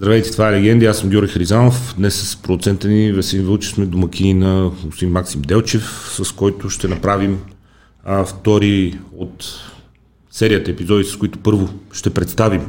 [0.00, 1.94] Здравейте, това е Легенди, аз съм Георги Харизанов.
[1.98, 6.88] Днес с продуцента ни Весен Вълчев сме домакини на господин Максим Делчев, с който ще
[6.88, 7.38] направим
[8.04, 9.44] а, втори от
[10.30, 12.66] серията епизоди, с които първо ще представим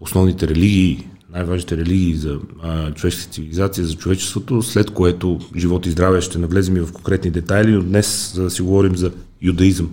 [0.00, 6.20] основните религии, най-важните религии за а, човешката цивилизация, за човечеството, след което живот и здраве
[6.20, 9.12] ще навлезем и в конкретни детайли, но днес за да си говорим за
[9.42, 9.90] юдаизъм.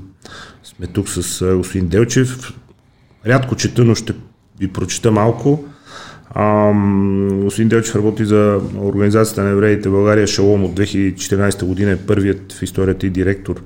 [0.63, 2.53] Сме тук с господин Делчев.
[3.27, 4.13] Рядко чета, но ще
[4.59, 5.65] ви прочита малко.
[7.43, 12.53] Господин Делчев работи за Организацията на евреите в България Шалом от 2014 година е първият
[12.53, 13.61] в историята и директор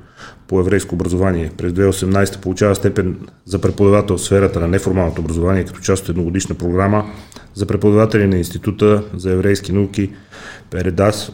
[0.47, 1.51] по еврейско образование.
[1.57, 3.15] През 2018 получава степен
[3.45, 7.05] за преподавател в сферата на неформалното образование като част от едногодишна програма
[7.53, 10.11] за преподаватели на Института за еврейски науки
[10.71, 11.31] Передас,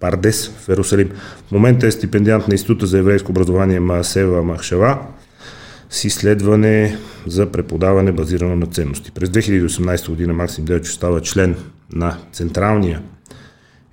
[0.00, 1.10] Пардес в Ерусалим.
[1.48, 4.98] В момента е стипендиант на Института за еврейско образование Маасева Махшава
[5.90, 9.10] с изследване за преподаване базирано на ценности.
[9.10, 11.56] През 2018 година Максим Делчев става член
[11.92, 13.02] на Централния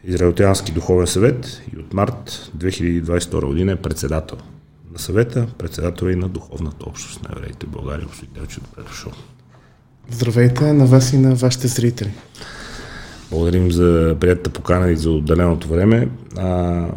[0.08, 4.38] Израелтянски духовен съвет и от март 2022 година е председател
[4.94, 8.08] на съвета, председател и на духовната общност на евреите в България.
[8.08, 9.12] Господин Делчев, добре дошъл.
[10.10, 12.14] Здравейте на вас и на вашите зрители.
[13.32, 16.10] Благодарим за приятата покана и за отделеното време.
[16.38, 16.88] А,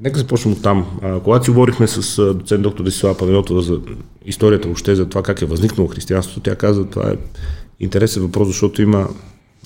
[0.00, 0.98] нека започнем от там.
[1.02, 3.80] А, когато си говорихме с доцент доктор Десислава Панайотова за
[4.24, 7.16] историята въобще, за това как е възникнало християнството, тя каза, това е
[7.80, 9.08] интересен въпрос, защото има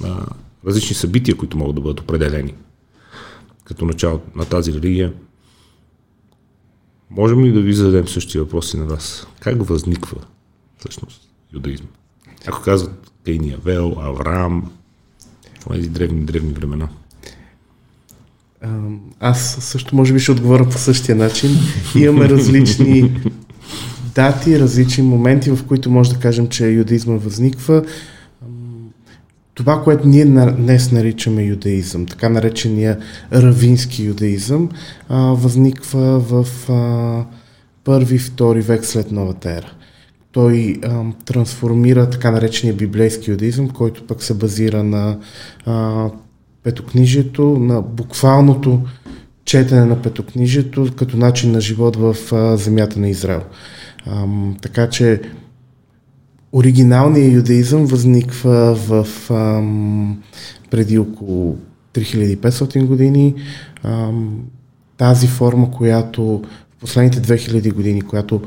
[0.04, 0.26] а,
[0.66, 2.54] различни събития, които могат да бъдат определени
[3.64, 5.12] като начало на тази религия.
[7.10, 9.26] Можем ли да ви зададем същия въпроси на вас?
[9.40, 10.18] Как възниква
[10.78, 11.88] всъщност юдаизма?
[12.46, 14.72] Ако казват Кейния Вел, Авраам,
[15.70, 16.88] тези древни, древни времена.
[19.20, 21.50] Аз също може би ще отговоря по същия начин.
[21.96, 23.20] Имаме различни
[24.14, 27.82] дати, различни моменти, в които може да кажем, че юдаизма възниква
[29.54, 32.98] това, което ние днес наричаме юдаизъм, така наречения
[33.32, 34.68] равински юдаизъм,
[35.10, 36.46] възниква в
[37.84, 39.72] първи, втори век след новата ера.
[40.32, 45.18] Той а, трансформира така наречения библейски юдаизъм, който пък се базира на
[45.66, 46.10] а,
[46.62, 48.80] петокнижието, на буквалното
[49.44, 53.42] четене на петокнижието като начин на живот в а, земята на Израел.
[54.06, 54.26] А,
[54.62, 55.20] така че
[56.52, 60.22] оригиналният юдаизъм възниква в ам,
[60.70, 61.58] преди около
[61.94, 63.34] 3500 години.
[63.82, 64.40] Ам,
[64.96, 66.42] тази форма, която
[66.76, 68.40] в последните 2000 години, която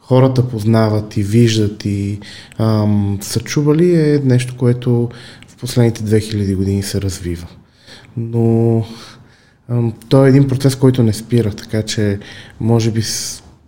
[0.00, 2.18] хората познават и виждат и
[2.58, 5.08] ам, са чували, е нещо, което
[5.48, 7.46] в последните 2000 години се развива.
[8.16, 8.84] Но
[9.68, 12.18] ам, то е един процес, който не спира, така че
[12.60, 13.02] може би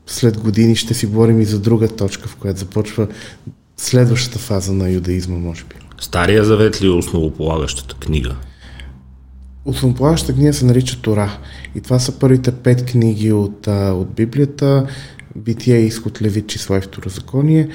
[0.06, 3.08] след години ще си говорим и за друга точка, в която започва
[3.76, 5.74] следващата фаза на юдаизма, може би.
[6.00, 8.36] Стария завет ли е основополагащата книга?
[9.64, 11.38] Основополагащата книга се нарича Тора.
[11.74, 14.86] И това са първите пет книги от, от Библията.
[15.36, 17.68] Битие, изход, левит, числа и второзаконие.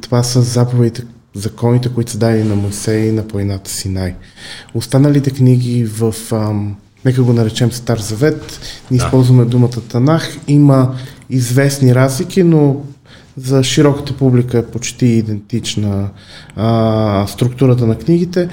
[0.00, 1.02] Това са заповедите,
[1.34, 4.14] законите, които са дадени на Моисей на планината Синай.
[4.74, 8.60] Останалите книги в, ам, нека го наречем Стар Завет,
[8.90, 9.04] не да.
[9.04, 10.94] използваме думата Танах, има
[11.30, 12.76] известни разлики, но
[13.36, 16.08] за широката публика е почти идентична
[16.56, 18.48] а, структурата на книгите.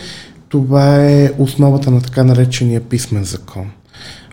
[0.50, 3.72] Това е основата на така наречения писмен закон.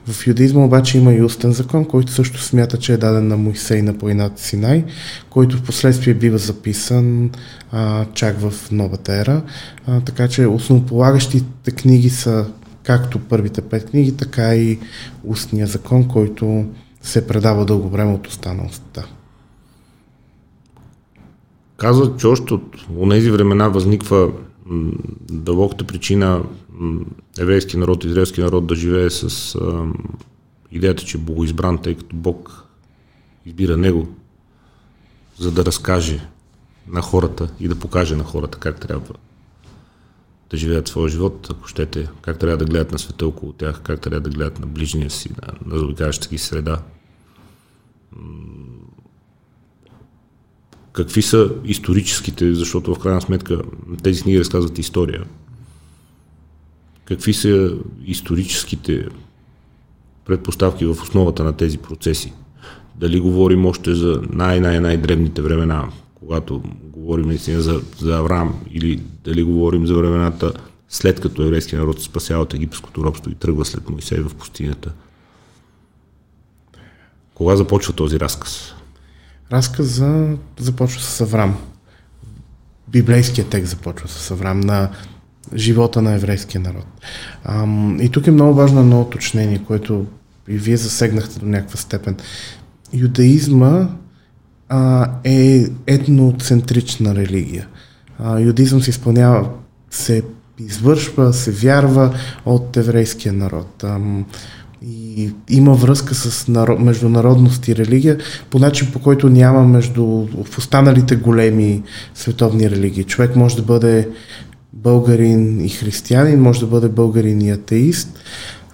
[0.06, 3.82] В юдаизма обаче има и устен закон, който също смята, че е даден на Моисей
[3.82, 4.84] на планината Синай,
[5.30, 7.30] който в последствие бива записан
[7.72, 9.42] а, чак в новата ера.
[9.86, 12.46] А, така че основополагащите книги са
[12.82, 14.78] както първите пет книги, така и
[15.24, 16.64] устния закон, който
[17.02, 19.04] се предава дълго време от останалостта.
[21.76, 24.28] Казват, че още от тези времена възниква
[25.30, 26.44] дълбоката причина
[27.38, 29.86] еврейски народ, израелски народ да живее с а,
[30.72, 32.64] идеята, че е богоизбран, тъй като Бог
[33.46, 34.08] избира него,
[35.38, 36.28] за да разкаже
[36.88, 39.14] на хората и да покаже на хората как трябва
[40.50, 44.00] да живеят своя живот, ако щете, как трябва да гледат на света около тях, как
[44.00, 46.82] трябва да гледат на ближния си, на, на заобикалящата ги среда
[50.94, 53.62] какви са историческите, защото в крайна сметка
[54.02, 55.24] тези книги разказват история.
[57.04, 57.74] Какви са
[58.06, 59.06] историческите
[60.24, 62.32] предпоставки в основата на тези процеси?
[62.96, 69.86] Дали говорим още за най-най-най-древните времена, когато говорим наистина за, за Авраам, или дали говорим
[69.86, 70.52] за времената
[70.88, 74.92] след като еврейския народ се спасява от египетското робство и тръгва след Моисей в пустинята.
[77.34, 78.73] Кога започва този разказ?
[79.52, 81.56] Разказа започва с Аврам.
[82.88, 84.90] библейския текст започва с Авраам, на
[85.54, 86.86] живота на еврейския народ.
[87.44, 90.06] Ам, и тук е много важно едно уточнение, което
[90.48, 92.16] и вие засегнахте до някаква степен.
[92.92, 93.88] Юдаизма
[94.68, 97.68] а, е етноцентрична религия.
[98.18, 99.48] А, юдизъм се изпълнява,
[99.90, 100.22] се
[100.58, 102.14] извършва, се вярва
[102.44, 103.84] от еврейския народ.
[103.84, 104.26] Ам,
[104.82, 108.18] и има връзка с народ, международност и религия
[108.50, 110.04] по начин по който няма между
[110.44, 111.82] в останалите големи
[112.14, 113.04] световни религии.
[113.04, 114.08] Човек може да бъде
[114.72, 118.18] българин и християнин, може да бъде българин и атеист,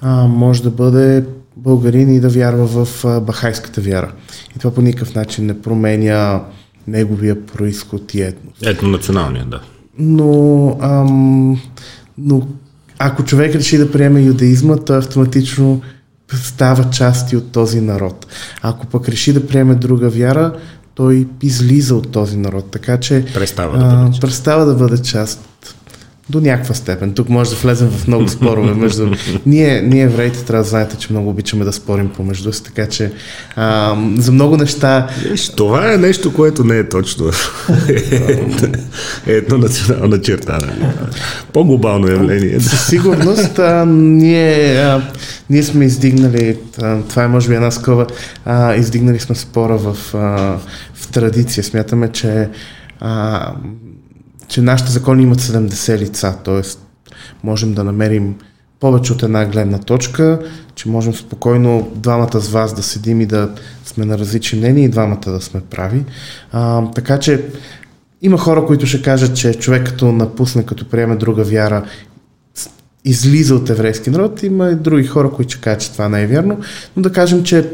[0.00, 1.24] а, може да бъде
[1.56, 4.12] българин и да вярва в бахайската вяра.
[4.56, 6.42] И това по никакъв начин не променя
[6.86, 8.54] неговия происход и етнос.
[8.62, 9.60] Етнонационалния, да.
[9.98, 11.60] Но, ам,
[12.18, 12.46] но
[13.02, 15.80] ако човек реши да приеме юдаизма, той автоматично
[16.34, 18.26] става части от този народ.
[18.62, 20.52] Ако пък реши да приеме друга вяра,
[20.94, 22.70] той излиза от този народ.
[22.70, 24.20] Така че престава да бъде част.
[24.20, 25.40] Престава да бъде част
[26.30, 27.12] до някаква степен.
[27.12, 29.14] Тук може да влезем в много спорове между...
[29.46, 33.12] ние, ние евреите трябва да знаете, че много обичаме да спорим помежду си, така че
[33.56, 35.08] а, за много неща...
[35.56, 37.30] Това е нещо, което не е точно.
[39.26, 40.58] е едно национална черта.
[41.52, 42.60] По-глобално явление.
[42.60, 45.02] Със сигурност а, ние, а,
[45.50, 48.06] ние сме издигнали, а, това е може би една скова,
[48.44, 50.18] а, издигнали сме спора в, а,
[50.94, 51.64] в традиция.
[51.64, 52.48] Смятаме, че
[53.00, 53.52] а,
[54.50, 56.62] че нашите закони имат 70 лица, т.е.
[57.42, 58.34] можем да намерим
[58.80, 60.40] повече от една гледна точка,
[60.74, 63.50] че можем спокойно двамата с вас да седим и да
[63.84, 66.04] сме на различни мнения и двамата да сме прави.
[66.52, 67.44] А, така че
[68.22, 71.84] има хора, които ще кажат, че човек като напусне, като приеме друга вяра,
[73.04, 74.42] излиза от еврейски народ.
[74.42, 76.58] Има и други хора, които ще кажат, че това не е вярно.
[76.96, 77.70] Но да кажем, че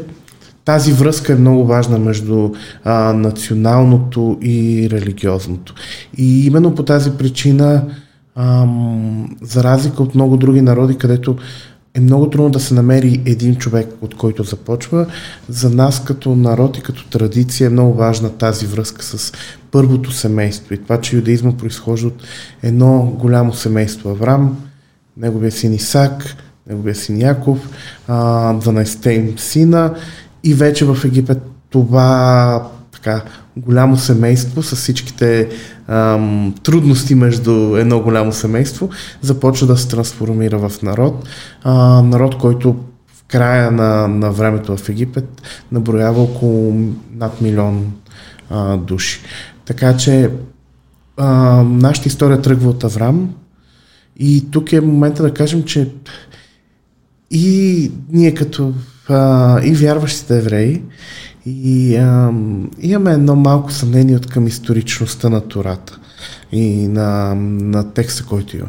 [0.67, 2.51] тази връзка е много важна между
[2.83, 5.73] а, националното и религиозното.
[6.17, 7.83] И именно по тази причина,
[8.35, 11.37] ам, за разлика от много други народи, където
[11.93, 15.05] е много трудно да се намери един човек, от който започва.
[15.49, 19.33] За нас като народ и като традиция е много важна тази връзка с
[19.71, 20.73] първото семейство.
[20.73, 22.23] И това, че юдаизма произхожда от
[22.63, 24.09] едно голямо семейство.
[24.09, 24.57] Аврам,
[25.17, 26.35] неговия син Исак,
[26.69, 27.69] неговия син Яков,
[28.09, 29.95] 12-те им сина
[30.47, 33.21] и вече в Египет това така
[33.57, 35.49] голямо семейство с всичките
[35.87, 38.89] ам, трудности между едно голямо семейство
[39.21, 41.27] започва да се трансформира в народ.
[41.63, 42.73] А, народ, който
[43.07, 45.41] в края на, на времето в Египет
[45.71, 47.93] наброява около над милион
[48.49, 49.19] а, души.
[49.65, 50.29] Така че
[51.17, 51.27] а,
[51.63, 53.29] нашата история тръгва от Аврам
[54.19, 55.89] и тук е момента да кажем, че
[57.31, 58.73] и ние като
[59.09, 60.81] а, и вярващите евреи.
[61.45, 62.33] И а,
[62.81, 65.99] имаме едно малко съмнение от към историчността на Тората
[66.51, 68.67] и на, на текста, който има.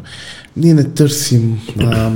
[0.57, 2.09] Ние не търсим, а,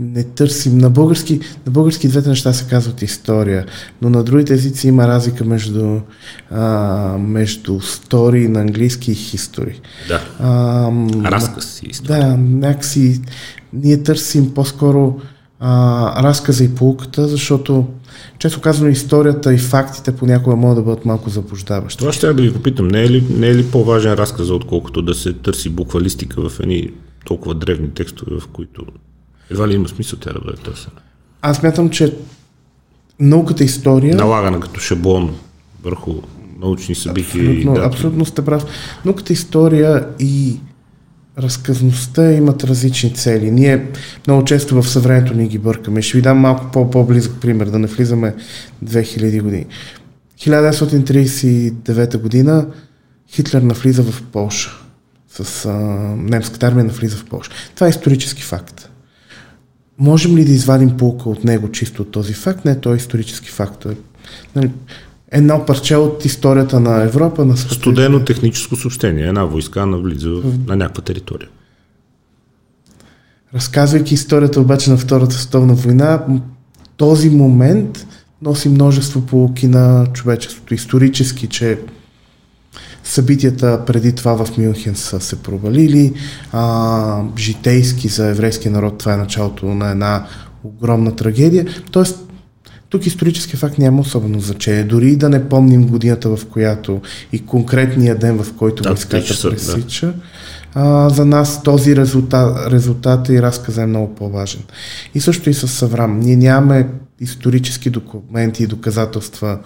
[0.00, 3.66] не търсим, на български, на български двете неща се казват история,
[4.02, 6.00] но на другите езици има разлика между,
[6.50, 6.66] а,
[7.18, 9.74] между story на английски и history.
[10.08, 10.90] Да, а,
[11.30, 12.28] разказ и история.
[12.28, 13.20] Да, някакси
[13.72, 15.20] ние търсим по-скоро
[15.64, 17.86] а, разказа и полуката, защото
[18.38, 21.98] често казвам историята и фактите понякога могат да бъдат малко заблуждаващи.
[21.98, 22.88] Това ще да ви попитам.
[22.88, 26.90] Не е ли, не е ли по-важен разказ, отколкото да се търси буквалистика в едни
[27.24, 28.82] толкова древни текстове, в които
[29.50, 30.96] едва ли има смисъл тя да бъде търсена?
[31.42, 32.14] Аз мятам, че
[33.20, 34.16] науката история...
[34.16, 35.34] Налагана като шаблон
[35.82, 36.14] върху
[36.60, 37.50] научни събития.
[37.50, 38.64] Абсолютно, и абсолютно сте прав.
[39.04, 40.60] Науката история и
[41.38, 43.50] разказността имат различни цели.
[43.50, 43.86] Ние
[44.26, 46.02] много често в съвремето ни ги бъркаме.
[46.02, 48.34] Ще ви дам малко по-близък пример, да не влизаме
[48.84, 49.66] 2000 години.
[50.38, 52.66] 1939 година
[53.30, 54.70] Хитлер навлиза в Польша.
[55.28, 55.72] С а,
[56.16, 57.50] немската армия навлиза в Польша.
[57.74, 58.88] Това е исторически факт.
[59.98, 62.64] Можем ли да извадим полка от него чисто от този факт?
[62.64, 63.86] Не, той е исторически факт.
[64.56, 64.70] Нали,
[65.32, 67.44] едно парче от историята на Европа.
[67.44, 67.74] На света.
[67.74, 69.26] Студено техническо съобщение.
[69.26, 70.28] Една войска навлиза
[70.66, 71.48] на някаква територия.
[73.54, 76.26] Разказвайки историята обаче на Втората световна война,
[76.96, 78.06] този момент
[78.42, 80.74] носи множество полуки на човечеството.
[80.74, 81.78] Исторически, че
[83.04, 86.12] събитията преди това в Мюнхен са се провалили,
[86.52, 90.26] а, житейски за еврейския народ това е началото на една
[90.64, 91.66] огромна трагедия.
[91.90, 92.21] Тоест,
[92.92, 94.84] тук исторически факт няма особено значение.
[94.84, 97.00] Дори да не помним годината, в която
[97.32, 100.14] и конкретния ден, в който да, войската пресича, да.
[100.74, 104.60] а, за нас този резултат, резултат и разказа е много по-важен.
[105.14, 106.20] И също и с Аврам.
[106.20, 106.88] Ние нямаме
[107.20, 109.58] исторически документи и доказателства,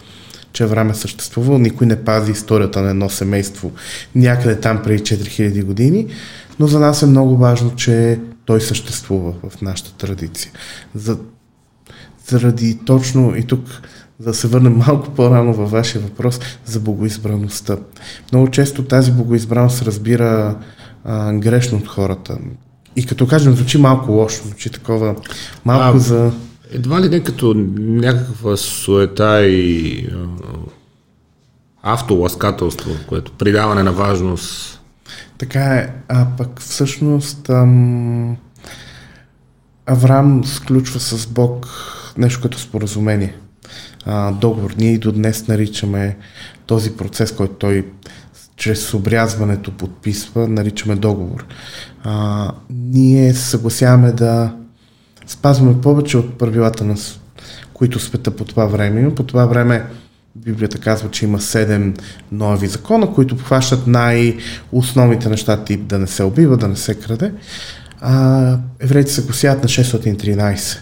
[0.52, 1.58] че Авраам е съществувал.
[1.58, 3.72] Никой не пази историята на едно семейство
[4.14, 6.06] някъде там преди 4000 години,
[6.58, 10.52] но за нас е много важно, че той съществува в нашата традиция.
[10.94, 11.18] За,
[12.26, 13.82] заради точно и тук
[14.20, 17.76] да се върнем малко по-рано във вашия въпрос за богоизбраността.
[18.32, 20.58] Много често тази богоизбраност разбира
[21.04, 22.38] а, грешно от хората.
[22.96, 25.14] И като кажем, звучи малко лошо, звучи такова
[25.64, 26.32] малко а, за...
[26.70, 30.26] Едва ли не като някаква суета и а,
[31.82, 34.80] автоласкателство, което придаване на важност.
[35.38, 38.36] Така е, а пък всъщност ам,
[39.86, 41.66] Авраам сключва с Бог
[42.18, 43.34] нещо като споразумение
[44.04, 44.74] а, договор.
[44.78, 46.16] Ние и до днес наричаме
[46.66, 47.86] този процес, който той
[48.56, 51.46] чрез обрязването подписва, наричаме договор.
[52.04, 54.56] А, ние съгласяваме да
[55.26, 56.96] спазваме повече от правилата, на,
[57.72, 59.14] които света по това време.
[59.14, 59.84] По това време
[60.36, 61.94] Библията казва, че има седем
[62.32, 67.32] нови закона, които обхващат най-основните неща, тип да не се убива, да не се краде.
[68.00, 70.78] А, евреите се гласяват на 613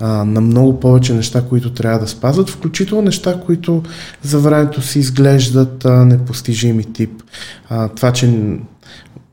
[0.00, 3.82] а, на много повече неща, които трябва да спазват, включително неща, които
[4.22, 7.22] за времето си изглеждат а, непостижими тип.
[7.68, 8.26] А, това, че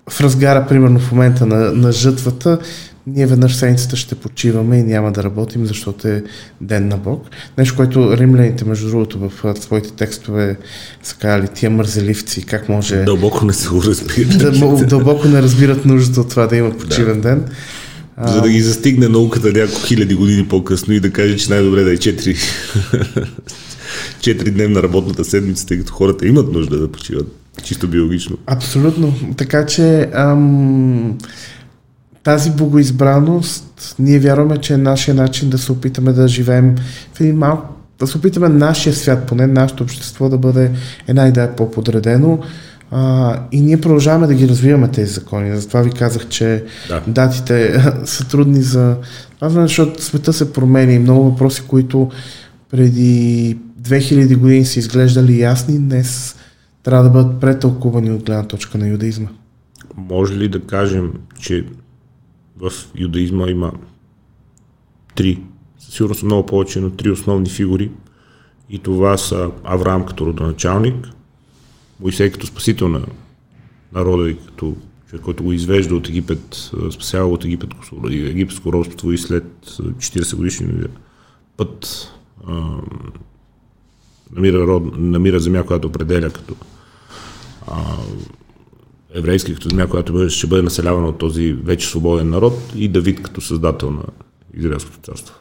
[0.10, 2.60] в разгара, примерно в момента на, на жътвата,
[3.07, 6.24] ние веднъж седмицата ще почиваме и няма да работим, защото е
[6.62, 7.25] ден на Бог.
[7.57, 10.57] Нещо, което римляните, между другото, в своите текстове
[11.03, 13.03] са казали, тия мързеливци, как може...
[13.03, 14.89] Дълбоко не се разбират.
[14.89, 17.29] Дълбоко не разбират нуждата от това да има почивен да.
[17.29, 17.45] ден.
[18.24, 21.93] За да ги застигне науката няколко хиляди години по-късно и да каже, че най-добре да
[21.93, 22.38] е 4
[24.19, 27.27] 4 дневна работната седмица, тъй като хората имат нужда да почиват
[27.63, 28.38] чисто биологично.
[28.48, 29.13] Абсолютно.
[29.38, 31.17] Така че ам,
[32.24, 36.75] тази богоизбраност, ние вярваме, че е нашия начин да се опитаме да живеем
[37.13, 40.72] в един малко да се опитаме нашия свят, поне нашето общество да бъде
[41.07, 42.39] една идея по-подредено.
[42.92, 45.56] А, и ние продължаваме да ги развиваме тези закони.
[45.56, 47.01] Затова ви казах, че да.
[47.08, 48.98] датите са трудни за
[49.36, 52.12] това, защото света се променя и много въпроси, които
[52.72, 56.36] преди 2000 години са изглеждали ясни, днес
[56.84, 59.27] трябва да бъдат претълкувани от гледна точка на юдаизма.
[59.98, 61.65] Може ли да кажем, че
[62.58, 63.72] в юдаизма има
[65.15, 65.42] три,
[65.80, 67.92] сигурно са много повече, но три основни фигури
[68.70, 71.08] и това са Авраам като родоначалник,
[72.00, 73.06] Моисей като спасител на
[73.94, 74.75] народа и като
[75.10, 77.70] човек, който го извежда от Египет, спасява от Египет,
[78.12, 80.68] египетско робство и след 40 годишни
[81.58, 82.08] път
[82.48, 82.62] а,
[84.32, 86.56] намира, род, намира земя, която определя като
[87.68, 87.82] а,
[89.14, 93.22] еврейски, като земя, която бъде, ще бъде населявана от този вече свободен народ и Давид
[93.24, 94.04] като създател на
[94.54, 95.36] Израелското царство.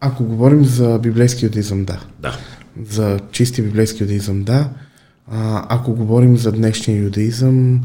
[0.00, 2.00] Ако говорим за библейски юдизъм, да.
[2.18, 2.38] Да.
[2.82, 4.70] За чисти библейски юдизъм, да.
[5.30, 7.80] А, ако говорим за днешния юдаизъм,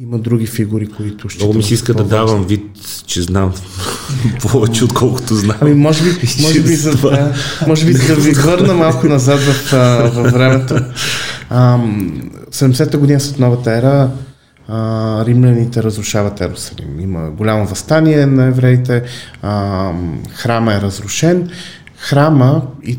[0.00, 1.44] има други фигури, които ще.
[1.44, 2.64] Много ми се иска да давам вид,
[3.06, 3.52] че знам
[4.42, 5.56] повече, отколкото знам.
[5.60, 6.10] Ами, може би,
[6.42, 7.34] може би, за, да,
[7.66, 9.72] може би да ви върна малко назад в,
[10.14, 10.74] във времето.
[11.50, 11.78] А,
[12.50, 14.10] 70-та година след новата ера
[14.68, 17.00] а, римляните разрушават Ерусалим.
[17.00, 19.02] Има голямо възстание на евреите,
[19.42, 19.92] а,
[20.34, 21.50] храма е разрушен.
[21.96, 22.98] Храма, и,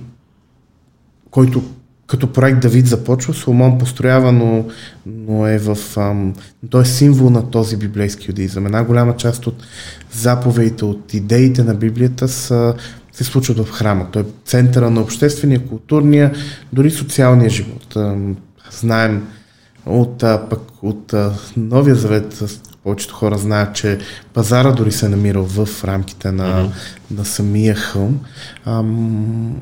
[1.31, 1.63] който
[2.11, 4.65] като проект Давид започва, Соломон построява, но,
[5.05, 5.77] но е в...
[5.97, 6.33] Ам,
[6.69, 8.65] той е символ на този библейски юдизъм.
[8.65, 9.63] Една голяма част от
[10.11, 12.73] заповедите, от идеите на Библията са,
[13.11, 14.07] се случват в храма.
[14.11, 16.33] Той е центъра на обществения, културния,
[16.73, 17.95] дори социалния живот.
[17.95, 18.37] Ам,
[18.71, 19.27] знаем
[19.85, 22.43] от, а, пък, от а, Новия завет,
[22.83, 23.99] повечето хора знаят, че
[24.33, 27.17] пазара дори се е намирал в рамките на, mm-hmm.
[27.17, 28.19] на самия хълм.
[28.65, 29.55] Ам,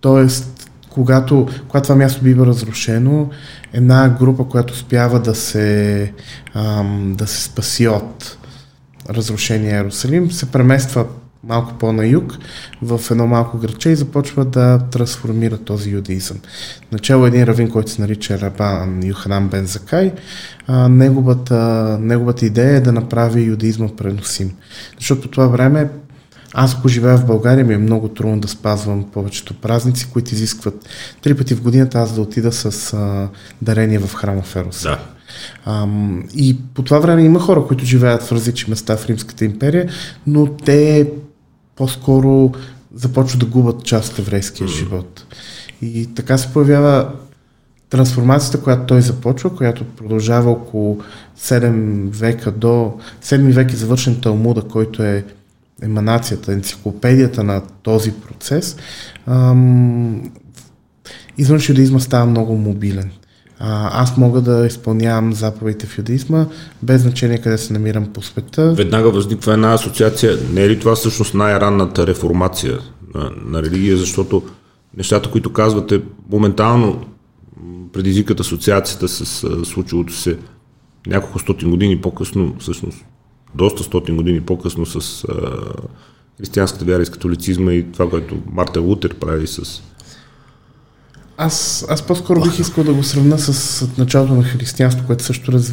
[0.00, 0.59] тоест,
[0.90, 3.28] когато, когато това място бива разрушено,
[3.72, 6.12] една група, която успява да се,
[6.54, 8.36] ам, да се спаси от
[9.10, 11.06] разрушения Иерусалим, се премества
[11.44, 12.38] малко по-на юг,
[12.82, 16.36] в едно малко градче и започва да трансформира този юдаизъм.
[16.92, 20.12] Начало е един равин, който се нарича Рабан Юханан Бен Закай.
[20.66, 24.52] А, неговата, неговата идея е да направи юдаизма преносим.
[24.98, 25.88] Защото по това време
[26.54, 30.88] аз ако живея в България ми е много трудно да спазвам повечето празници, които изискват
[31.22, 33.28] три пъти в годината аз да отида с а,
[33.62, 34.82] дарение в храма Ферос.
[34.82, 34.98] Да.
[35.64, 35.86] А,
[36.34, 39.88] и по това време има хора, които живеят в различни места в Римската империя,
[40.26, 41.10] но те
[41.76, 42.52] по-скоро
[42.94, 44.78] започват да губят част от еврейския mm.
[44.78, 45.24] живот.
[45.82, 47.12] И така се появява
[47.90, 51.00] трансформацията, която той започва, която продължава около
[51.38, 52.92] 7 века до
[53.24, 55.24] 7 век е завършен Талмуда, който е
[55.82, 58.76] еманацията, енциклопедията на този процес,
[61.38, 63.10] извън юдизма става много мобилен.
[63.58, 66.46] А, аз мога да изпълнявам заповедите в юдизма,
[66.82, 68.72] без значение къде се намирам по света.
[68.72, 70.38] Веднага възниква една асоциация.
[70.52, 72.78] Не е ли това всъщност най-ранната реформация
[73.14, 74.42] на, на религия, защото
[74.96, 77.04] нещата, които казвате, моментално
[77.92, 80.38] предизвикат асоциацията с случилото се
[81.06, 83.04] няколко стотин години по-късно, всъщност
[83.54, 85.32] доста стотин години по-късно с а,
[86.38, 89.82] християнската вяра и с католицизма и това, което Мартин Лутер прави с
[91.42, 95.52] аз, аз по-скоро бих искал да го сравна с, с началото на християнство, което също
[95.52, 95.72] раз...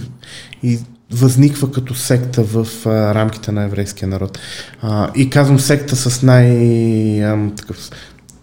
[0.64, 0.80] и
[1.12, 4.40] възниква като секта в а, рамките на еврейския народ.
[4.82, 7.90] А, и казвам секта с най- а, такъв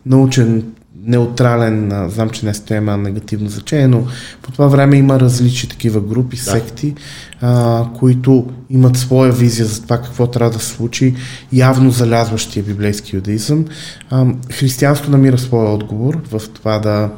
[0.06, 0.72] научен
[1.06, 4.06] неутрален, знам, че не сте има негативно значение, но
[4.42, 6.42] по това време има различни такива групи, да.
[6.42, 6.94] секти,
[7.40, 11.14] а, които имат своя визия за това какво трябва да се случи,
[11.52, 13.64] явно залязващия библейски юдаизъм.
[14.10, 17.10] А, християнство намира своя отговор в това да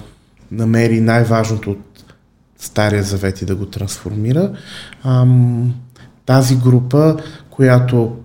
[0.51, 2.05] намери най-важното от
[2.59, 4.53] Стария завет и да го трансформира.
[5.03, 5.27] А,
[6.27, 7.17] тази група,
[7.51, 8.17] която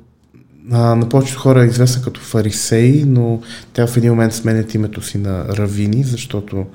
[0.71, 3.41] а, на повечето хора е известна като фарисеи, но
[3.73, 6.65] те в един момент сменят името си на равини, защото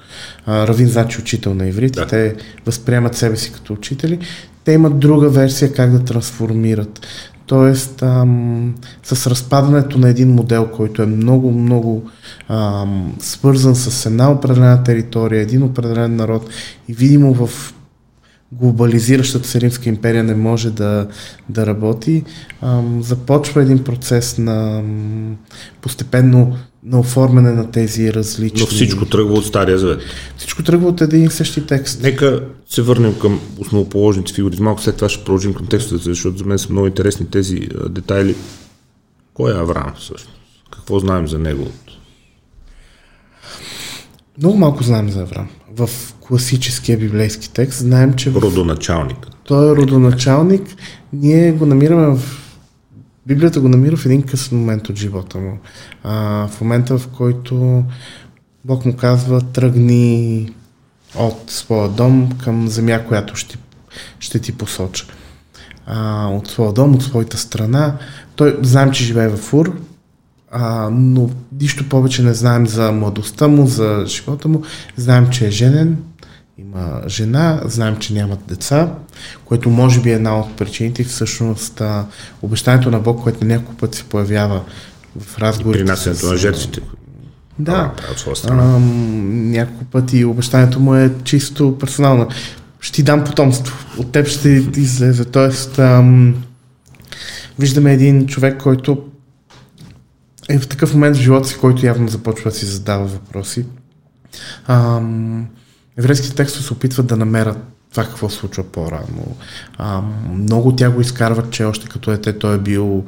[0.46, 2.06] а, равин значи учител на иврит, да.
[2.06, 2.36] те
[2.66, 4.18] възприемат себе си като учители.
[4.64, 7.06] Те имат друга версия как да трансформират.
[7.46, 12.10] Тоест, ам, с разпадането на един модел, който е много, много
[12.48, 16.50] ам, свързан с една определена територия, един определен народ
[16.88, 17.74] и видимо в
[18.52, 21.08] глобализиращата се Римска империя не може да,
[21.48, 22.24] да работи,
[22.62, 25.36] ам, започва един процес на ам,
[25.80, 28.60] постепенно на оформяне на тези различни...
[28.60, 30.00] Но всичко тръгва от Стария Завет.
[30.36, 32.02] Всичко тръгва от един и същи текст.
[32.02, 34.56] Нека се върнем към основоположните фигури.
[34.60, 37.88] Малко след това ще продължим към текстовете, защото за мен са много интересни тези а,
[37.88, 38.34] детайли.
[39.34, 40.30] Кой е Авраам всъщност?
[40.70, 41.66] Какво знаем за него?
[44.38, 45.48] Много малко знаем за Авраам.
[45.70, 45.90] В
[46.28, 48.32] класическия библейски текст знаем, че...
[48.32, 49.26] Родоначалник.
[49.44, 50.62] Той е родоначалник.
[51.12, 52.20] Ние го намираме в...
[53.26, 55.58] Библията го намира в един късен момент от живота му.
[56.02, 57.84] А, в момента, в който
[58.64, 60.52] Бог му казва, тръгни
[61.14, 63.58] от своя дом към земя, която ще,
[64.18, 65.06] ще ти посоча.
[65.86, 67.96] А, от своя дом, от своята страна.
[68.36, 69.72] Той знаем, че живее в Ур,
[70.50, 74.62] а, но нищо повече не знаем за младостта му, за живота му.
[74.96, 75.98] Знаем, че е женен,
[76.58, 78.94] има жена, знаем, че нямат деца,
[79.44, 81.04] което може би е една от причините.
[81.04, 82.06] Всъщност, а,
[82.42, 84.62] обещанието на Бог, което няколко пъти се появява
[85.20, 85.78] в разговори.
[85.78, 86.80] Принасянето на жертвите.
[87.58, 87.92] Да,
[88.48, 88.54] а,
[89.24, 92.28] няколко пъти обещанието му е чисто персонално.
[92.80, 95.24] Ще ти дам потомство, от теб ще излезе.
[95.24, 96.34] Тоест, ам,
[97.58, 99.04] виждаме един човек, който
[100.48, 103.66] е в такъв момент в живота си, който явно започва да си задава въпроси.
[104.66, 105.46] Ам,
[105.98, 107.58] еврейските текстове се опитват да намерят
[107.90, 109.36] това какво случва по-рано.
[109.78, 113.04] Ам, много тя го изкарват, че още като дете той е бил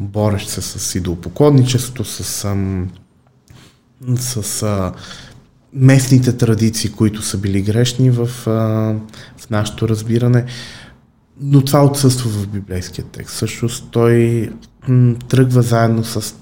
[0.00, 2.90] борещ се с идолопоклонничеството, с, ам,
[4.16, 4.92] с а,
[5.72, 8.50] местните традиции, които са били грешни в, а,
[9.36, 10.44] в нашето разбиране.
[11.40, 13.36] Но това отсъства в библейския текст.
[13.36, 14.48] Също той
[14.88, 16.34] м- тръгва заедно с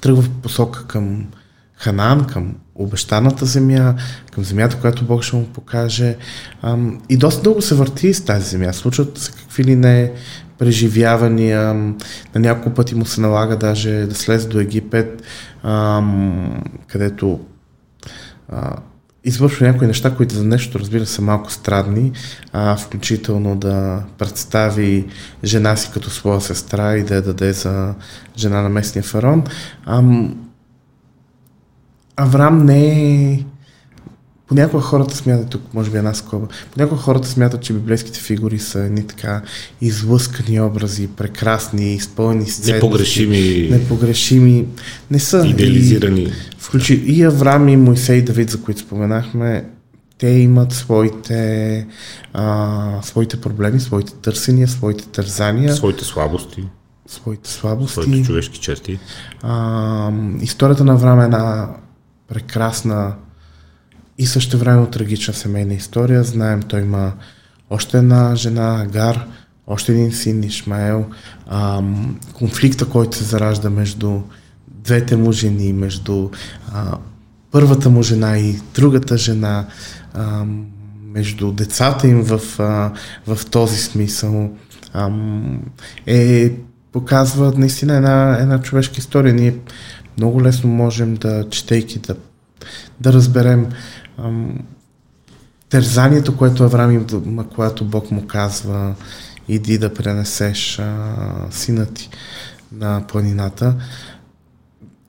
[0.00, 1.26] тръгва в посока към
[1.76, 3.94] Ханан, към обещаната земя,
[4.32, 6.16] към земята, която Бог ще му покаже.
[7.08, 8.72] И доста дълго се върти с тази земя.
[8.72, 10.12] Случват се какви ли не
[10.58, 11.74] преживявания.
[11.74, 15.22] На няколко пъти му се налага даже да слезе до Египет,
[16.86, 17.40] където
[19.24, 22.12] извършва някои неща, които за нещо, разбира се, малко страдни,
[22.52, 25.06] а, включително да представи
[25.44, 27.94] жена си като своя сестра и да я даде за
[28.36, 29.44] жена на местния фарон.
[32.16, 32.88] Авраам не
[33.32, 33.44] е...
[34.48, 38.80] Понякога хората смятат, тук може би една скоба, понякога хората смятат, че библейските фигури са
[38.80, 39.42] едни така
[39.80, 43.68] излъскани образи, прекрасни, изпълнени с Непогрешими.
[43.70, 44.66] Непогрешими.
[45.10, 45.46] Не са.
[45.46, 46.22] Идеализирани.
[46.22, 49.64] И, включи и Авраам и Моисей и Давид, за които споменахме,
[50.18, 51.86] те имат своите,
[52.32, 55.74] а, своите проблеми, своите търсения, своите тързания.
[55.74, 56.64] Своите слабости.
[57.06, 57.92] Своите слабости.
[57.92, 58.98] Своите човешки черти.
[59.42, 61.68] А, историята на Авраам е една
[62.28, 63.14] прекрасна
[64.18, 66.24] и също време трагична семейна история.
[66.24, 67.12] Знаем, той има
[67.70, 69.26] още една жена, Агар,
[69.66, 71.06] още един син, Ишмаел.
[71.46, 74.20] Ам, конфликта, който се заражда между
[74.68, 76.30] двете му жени, между
[76.72, 76.98] а,
[77.50, 79.66] първата му жена и другата жена,
[80.14, 80.44] а,
[81.14, 82.92] между децата им в, а,
[83.26, 84.50] в този смисъл,
[84.92, 85.10] а,
[86.06, 86.52] е,
[86.92, 89.34] показва наистина една, една човешка история.
[89.34, 89.54] Ние
[90.18, 92.16] много лесно можем да, четейки, да
[93.00, 93.66] да разберем
[94.18, 94.58] ам,
[95.68, 98.94] тързанието, което Авраам има, когато Бог му казва
[99.48, 101.16] иди да пренесеш а,
[101.50, 102.10] сина ти
[102.72, 103.76] на планината.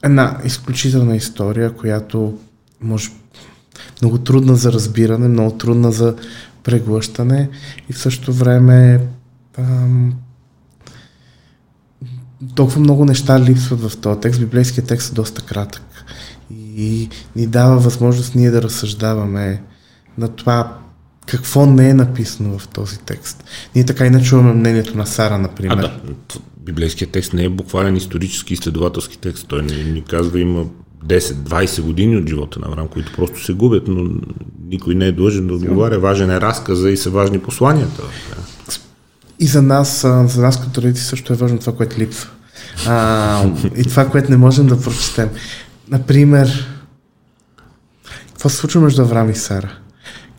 [0.03, 2.37] Една изключителна история, която
[2.81, 3.09] може
[4.01, 6.15] много трудна за разбиране, много трудна за
[6.63, 7.49] преглъщане
[7.89, 9.07] и в същото време
[9.57, 10.13] ам,
[12.55, 14.39] толкова много неща липсват в този текст.
[14.39, 16.05] Библейският текст е доста кратък
[16.77, 19.63] и ни дава възможност ние да разсъждаваме
[20.17, 20.77] на това
[21.25, 23.43] какво не е написано в този текст.
[23.75, 25.77] Ние така и не чуваме мнението на Сара, например.
[25.77, 25.99] А, да.
[26.59, 29.47] Библейският текст не е буквален исторически изследователски текст.
[29.47, 30.65] Той ни, ни казва, има
[31.05, 34.09] 10-20 години от живота на Авраам, които просто се губят, но
[34.69, 35.99] никой не е длъжен да отговаря.
[35.99, 38.03] Важен е разказа и са важни посланията.
[39.39, 42.29] И за нас, за нас като родители също е важно това, което липсва.
[42.87, 43.45] А,
[43.75, 45.29] и това, което не можем да прочетем.
[45.89, 46.67] Например,
[48.27, 49.77] какво се случва между Авраам и Сара?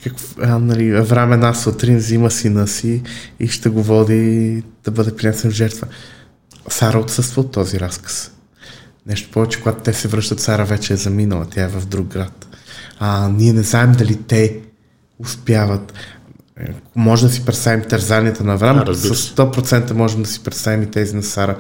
[0.04, 3.02] Как, а, нали, Авраам една сутрин взима сина си
[3.40, 5.86] и ще го води да бъде принесен в жертва.
[6.68, 8.30] Сара отсъства от този разказ.
[9.06, 12.46] Нещо повече, когато те се връщат, Сара вече е заминала, тя е в друг град.
[12.98, 14.60] А, ние не знаем дали те
[15.18, 15.92] успяват.
[16.60, 16.66] Е,
[16.96, 20.90] може да си представим тързанията на Авраам, да, с 100% можем да си представим и
[20.90, 21.56] тези на Сара.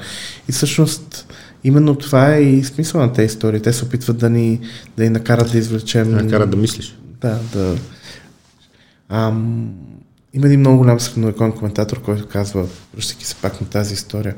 [0.48, 3.62] И всъщност, именно това е и смисъл на тези истории.
[3.62, 4.60] Те се опитват да ни,
[4.96, 6.10] да ни накарат да извлечем...
[6.10, 6.98] Да накарат да мислиш.
[7.20, 7.76] Да, да.
[9.08, 9.74] Ам,
[10.34, 14.34] има един много голям средновековен коментатор, който казва, връщайки се пак на тази история,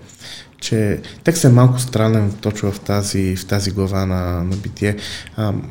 [0.60, 4.96] че текстът е малко странен точно в тази, в тази глава на, на битие.
[5.36, 5.70] Ам,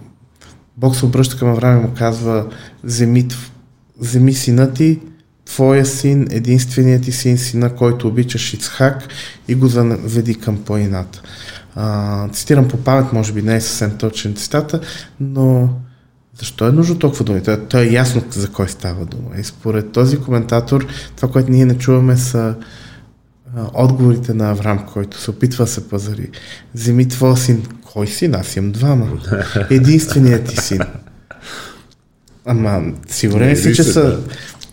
[0.77, 2.45] Бог се обръща към Авраам и му казва,
[2.83, 3.27] вземи,
[3.99, 4.99] вземи сина ти,
[5.45, 9.07] твоя син, единственият ти син, сина, който обичаш Ицхак
[9.47, 11.21] и го заведи към планината.
[12.33, 14.79] цитирам по памет, може би не е съвсем точен цитата,
[15.19, 15.69] но
[16.39, 17.43] защо е нужно толкова думи?
[17.43, 19.29] То, то е ясно за кой става дума.
[19.39, 22.55] И според този коментатор, това, което ние не чуваме са
[23.55, 26.29] а, отговорите на Авраам, който се опитва да се пазари.
[26.75, 27.63] Вземи твоя син.
[27.93, 28.35] Кой син?
[28.35, 29.07] Аз имам двама.
[29.69, 30.79] Единственият ти син.
[32.47, 34.19] Ама, сигурен си, че са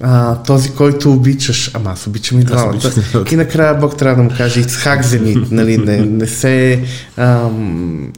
[0.01, 1.71] а, този, който обичаш.
[1.75, 2.91] Ама аз обичам и двамата.
[3.33, 6.85] И накрая Бог трябва да му каже Ицхак земи, нали, не, не се...
[7.17, 8.13] Ам,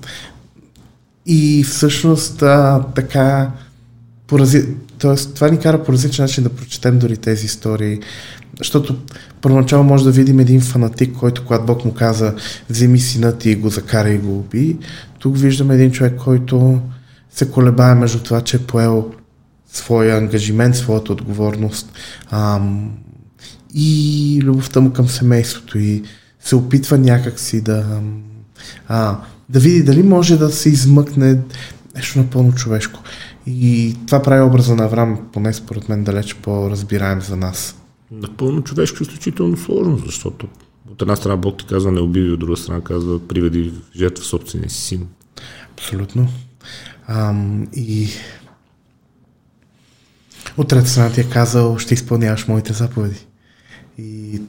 [1.26, 3.50] и всъщност а, така
[4.26, 4.64] порази...
[4.98, 8.00] Тоест, това ни кара по различен начин да прочетем дори тези истории.
[8.58, 8.96] Защото
[9.42, 12.34] първоначално може да видим един фанатик, който когато Бог му каза
[12.70, 14.76] вземи сина ти и го закара и го уби.
[15.18, 16.80] Тук виждаме един човек, който
[17.30, 19.10] се колебае между това, че е поел
[19.72, 21.92] своя ангажимент, своята отговорност
[22.30, 22.90] ам,
[23.74, 26.02] и любовта му към семейството и
[26.40, 28.00] се опитва някакси да
[28.88, 31.38] а, да види дали може да се измъкне
[31.94, 33.00] нещо напълно човешко.
[33.46, 37.76] И това прави образа на Авраам, поне според мен, далеч по-разбираем за нас.
[38.10, 40.48] Напълно човешко е изключително сложно, защото
[40.90, 44.70] от една страна Бог ти казва не убиви, от друга страна казва приведи жертва собствения
[44.70, 45.06] си син.
[45.72, 46.28] Абсолютно.
[47.08, 48.08] Ам, и
[50.56, 53.26] от трета страна ти е казал, ще изпълняваш моите заповеди.
[53.98, 54.40] И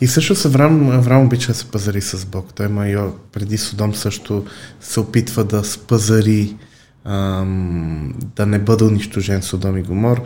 [0.00, 2.54] и също Авраам, Авраам обича да се пазари с Бог.
[2.54, 4.44] Той майор преди Содом също
[4.80, 6.56] се опитва да спазари
[7.04, 10.22] ам, да не бъде унищожен Содом и Гомор.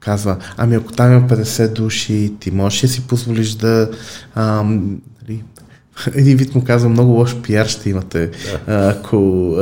[0.00, 3.90] Казва, ами ако там има 50 души, ти можеш да си позволиш да
[4.34, 5.42] ам, нали,
[6.14, 8.30] един вид му казва, много лош пиар ще имате,
[8.66, 8.94] да.
[8.96, 9.52] ако,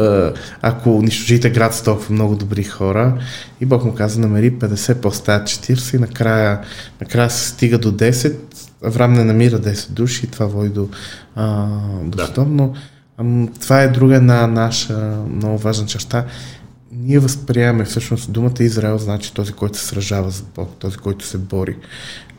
[0.62, 3.18] ако унищожите град с толкова много добри хора.
[3.60, 6.60] И Бог му каза, намери 50, по-стават 40 и накрая,
[7.00, 8.36] накрая се стига до 10
[8.84, 10.88] Авраам не намира 10 души и това води до,
[11.34, 11.66] а,
[12.02, 12.26] до да.
[12.26, 12.74] Содом, но
[13.18, 16.24] а, това е друга една наша много важна черта.
[16.92, 21.38] Ние възприемаме всъщност думата Израел, значи този, който се сражава за Бог, този, който се
[21.38, 21.76] бори.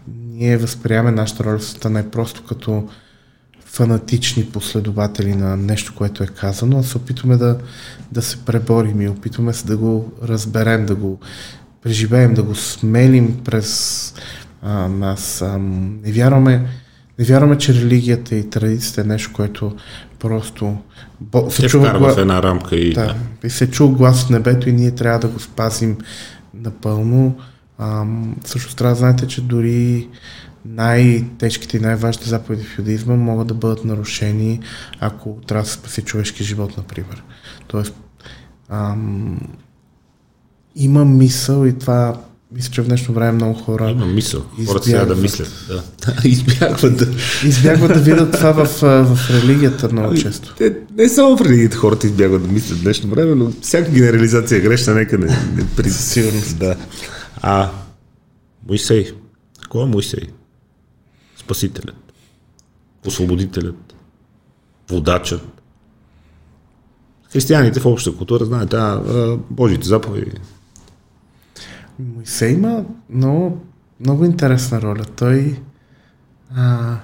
[0.07, 2.87] Ние възприемаме нашата роля в света най-просто като
[3.75, 7.57] фанатични последователи на нещо, което е казано, а се опитваме да,
[8.11, 11.19] да се преборим и опитваме се да го разберем, да го
[11.83, 14.13] преживеем, да го смелим през
[14.61, 15.57] а, нас а,
[16.03, 16.67] не вярваме,
[17.19, 19.75] не вярваме, че религията и традицията е нещо, което
[20.19, 20.77] просто
[21.21, 22.13] бо, се чува гла...
[22.13, 23.15] в една рамка и, да.
[23.43, 25.97] и се чува глас в небето и ние трябва да го спазим
[26.53, 27.37] напълно.
[27.77, 28.05] А,
[28.45, 30.07] също трябва да знаете, че дори
[30.65, 34.59] най-тежките и най-важните заповеди в юдаизма могат да бъдат нарушени,
[34.99, 37.23] ако трябва да се спаси човешки живот, например.
[37.67, 37.93] Тоест,
[38.69, 39.39] ам,
[40.75, 43.89] има мисъл и това мисля, че в днешно време много хора.
[43.89, 44.43] Има мисъл.
[44.67, 45.65] Хората сега да мислят.
[45.67, 45.83] Да.
[46.29, 47.07] избягват да.
[47.43, 50.55] Избягват да видят това в, в религията много ами, често.
[50.57, 54.57] Те, не само в религията хората избягват да мислят в днешно време, но всяка генерализация
[54.57, 55.89] е грешна, нека не, не при...
[55.89, 56.57] Сигурност.
[56.59, 56.75] Да.
[57.41, 57.71] А,
[58.67, 59.11] Моисей.
[59.69, 60.27] Кой е Моисей?
[61.45, 62.13] Спасителят.
[63.05, 63.95] Освободителят.
[64.89, 65.41] Водачът.
[67.31, 70.31] Християните в общата култура знаят, а, Божите заповеди,
[71.99, 73.65] Моисей има много,
[73.99, 75.05] много интересна роля.
[75.15, 75.59] Той
[76.55, 76.97] а,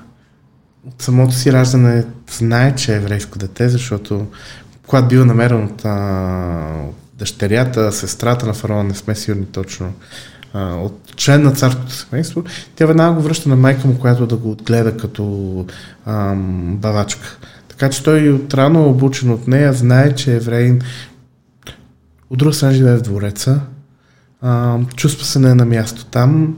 [0.87, 4.27] от самото си раждане знае, че е еврейско дете, защото
[4.87, 9.93] когато бил намерен от а, дъщерята, сестрата на фараона, не сме сигурни точно,
[10.53, 12.43] а, от член на царското семейство,
[12.75, 15.65] тя веднага го връща на майка му, която да го отгледа като
[16.05, 16.35] а,
[16.75, 17.37] бавачка.
[17.67, 20.81] Така че той от рано обучен от нея знае, че е евреин.
[22.29, 23.59] От друга страна живее в двореца,
[24.41, 26.57] а, чувства се не е на място там,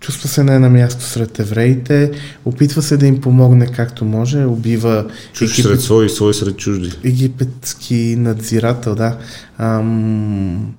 [0.00, 2.12] чувства се не е на място сред евреите,
[2.44, 5.06] опитва се да им помогне както може, убива...
[5.32, 5.70] Чужди египет...
[5.70, 6.92] сред свои, свои сред чужди.
[7.04, 9.18] Египетски надзирател, да.
[9.58, 10.74] Ам,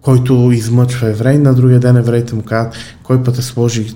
[0.00, 3.94] който измъчва еврей, на другия ден евреите му казват, кой път е сложи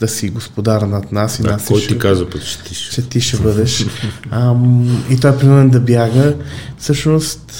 [0.00, 2.74] да си господар над нас и да, нас кой ще, ти казва път, че ти
[2.74, 3.86] ще, че ти ще бъдеш.
[4.30, 6.36] Ам, и той е принуден да бяга.
[6.78, 7.52] Всъщност,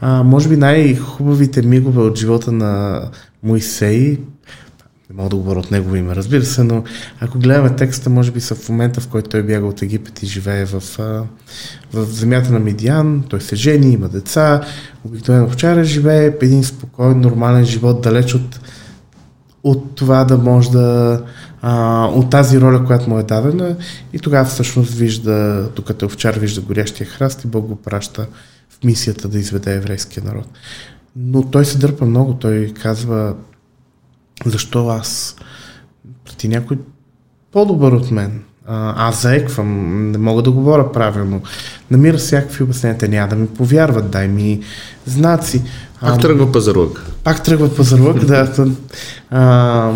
[0.00, 3.02] а, може би най-хубавите мигове от живота на
[3.42, 4.18] Моисей,
[5.14, 6.84] не мога да говоря от негово име, разбира се, но
[7.20, 10.26] ако гледаме текста, може би са в момента, в който той бяга от Египет и
[10.26, 10.82] живее в,
[11.92, 14.60] в земята на Медиан, той се жени, има деца,
[15.04, 18.60] обикновено вчера живее един спокоен, нормален живот, далеч от,
[19.64, 21.22] от това да може да
[21.62, 23.76] а, от тази роля, която му е дадена.
[24.12, 28.26] И тогава всъщност вижда, докато овчар вижда горящия храст и Бог го праща
[28.68, 30.46] в мисията да изведе еврейския народ.
[31.16, 33.34] Но той се дърпа много, той казва
[34.50, 35.36] защо аз
[36.24, 36.78] преди някой
[37.52, 38.42] по-добър от мен.
[38.66, 41.42] А, аз заеквам, не мога да говоря правилно.
[41.90, 44.60] Намира всякакви обяснения, те няма да ми повярват, дай ми
[45.06, 45.62] знаци.
[46.00, 47.10] Пак тръгва пазарлък.
[47.24, 48.66] Пак тръгва пазарлък, да.
[49.30, 49.92] А,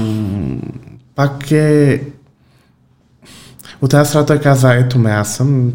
[1.15, 2.03] пак е
[3.83, 5.73] от тази страна той каза, ето ме, аз съм.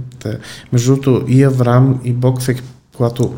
[0.74, 2.62] Между другото, и Авраам, и Бог всеки
[2.96, 3.34] когато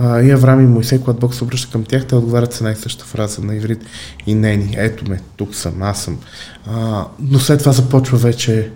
[0.00, 3.04] а, и Авраам и Моисей, когато Бог се обръща към тях, те отговарят с най-съща
[3.04, 3.86] фраза на иврит
[4.26, 6.18] и нени, ето ме, тук съм, аз съм.
[6.66, 8.72] А, но след това започва вече,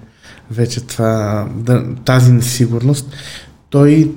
[0.51, 3.17] вече това, да, тази несигурност.
[3.71, 4.13] Той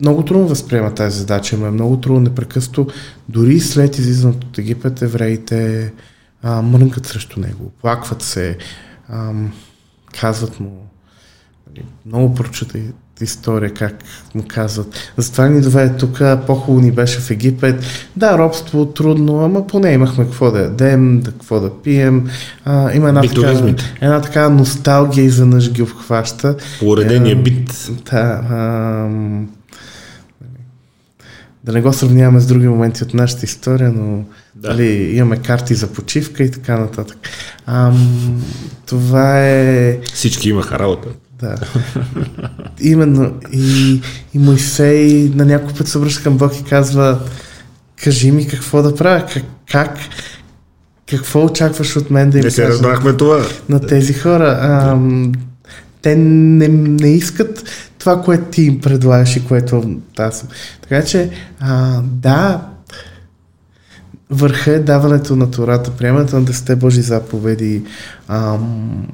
[0.00, 2.86] много трудно възприема тази задача, но е много трудно непрекъснато.
[3.28, 5.92] Дори след излизането от Египет, евреите
[6.42, 8.58] а, мрънкат срещу него, плакват се,
[9.08, 9.32] а,
[10.20, 10.86] казват му,
[11.68, 12.82] нали, много прочитай
[13.24, 14.04] история, как
[14.34, 15.12] му казват.
[15.16, 17.84] Затова ни доведе тук, по-хубаво ни беше в Египет.
[18.16, 22.30] Да, робство трудно, ама поне имахме какво да ядем, да какво да пием.
[22.64, 26.56] А, има една така, една така носталгия и занъж ги обхваща.
[26.82, 27.90] Уредения бит.
[28.10, 29.08] Да, а,
[31.64, 34.68] да не го сравняваме с други моменти от нашата история, но да.
[34.68, 37.18] дали, имаме карти за почивка и така нататък.
[37.66, 38.42] Ам,
[38.86, 39.98] това е...
[40.14, 41.08] Всички имаха работа.
[41.40, 41.56] Да.
[42.80, 43.34] Именно.
[43.52, 44.00] И,
[44.34, 47.18] и Моисей на някой път се обръща към Бог и казва,
[48.02, 49.98] кажи ми какво да правя, как, как
[51.10, 53.46] какво очакваш от мен да им Не се разбрахме това.
[53.68, 54.58] На тези хора.
[54.60, 54.98] А,
[56.02, 57.64] те не, не искат
[57.98, 60.48] това, което ти им предлагаш и което аз съм.
[60.82, 62.60] Така че, а, да,
[64.30, 67.82] върха е даването на Тората, приемането на 10 Божи заповеди,
[68.28, 69.06] ам,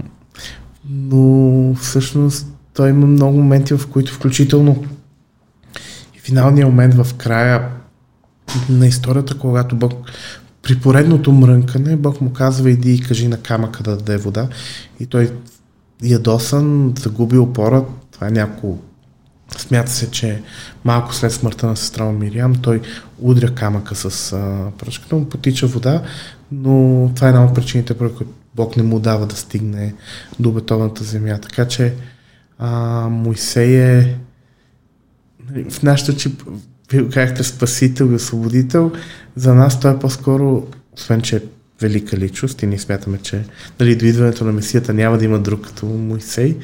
[0.90, 4.85] но всъщност той има много моменти, в които включително
[6.16, 7.68] и финалният момент в края
[8.68, 9.92] на историята, когато Бог
[10.62, 14.49] при поредното мрънкане, Бог му казва иди и кажи на камъка да даде вода.
[15.01, 15.33] И той
[16.03, 18.79] ядосан, загуби опора, това е няколко
[19.59, 20.42] Смята се, че
[20.85, 22.81] малко след смъртта на сестра Мириам, той
[23.18, 26.03] удря камъка с а, пръчката, му потича вода,
[26.53, 27.94] но това е една от причините,
[28.57, 29.95] Бог не му дава да стигне
[30.40, 31.38] до обетованата земя.
[31.42, 31.95] Така че
[32.59, 32.71] а,
[33.09, 34.19] Моисей е
[35.51, 36.31] нали, в нашата че
[36.90, 38.92] вие спасител и освободител,
[39.37, 41.40] за нас той е по-скоро, освен че е
[41.81, 43.45] велика личност и ние смятаме, че
[43.81, 46.57] нали, до идването на Месията няма да има друг като Моисей,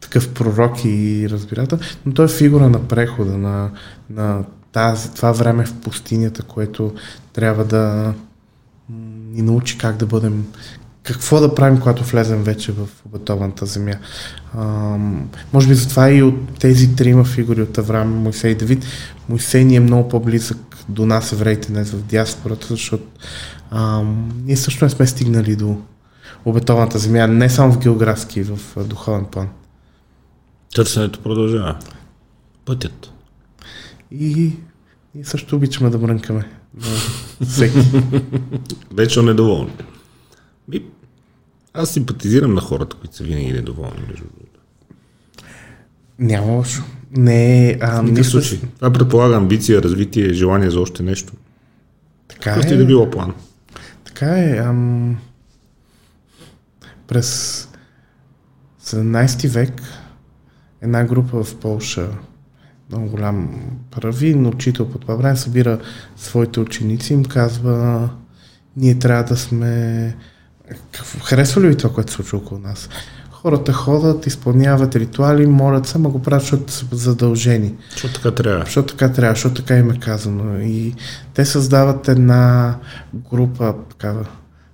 [0.00, 3.70] такъв пророк и разбирател, но той е фигура на прехода, на,
[4.10, 6.94] на тази, това време в пустинята, което
[7.32, 8.14] трябва да
[9.32, 10.46] ни научи как да бъдем,
[11.04, 13.94] какво да правим, когато влезем вече в обетованата земя.
[14.54, 14.64] А,
[15.52, 18.84] може би затова и от тези трима фигури от Авраам, Моисей и Давид,
[19.28, 23.04] Моисей ни е много по-близък до нас евреите днес в диаспората, защото
[23.70, 24.02] а,
[24.44, 25.76] ние също не сме стигнали до
[26.44, 29.48] обетованата земя, не само в географски, в духовен план.
[30.74, 31.78] Търсенето продължава.
[32.64, 33.10] Пътят.
[34.10, 34.52] И
[35.14, 36.48] ние също обичаме да брънкаме.
[37.48, 37.78] Всеки.
[38.94, 39.70] Вечно недоволни.
[41.74, 44.60] Аз симпатизирам на хората, които са винаги недоволни, между другото.
[46.18, 46.82] Няма лошо.
[47.10, 47.78] Не е...
[47.78, 48.60] В никакъв случай.
[48.76, 51.32] Това предполага амбиция, развитие, желание за още нещо.
[52.28, 52.74] Така е.
[52.74, 52.76] е.
[52.76, 53.34] да било план.
[54.04, 54.56] Така е.
[54.56, 55.18] Ам...
[57.06, 57.68] През
[58.84, 59.82] 17 век
[60.82, 62.08] една група в Полша,
[62.90, 63.60] много голям
[63.90, 65.78] правин, учител по това време, събира
[66.16, 68.10] своите ученици и им казва
[68.76, 70.16] ние трябва да сме...
[71.24, 72.88] Харесва ли ви това, което се случва около нас?
[73.30, 77.74] Хората ходят, изпълняват ритуали, молят се, ама го правят, защото са задължени.
[77.90, 78.64] Защото така трябва.
[78.64, 80.60] Защото така трябва, защото така им е казано.
[80.60, 80.94] И
[81.34, 82.74] те създават една
[83.30, 84.26] група такава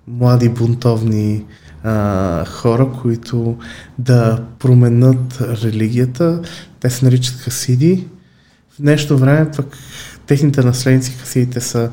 [0.09, 1.45] млади бунтовни
[1.83, 3.57] а, хора, които
[3.99, 6.43] да променят религията.
[6.81, 8.09] Те се наричат хасиди.
[8.71, 9.77] В днешно време пък
[10.27, 11.91] техните наследници хасидите са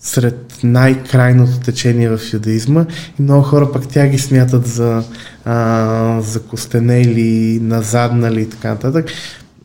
[0.00, 2.86] сред най-крайното течение в юдаизма
[3.18, 5.02] и много хора пък тя ги смятат за,
[5.44, 9.10] а, за костенели, назаднали и така нататък.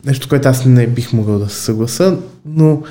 [0.04, 2.82] Нещо, което аз не бих могъл да се съгласа, но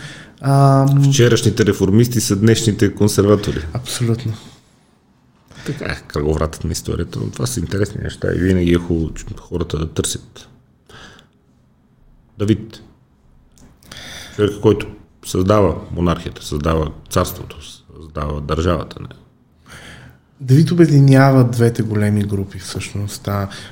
[0.41, 3.65] а, Вчерашните реформисти са днешните консерватори.
[3.73, 4.33] абсолютно.
[5.65, 9.77] Така е кръговратът на историята, но това са интересни неща и винаги е хубаво хората
[9.77, 10.47] да търсят.
[12.39, 12.81] Давид,
[14.35, 14.87] човек, който
[15.25, 17.57] създава монархията, създава царството,
[17.99, 18.95] създава държавата.
[18.99, 19.07] Не?
[20.41, 23.29] Давид обединява двете големи групи всъщност.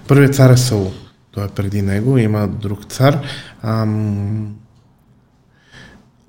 [0.08, 0.92] Първият цар е Саул.
[1.32, 2.18] Той е преди него.
[2.18, 3.22] Има друг цар.
[3.62, 4.56] Ам...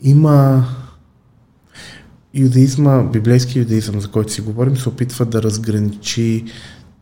[0.02, 0.66] Има
[2.34, 6.44] юдаизма, библейски юдаизъм, за който си говорим, се опитва да разграничи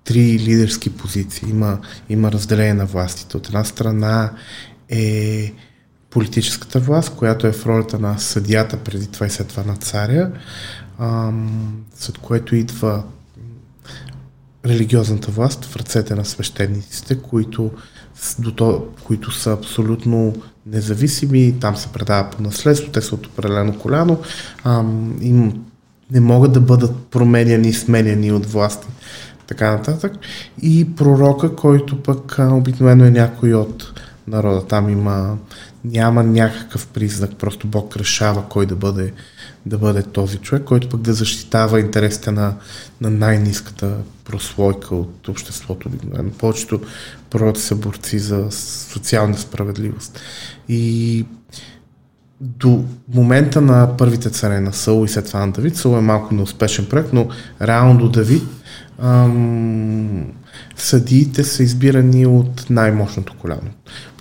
[0.04, 1.50] три лидерски позиции.
[1.50, 1.78] Има,
[2.08, 3.36] има разделение на властите.
[3.36, 4.32] От една страна
[4.88, 5.52] е
[6.10, 10.30] политическата власт, която е в ролята на съдията преди това и след това на царя,
[11.94, 13.02] след което идва
[14.66, 17.70] религиозната власт в ръцете на свещениците, които,
[18.38, 20.34] до то, които са абсолютно
[20.66, 24.20] независими, там се предава по наследство, те са от определено коляно,
[24.64, 25.64] ам, им
[26.10, 28.86] не могат да бъдат променяни и сменяни от власти,
[29.46, 30.12] така нататък.
[30.62, 34.66] И пророка, който пък обикновено е някой от народа.
[34.66, 35.36] Там има,
[35.92, 39.12] няма някакъв признак, просто Бог решава кой да бъде,
[39.66, 42.54] да бъде този човек, който пък да защитава интересите на,
[43.00, 45.88] на най-низката прослойка от обществото.
[45.88, 46.30] обикновено.
[46.30, 46.80] Повечето
[47.30, 48.46] пророци са борци за
[48.90, 50.20] социална справедливост.
[50.68, 51.26] И
[52.40, 56.34] до момента на първите царе на Саул и след това на Давид, Саул е малко
[56.34, 57.28] неуспешен проект, но
[57.62, 58.42] реално до Давид
[58.98, 60.32] ам,
[60.76, 63.70] съдиите са избирани от най-мощното коляно.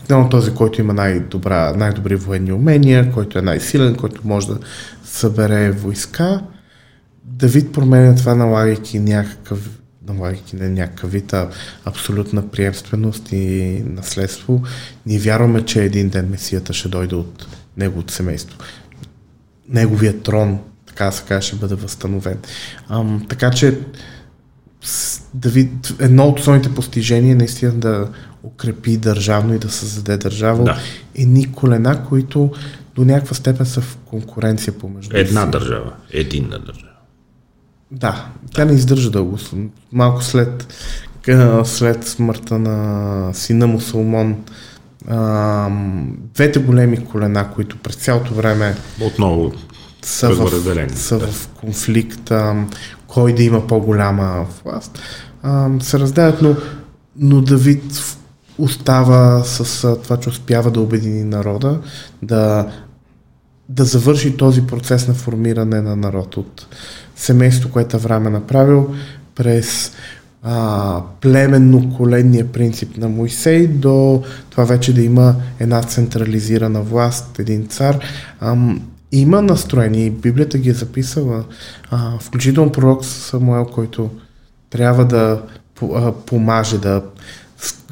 [0.08, 4.60] Обикновено този, който има най-добра, най-добри военни умения, който е най-силен, който може да
[5.04, 6.42] събере войска.
[7.24, 9.70] Давид променя това, налагайки някакъв
[10.08, 11.34] налагайки на някакъв вид
[11.86, 14.64] абсолютна приемственост и наследство.
[15.06, 18.58] Ние вярваме, че един ден Месията ще дойде от неговото семейство.
[19.70, 22.38] Неговият трон, така се каже, ще бъде възстановен.
[22.90, 23.80] Ам, така че
[25.34, 28.10] Давид, едно от основните постижения е наистина да
[28.48, 30.64] укрепи държавно и да създаде държава.
[30.64, 30.78] Да.
[31.16, 32.52] Едни колена, които
[32.96, 35.50] до някаква степен са в конкуренция помежду Една си.
[35.52, 35.94] държава.
[36.12, 36.92] Единна държава.
[37.92, 39.38] Да, тя не издържа дълго.
[39.92, 40.74] Малко след,
[41.64, 44.36] след смъртта на сина му Соломон,
[45.08, 45.70] а,
[46.34, 49.54] двете големи колена, които през цялото време Отново
[50.02, 50.52] са, в,
[50.96, 51.28] са да.
[51.28, 52.32] в конфликт,
[53.08, 55.00] кой да има по-голяма власт,
[55.80, 56.56] се разделят, но,
[57.18, 58.17] но Давид в-
[58.58, 61.80] остава с това, че успява да обедини народа,
[62.24, 62.68] да,
[63.70, 66.68] да завърши този процес на формиране на народ от
[67.16, 68.96] семейство, което Авраам е направил
[69.36, 69.92] през
[70.44, 78.00] а, племенно-коленния принцип на Моисей до това вече да има една централизирана власт, един цар.
[78.40, 78.82] Ам,
[79.12, 81.44] има настроение и Библията ги е записала,
[81.92, 84.10] а, включително пророк Самуел, който
[84.70, 85.42] трябва да
[86.26, 87.04] помаже, да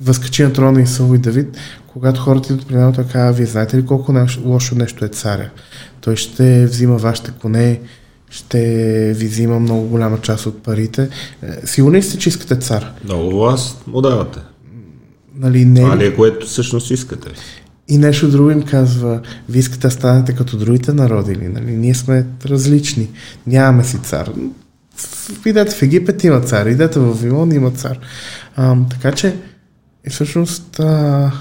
[0.01, 3.45] възкачи на трона и Саул и Давид, когато хората идват при него, той казва, вие
[3.45, 5.49] знаете ли колко лошо нещо е царя?
[6.01, 7.79] Той ще взима вашите коне,
[8.29, 8.59] ще
[9.13, 11.09] ви взима много голяма част от парите.
[11.43, 12.91] Е, Сигурни сте, че искате цар?
[13.03, 14.39] много власт му давате.
[15.35, 17.29] Нали, не, Това ли е което всъщност искате?
[17.87, 21.47] и нещо друго им казва, вие искате да станете като другите народи ли?
[21.47, 21.71] Нали?
[21.71, 23.09] Ние сме различни.
[23.47, 24.31] Нямаме си цар.
[25.45, 27.99] Идете в Египет има цар, идете в Вавилон има цар.
[28.55, 29.35] А, така че,
[30.07, 31.31] и всъщност, а,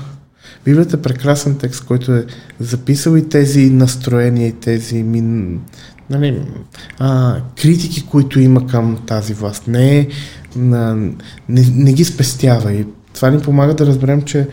[0.64, 2.26] Библията е прекрасен текст, който е
[2.60, 5.60] записал и тези настроения, и тези мин,
[6.10, 6.42] нали,
[6.98, 9.66] а, критики, които има към тази власт.
[9.66, 10.08] Не, е,
[10.56, 12.72] не, не ги спестява.
[12.72, 14.48] И това ни помага да разберем, че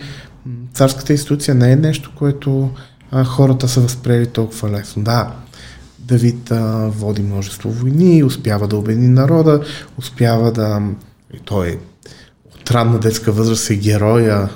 [0.74, 2.70] царската институция не е нещо, което
[3.12, 5.04] а, хората са възприели толкова лесно.
[5.04, 5.36] Да,
[6.00, 9.62] Давид а, води множество войни, успява да обедини народа,
[9.98, 10.82] успява да...
[11.34, 11.78] И той е
[12.72, 14.50] от ранна детска възраст е героя,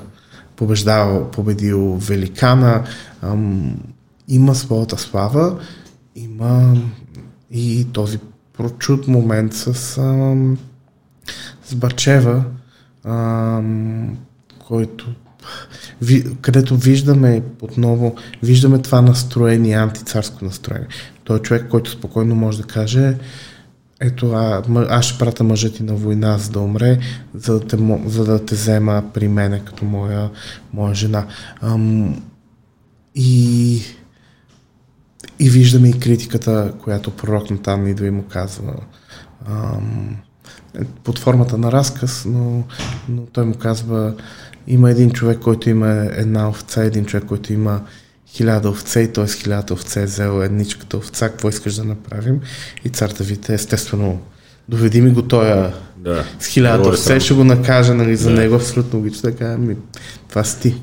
[0.55, 2.84] побеждава, победил великана,
[3.22, 3.78] ам,
[4.28, 5.59] има своята слава,
[6.16, 6.76] има
[7.51, 8.20] и този
[8.57, 10.57] прочут момент с, ам,
[11.66, 12.43] с Барчева,
[13.03, 14.18] ам,
[14.68, 15.07] който
[16.41, 20.88] където виждаме отново, виждаме това настроение, антицарско настроение.
[21.24, 23.18] Той е човек, който спокойно може да каже,
[24.00, 27.00] ето, а, аз ще пратя мъжа ти на война, за да умре,
[27.34, 30.30] за да те, за да те взема при мене като моя,
[30.74, 31.28] моя жена.
[31.62, 32.22] Ам,
[33.16, 33.82] и,
[35.39, 38.74] и виждаме и критиката, която пророк на там идва и му казва
[39.48, 40.18] ам,
[41.04, 42.64] под формата на разказ, но,
[43.10, 44.14] но той му казва
[44.68, 47.82] има един човек, който има една овца, един човек, който има
[48.36, 49.27] хиляда овце и т.е.
[49.27, 52.39] хилядата овце е взел едничката овца, какво искаш да направим?
[52.86, 54.19] И цар Давид естествено
[54.69, 56.23] доведи ми го тоя да.
[56.39, 58.36] с хилядата овце, ще го накажа нали, за да.
[58.36, 59.75] него, абсолютно логично да кажа, ми,
[60.29, 60.71] това си ти.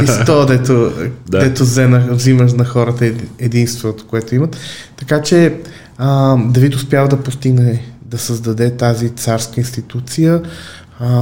[0.00, 0.92] ти си то, дето,
[1.28, 1.38] да.
[1.38, 4.56] дето взена, взимаш на хората единството, което имат.
[4.96, 5.54] Така че
[5.98, 10.42] а, Давид успява да постигне да създаде тази царска институция,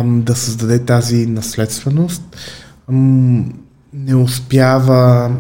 [0.05, 2.23] да създаде тази наследственост.
[3.93, 5.31] Не успява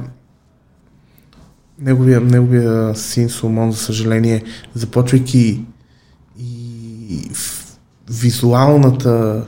[1.85, 4.43] неговия, неговия син Соломон, за съжаление,
[4.75, 5.65] започвайки
[6.39, 7.31] и
[8.11, 9.45] визуалната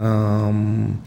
[0.00, 0.98] ам,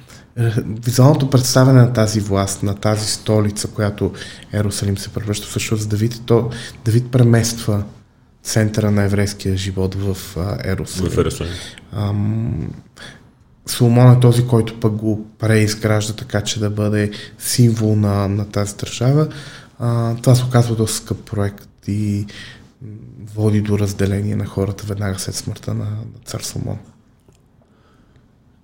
[0.83, 4.11] визуалното представяне на тази власт, на тази столица, която
[4.53, 6.49] Ерусалим се превръща всъщност Давид, то
[6.85, 7.83] Давид премества
[8.43, 10.17] центъра на еврейския живот в
[10.63, 11.11] Ерусалим.
[11.11, 11.53] В Ерусалим.
[13.65, 18.75] Соломон е този, който пък го преизгражда така, че да бъде символ на, на тази
[18.75, 19.27] държава.
[19.83, 22.25] А, това се оказва доста скъп проект и
[23.35, 25.87] води до разделение на хората веднага след смъртта на,
[26.25, 26.77] цар Соломон.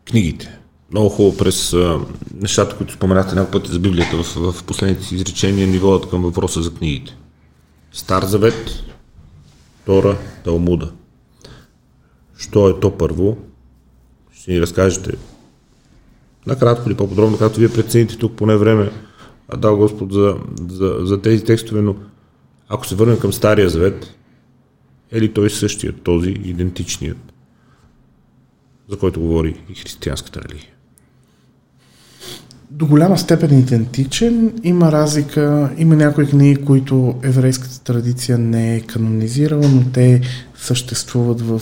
[0.06, 0.60] Книгите.
[0.92, 2.00] Много хубаво през а,
[2.34, 6.22] нещата, които споменахте няколко пъти за Библията в, в последните си изречения ни водят към
[6.22, 7.18] въпроса за книгите.
[7.92, 8.84] Стар завет,
[9.86, 10.92] Тора, Талмуда.
[12.38, 13.38] Що е то първо?
[14.34, 15.12] ще ни разкажете
[16.46, 18.92] накратко или по-подробно, както вие прецените тук поне време,
[19.50, 20.36] а дал Господ за,
[20.70, 21.96] за, за тези текстове, но
[22.70, 24.16] ако се върнем към Стария Завет,
[25.12, 27.34] е ли той същият, този идентичният,
[28.90, 30.78] за който говори и християнската религия?
[32.72, 34.54] до голяма степен идентичен.
[34.64, 40.22] Има разлика, има някои книги, които еврейската традиция не е канонизирала, но те
[40.56, 41.62] съществуват в,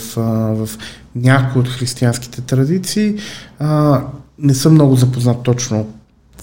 [0.55, 0.69] в
[1.15, 3.15] някои от християнските традиции.
[4.39, 5.87] Не съм много запознат точно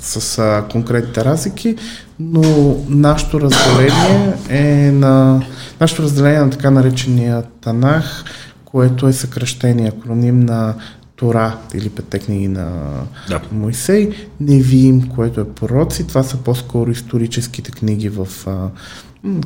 [0.02, 1.76] с а, конкретните разлики,
[2.20, 5.44] но нашето разделение е на
[5.80, 8.24] нашето разделение на така наречения Танах,
[8.64, 10.74] което е съкръщение, акроним на
[11.16, 12.82] Тора или петте книги на
[13.28, 13.40] да.
[13.52, 16.06] Моисей, Невим, което е пророци.
[16.06, 18.68] Това са по-скоро историческите книги, в, а,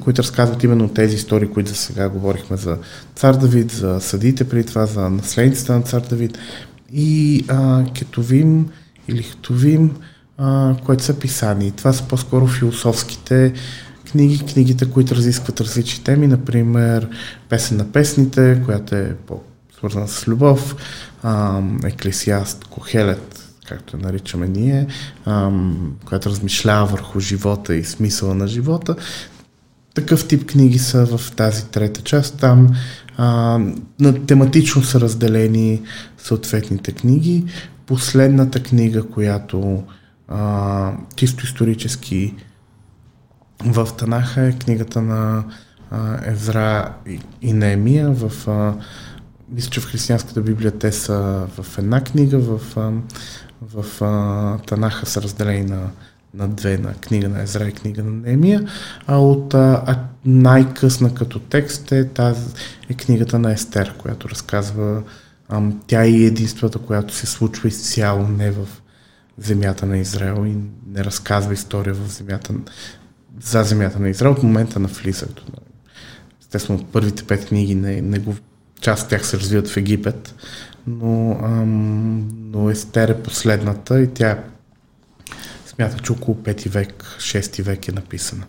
[0.00, 2.78] които разказват именно тези истории, които за сега говорихме за
[3.14, 6.38] цар Давид, за съдите преди това, за наследницата на цар Давид.
[6.92, 8.68] И а, Кетовим
[9.08, 9.90] или Хтовим,
[10.84, 11.70] което са писани.
[11.70, 13.52] Това са по-скоро философските
[14.10, 17.08] книги, книгите, които разискват различни теми, например
[17.48, 19.16] Песен на песните, която е
[19.78, 20.76] свързана с любов,
[21.84, 24.86] Еклесиаст, Кохелет, както я наричаме ние,
[26.04, 28.96] която размишлява върху живота и смисъла на живота.
[29.94, 32.38] Такъв тип книги са в тази трета част.
[32.38, 32.68] Там
[33.16, 33.60] а,
[34.26, 35.82] тематично са разделени
[36.18, 37.44] съответните книги.
[37.86, 39.82] Последната книга, която
[40.28, 42.34] а, чисто исторически.
[43.64, 45.44] В Танаха е книгата на
[45.90, 48.10] а, Евра и, и Неемия.
[48.10, 48.74] В а,
[49.48, 52.60] мисля, че в християнската Библия те са в една книга, в,
[53.62, 55.90] в, в Танаха са разделени на,
[56.34, 58.66] на две, на книга на Езра и книга на Немия,
[59.06, 62.50] а от а, най-късна като текст е, тази,
[62.88, 65.02] е книгата на Естер, която разказва,
[65.48, 68.66] а, тя е единствата, която се случва изцяло не в
[69.38, 70.56] земята на Израел и
[70.86, 72.54] не разказва история в земята,
[73.40, 75.44] за земята на Израел от момента на влизането.
[76.40, 78.36] Естествено, първите пет книги, не, не го,
[78.80, 80.34] част от тях се развиват в Египет,
[80.86, 84.44] но, ам, но Естер е последната и тя
[85.66, 88.44] смята, че около 5 век, 6 век е написана.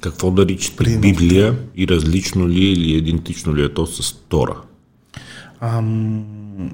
[0.00, 4.56] Какво да ричате Библия и различно ли е или идентично ли е то с Тора?
[5.60, 6.70] Ам...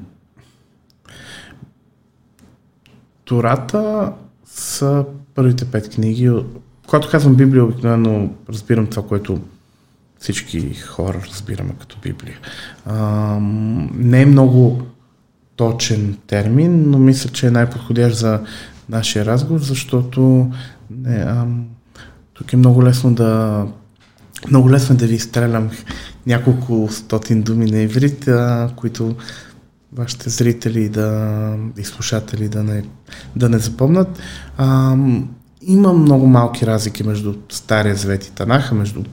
[3.24, 4.12] Тората
[4.46, 5.04] са
[5.34, 6.32] първите пет книги.
[6.86, 9.40] Когато казвам Библия, обикновено разбирам това, което
[10.18, 12.38] всички хора разбираме като Библия.
[12.86, 13.90] Ам...
[13.94, 14.82] Не е много
[15.56, 18.40] точен термин, но мисля, че е най-подходящ за
[18.88, 20.50] нашия разговор, защото
[20.90, 21.66] не, ам,
[22.32, 23.66] тук е много лесно да
[24.48, 25.70] много лесно е да ви изстрелям
[26.26, 29.14] няколко стотин думи на иврит, а, които
[29.92, 32.84] вашите зрители да, и слушатели да не,
[33.36, 34.18] да не запомнат.
[34.56, 34.96] А,
[35.62, 39.04] има много малки разлики между Стария Завет и Танаха, между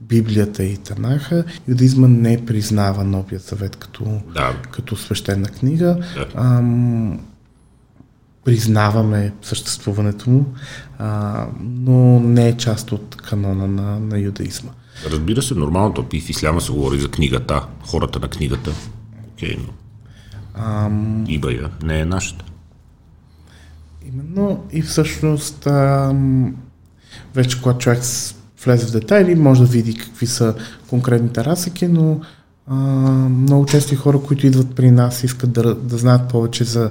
[0.00, 1.44] Библията и Танаха.
[1.68, 4.52] Юдизма не признава Новия Завет като, да.
[4.70, 5.98] като свещена книга.
[6.14, 6.26] Да.
[6.34, 6.62] А,
[8.44, 10.46] признаваме съществуването му,
[10.98, 14.70] а, но не е част от канона на, на юдаизма.
[15.10, 18.70] Разбира се, нормалното и в исляма се говори за книгата, хората на книгата.
[19.32, 19.72] Окей, но
[20.58, 21.24] ам...
[21.28, 22.44] Ибая не е нашата.
[24.06, 26.54] Именно и всъщност ам,
[27.34, 28.02] вече когато човек
[28.64, 30.54] влезе в детайли, може да види какви са
[30.88, 32.20] конкретните разлики, но
[32.66, 32.74] а,
[33.28, 36.90] много често хора, които идват при нас, искат да, да знаят повече за,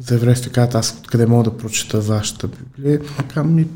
[0.00, 3.00] за еврейство, казват аз къде мога да прочета вашата Библия.
[3.16, 3.66] Така ми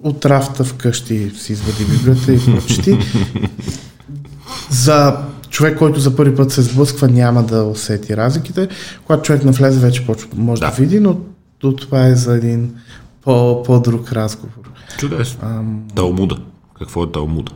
[0.00, 2.98] от рафта вкъщи си извади Библията и прочети.
[4.70, 5.24] За
[5.58, 8.68] човек, който за първи път се сблъсква, няма да усети разликите.
[9.06, 10.70] Когато човек навлезе, вече може да.
[10.70, 11.18] да види, но
[11.58, 12.74] то това е за един
[13.22, 14.70] по, по-друг разговор.
[14.98, 15.38] Чудесно.
[15.42, 15.82] Ам...
[15.94, 16.36] Талмуда.
[16.78, 17.52] Какво е Талмуда?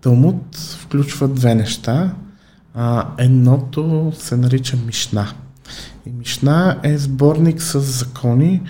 [0.00, 2.14] Талмуд включва две неща.
[2.74, 5.28] А, едното се нарича Мишна.
[6.06, 8.62] И Мишна е сборник с закони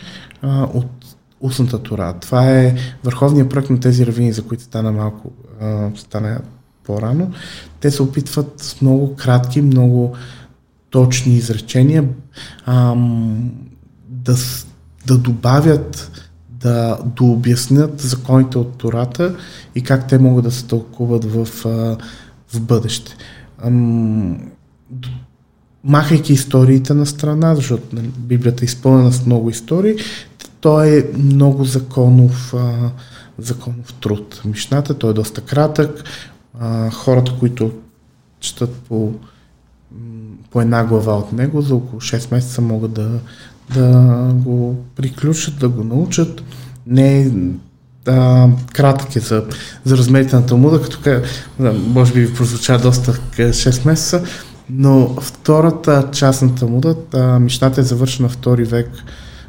[0.43, 2.15] а, от устната Тора.
[2.21, 6.41] Това е върховният проект на тези равини, за които стана малко а, стана
[6.87, 7.31] по-рано.
[7.81, 10.17] Те се опитват с много кратки, много
[10.91, 12.05] точни изречения
[12.67, 12.95] а,
[14.09, 14.37] да,
[15.07, 16.11] да добавят,
[16.51, 19.37] да дообяснят законите от Тората
[19.75, 21.49] и как те могат да се тълкуват в,
[22.55, 23.17] в бъдеще.
[23.65, 24.39] Ам,
[25.85, 29.95] махайки историите на страна, защото нали, Библията е изпълнена с много истории,
[30.61, 32.91] той е много законов, а,
[33.39, 34.43] законов труд.
[34.45, 36.05] Мишната, той е доста кратък.
[36.61, 37.73] А, хората, които
[38.41, 39.13] четат по,
[40.51, 43.09] по една глава от него, за около 6 месеца могат да,
[43.75, 43.91] да
[44.35, 46.43] го приключат, да го научат.
[46.87, 47.31] Не е
[48.07, 49.45] а, кратък е за,
[49.85, 51.23] за размерите на Талмуда, като
[51.87, 54.25] може би ви прозвуча доста 6 месеца,
[54.71, 56.97] но втората част на Талмуда,
[57.41, 58.91] Мишната е завършена втори век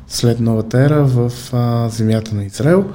[0.08, 2.86] след новата ера в а, земята на Израел.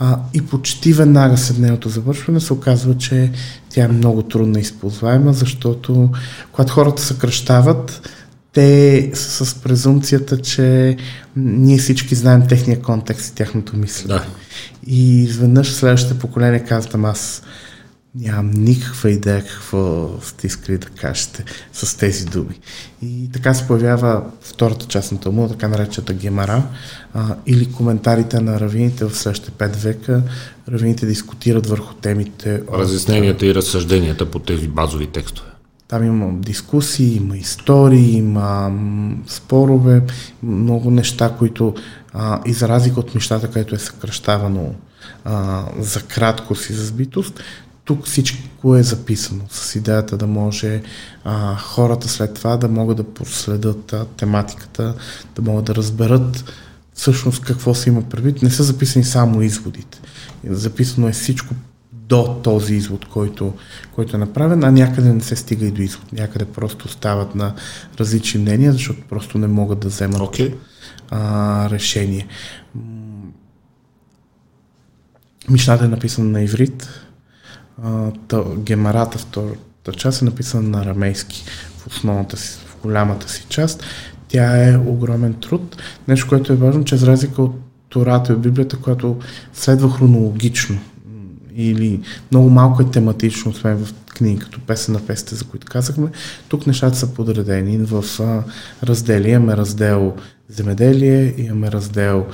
[0.00, 3.30] А, и почти веднага след нейното завършване се оказва, че
[3.68, 6.10] тя е много трудно използваема, защото
[6.52, 8.08] когато хората съкръщават,
[8.52, 10.96] те са с презумцията, че
[11.36, 14.14] ние всички знаем техния контекст и тяхното мислене.
[14.14, 14.26] Да.
[14.86, 17.42] И изведнъж следващото поколение казват, аз
[18.20, 22.60] Нямам никаква идея какво сте искали да кажете с тези думи.
[23.02, 26.62] И така се появява втората част на Талмуда, така наречената Гемара,
[27.14, 30.22] а, или коментарите на равините в следващите пет века.
[30.68, 32.62] Равините дискутират върху темите.
[32.72, 35.48] Разясненията от, и разсъжденията по тези базови текстове.
[35.88, 38.72] Там има дискусии, има истории, има
[39.26, 40.02] спорове,
[40.42, 41.74] много неща, които
[42.12, 44.74] а, и за разлика от нещата, където е съкръщавано
[45.24, 47.40] а, за краткост и за сбитост,
[47.88, 50.82] тук всичко е записано с идеята да може
[51.24, 54.94] а, хората след това да могат да проследят а, тематиката,
[55.36, 56.44] да могат да разберат
[56.94, 58.42] всъщност какво се има предвид.
[58.42, 60.00] Не са записани само изводите.
[60.44, 61.54] Записано е всичко
[61.92, 63.54] до този извод, който,
[63.94, 66.12] който е направен, а някъде не се стига и до извод.
[66.12, 67.54] Някъде просто стават на
[68.00, 70.54] различни мнения, защото просто не могат да вземат okay.
[71.10, 72.26] а, решение.
[75.50, 76.88] Мишната е написана на иврит,
[78.58, 81.44] гемарата, втората част е написана на арамейски
[81.78, 83.84] в основната си, в голямата си част.
[84.28, 85.76] Тя е огромен труд.
[86.08, 87.54] Нещо, което е важно, че за разлика от
[87.88, 89.16] Тората и Библията, която
[89.52, 90.78] следва хронологично.
[91.56, 92.00] или
[92.30, 96.08] много малко е тематично, освен в книги, като песен на песните, за които казахме.
[96.48, 98.42] Тук нещата са подредени в а,
[98.86, 99.30] раздели.
[99.30, 100.14] Имаме раздел
[100.48, 102.26] земеделие, имаме раздел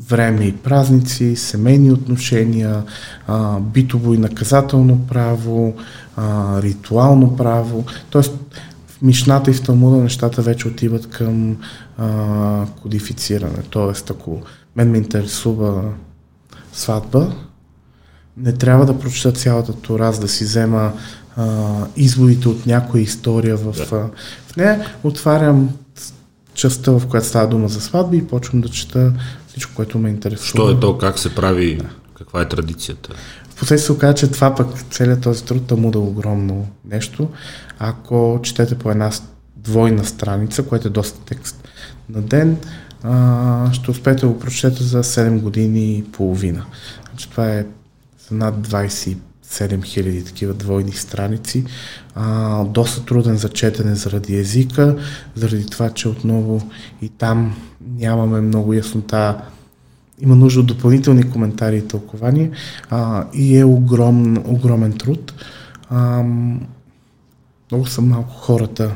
[0.00, 2.82] време и празници, семейни отношения,
[3.26, 5.74] а, битово и наказателно право,
[6.16, 7.84] а, ритуално право.
[8.10, 8.32] Тоест,
[8.86, 11.56] в Мишната и в Талмуда нещата вече отиват към
[11.98, 13.62] а, кодифициране.
[13.70, 14.42] Тоест, ако
[14.76, 15.82] мен ме интересува
[16.72, 17.32] сватба,
[18.36, 20.92] не трябва да прочета цялата Тора, за да си взема
[21.36, 21.46] а,
[21.96, 23.96] изводите от някоя история в, да.
[23.96, 24.08] а,
[24.46, 24.86] в нея.
[25.04, 25.68] Отварям
[26.54, 29.12] частта, в която става дума за сватби и почвам да чета
[29.54, 30.46] всичко, което ме интересува.
[30.46, 31.84] Що е то, как се прави, да.
[32.14, 33.14] каква е традицията?
[33.50, 37.28] Впоследствие се оказа, че това пък целият този труд му да е огромно нещо.
[37.78, 39.10] Ако четете по една
[39.56, 41.68] двойна страница, което е доста текст
[42.08, 42.56] на ден,
[43.02, 46.64] а, ще успеете да го прочетете за 7 години и половина.
[47.08, 47.66] Значи това е
[48.28, 51.64] за над 27 000 такива двойни страници.
[52.14, 54.96] А, доста труден за четене заради езика,
[55.34, 56.70] заради това, че отново
[57.02, 57.56] и там
[57.98, 59.42] нямаме много яснота
[60.20, 62.50] има нужда от допълнителни коментари и тълкования
[62.90, 65.34] а, и е огром, огромен труд.
[65.90, 66.22] А,
[67.70, 68.94] много са малко хората,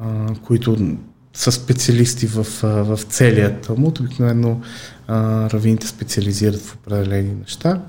[0.00, 0.96] а, които
[1.34, 4.00] са специалисти в, в целия Талмуд.
[4.00, 4.60] Обикновено
[5.08, 7.82] равините специализират в определени неща.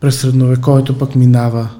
[0.00, 1.70] През средновековието пък минава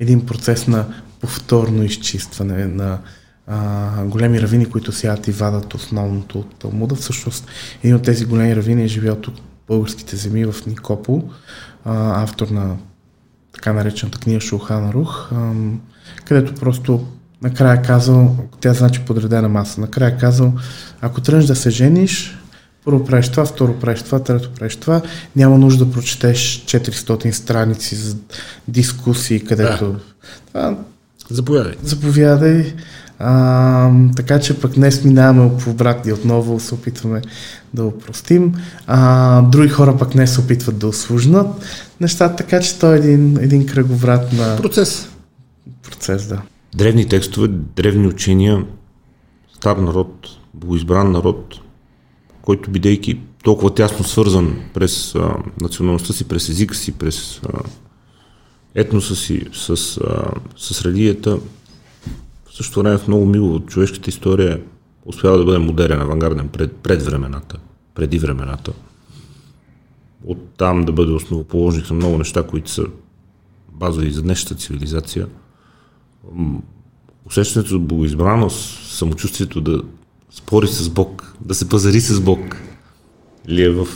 [0.00, 0.86] един процес на
[1.20, 2.98] повторно изчистване на
[3.46, 6.94] а, големи равини, които сядат и вадат основното от Талмуда.
[6.94, 7.46] Всъщност
[7.82, 9.34] един от тези големи равини е живял тук
[9.68, 11.22] българските земи в Никопол,
[11.84, 12.76] а, автор на
[13.52, 15.52] така наречената книга Шулхан Рух, а,
[16.24, 17.06] където просто
[17.42, 20.52] накрая казал, тя значи подредена маса, накрая казал,
[21.00, 22.38] ако тръгнеш да се жениш,
[22.84, 25.02] първо правиш това, второ правиш това, трето правиш това.
[25.36, 28.16] Няма нужда да прочетеш 400 страници за
[28.68, 29.92] дискусии, където...
[29.92, 29.98] Да.
[30.46, 30.76] Това...
[31.30, 31.74] Заповядай.
[31.82, 32.74] Заповядай.
[33.18, 37.22] А, така че пък днес минаваме по обратни отново, се опитваме
[37.74, 38.54] да упростим.
[38.86, 41.46] А, други хора пък не се опитват да осложнат
[42.00, 44.56] нещата, така че той е един, един кръговрат на...
[44.56, 45.08] Процес.
[45.82, 46.42] Процес, да.
[46.74, 48.64] Древни текстове, древни учения,
[49.56, 51.60] стар народ, богоизбран народ,
[52.42, 57.58] който бидейки толкова тясно свързан през а, националността си, през езика си, през а,
[58.74, 59.74] етноса си, с, а,
[60.56, 61.38] с религията,
[62.54, 64.62] в същото време в много мило от човешката история
[65.04, 67.56] успява да бъде модерен, авангарден пред, пред времената,
[67.94, 68.72] преди времената.
[70.24, 72.86] От там да бъде основоположник на много неща, които са
[73.72, 75.26] базови за днешната цивилизация.
[77.26, 79.82] Усещането за богоизбраност, самочувствието да
[80.30, 82.56] спори с Бог, да се пазари с Бог,
[83.48, 83.88] ли е в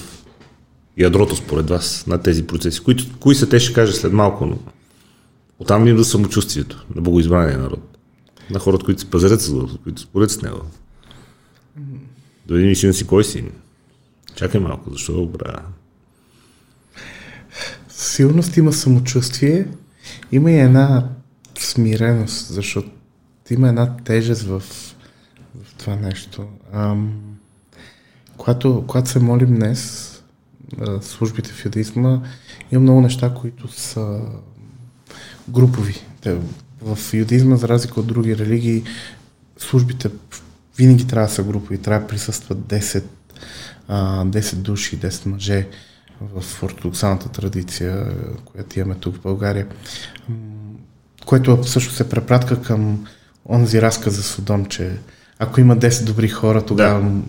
[0.96, 2.80] ядрото според вас на тези процеси?
[2.80, 4.58] Които, кои са те ще кажа след малко, но
[5.58, 7.97] оттам ли да самочувствието на богоизбрания народ?
[8.50, 10.60] На хората, които се пазарят с Господ, които според с него.
[12.46, 13.44] Да видим си на си кой си.
[14.34, 15.62] Чакай малко, защо бра?
[17.88, 19.66] Сигурност има самочувствие,
[20.32, 21.08] има и една
[21.58, 22.90] смиреност, защото
[23.50, 24.60] има една тежест в,
[25.64, 26.46] в това нещо.
[26.72, 27.12] Ам,
[28.36, 30.14] когато, когато се молим днес,
[31.00, 32.20] службите в юдаизма,
[32.72, 34.20] има много неща, които са
[35.48, 35.94] групови.
[36.82, 38.84] В юдизма, за разлика от други религии,
[39.58, 40.10] службите
[40.78, 43.02] винаги трябва да са групови, трябва да присъстват 10,
[43.90, 45.66] 10 души, 10 мъже
[46.20, 48.06] в ортодоксалната традиция,
[48.44, 49.66] която имаме тук в България,
[51.26, 53.06] което също се препратка към
[53.48, 54.92] онзи разказ за Содом, че
[55.38, 57.22] ако има 10 добри хора, тогава да.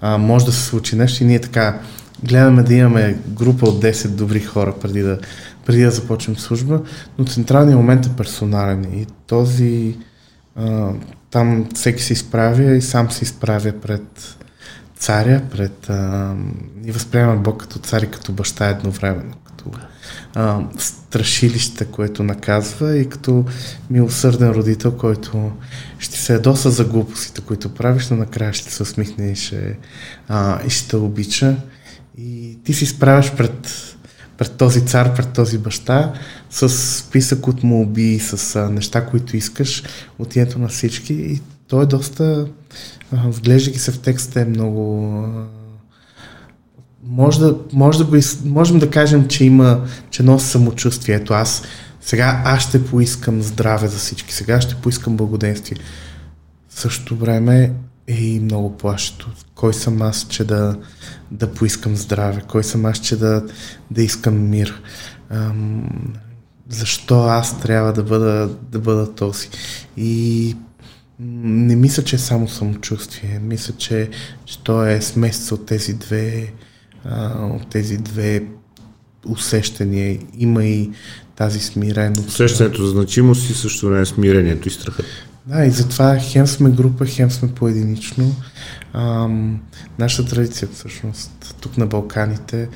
[0.00, 1.22] а, може да се случи нещо.
[1.22, 1.80] И ние така
[2.22, 5.18] гледаме да имаме група от 10 добри хора преди да
[5.66, 6.82] преди да започнем служба,
[7.18, 9.96] но централният момент е персонален и този
[10.56, 10.92] а,
[11.30, 14.36] там всеки се изправя и сам се изправя пред
[14.98, 16.34] царя, пред а,
[16.84, 19.70] и възприема Бог като цар и като баща едновременно, като
[20.34, 23.44] а, страшилище, което наказва и като
[23.90, 25.52] милосърден родител, който
[25.98, 29.78] ще се ядоса за глупостите, които правиш, но накрая ще се усмихне и ще,
[30.28, 31.56] а, и ще обича.
[32.18, 33.95] И ти си справяш пред
[34.38, 36.12] пред този цар, пред този баща,
[36.50, 39.82] с списък от молби, с а, неща, които искаш
[40.18, 41.14] от името на всички.
[41.14, 42.46] И той е доста,
[43.12, 45.14] вглеждайки се в текста, е много...
[45.24, 45.44] А,
[47.08, 51.14] може да, може да го, можем да кажем, че има, че носи самочувствие.
[51.14, 51.62] Ето аз
[52.06, 55.78] сега аз ще поискам здраве за всички, сега ще поискам благоденствие.
[56.68, 57.72] В същото време
[58.08, 59.30] и много плашето.
[59.54, 60.78] Кой съм аз, че да,
[61.30, 62.42] да поискам здраве?
[62.48, 63.44] Кой съм аз, че да,
[63.90, 64.82] да искам мир?
[65.30, 65.88] ам,
[66.68, 69.48] защо аз трябва да бъда, да бъда този.
[69.96, 70.56] И
[71.20, 73.40] не мисля, че е само самочувствие.
[73.42, 74.10] Мисля, че,
[74.44, 76.52] че то е смесица от тези две,
[77.40, 78.42] от тези две
[79.26, 80.18] усещания.
[80.38, 80.90] Има и
[81.36, 82.28] тази смиреност.
[82.28, 85.06] Усещането за значимост и също не е смирението и страхът.
[85.46, 88.34] Да, и затова хем сме група, хем сме поединично.
[88.92, 89.60] Ам,
[89.98, 92.68] нашата традиция всъщност тук на Балканите,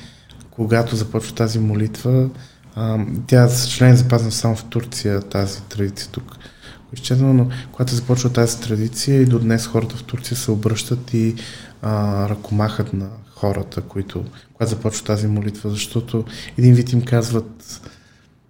[0.51, 2.29] когато започва тази молитва,
[2.75, 6.37] ам, тя, съжаление, запазна само в Турция тази традиция тук.
[6.93, 11.35] Изчезна, но когато започва тази традиция и до днес хората в Турция се обръщат и
[11.81, 16.25] а, ръкомахат на хората, които, когато започва тази молитва, защото
[16.57, 17.81] един вид им казват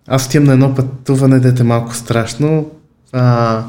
[0.08, 2.72] аз отивам на едно пътуване, дете малко страшно,
[3.14, 3.64] а,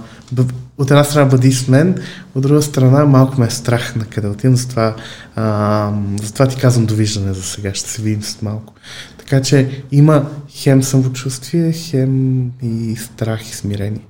[0.78, 2.02] от една страна бъди с мен,
[2.34, 4.96] от друга страна малко ме е страх на къде отивам, затова,
[5.36, 8.74] а, затова ти казвам довиждане за сега, ще се видим след малко.
[9.18, 14.06] Така че има хем самочувствие, хем и страх и смирение.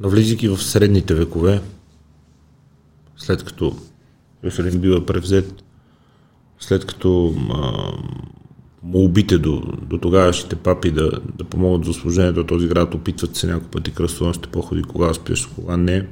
[0.00, 1.62] Навлизайки в средните векове,
[3.16, 3.76] след като
[4.44, 5.62] Йосалим бива превзет,
[6.60, 7.92] след като а,
[8.86, 13.46] молбите до, до тогавашните папи да, да помогнат за служението на този град, опитват се
[13.46, 16.08] няколко пъти кръстоносните походи, кога спиш, кога не.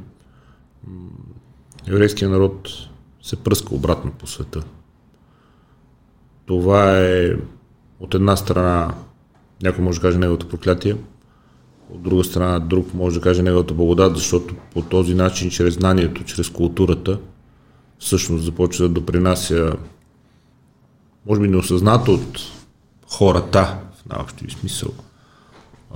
[1.87, 2.69] Еврейският народ
[3.23, 4.63] се пръска обратно по света.
[6.47, 7.37] Това е
[8.01, 8.95] от една страна,
[9.63, 10.97] някой може да каже неговото проклятие,
[11.91, 16.25] от друга страна друг може да каже неговата благодат, защото по този начин, чрез знанието,
[16.25, 17.19] чрез културата,
[17.99, 19.73] всъщност започва да допринася,
[21.27, 22.54] може би неосъзнато от
[23.15, 24.91] хората, в най-общия смисъл,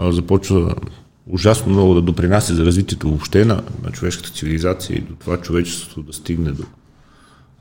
[0.01, 0.75] започва
[1.27, 6.03] ужасно много да допринася за развитието въобще на, на човешката цивилизация и до това човечеството
[6.03, 6.63] да стигне до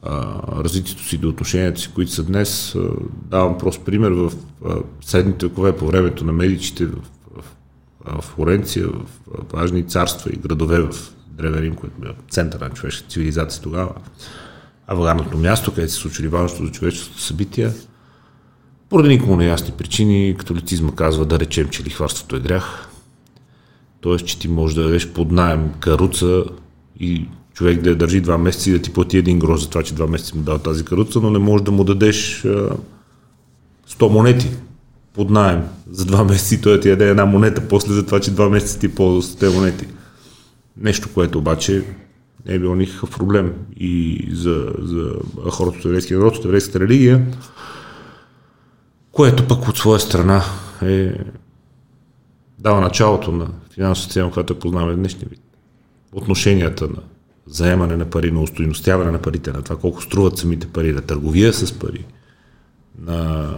[0.03, 2.75] а, развитието си, до отношенията си, които са днес.
[2.75, 2.89] А,
[3.29, 4.31] давам прост пример в
[4.65, 6.95] а, средните векове, по времето на медичите, в,
[7.35, 7.43] в,
[8.05, 10.89] в Флоренция, в, в важни царства и градове в
[11.27, 13.91] Древен Рим, което бе център на човешката цивилизация тогава,
[14.87, 17.73] аварното място, където се случили важното за човечеството събития,
[18.89, 22.89] поради никому неясни причини, католицизма казва да речем, че лихварството е грях.
[24.01, 26.43] Тоест, че ти можеш да дадеш под найем каруца
[26.99, 29.83] и човек да я държи два месеца и да ти плати един грош за това,
[29.83, 32.69] че два месеца му дава тази каруца, но не можеш да му дадеш а,
[33.89, 34.49] 100 монети
[35.13, 35.61] под найем
[35.91, 38.79] за два месеца и той ти яде една монета после за това, че два месеца
[38.79, 39.85] ти ползва с тези монети.
[40.77, 41.83] Нещо, което обаче
[42.47, 45.13] не е било никакъв проблем и за, за
[45.51, 47.25] хората от еврейския народ, от еврейската религия
[49.17, 50.43] което пък от своя страна
[50.81, 51.13] е
[52.59, 55.41] дава началото на финансовата система, която е познаваме днешния вид.
[56.11, 57.01] Отношенията на
[57.47, 61.53] заемане на пари, на устойностяване на парите, на това колко струват самите пари, на търговия
[61.53, 62.05] с пари,
[62.99, 63.49] на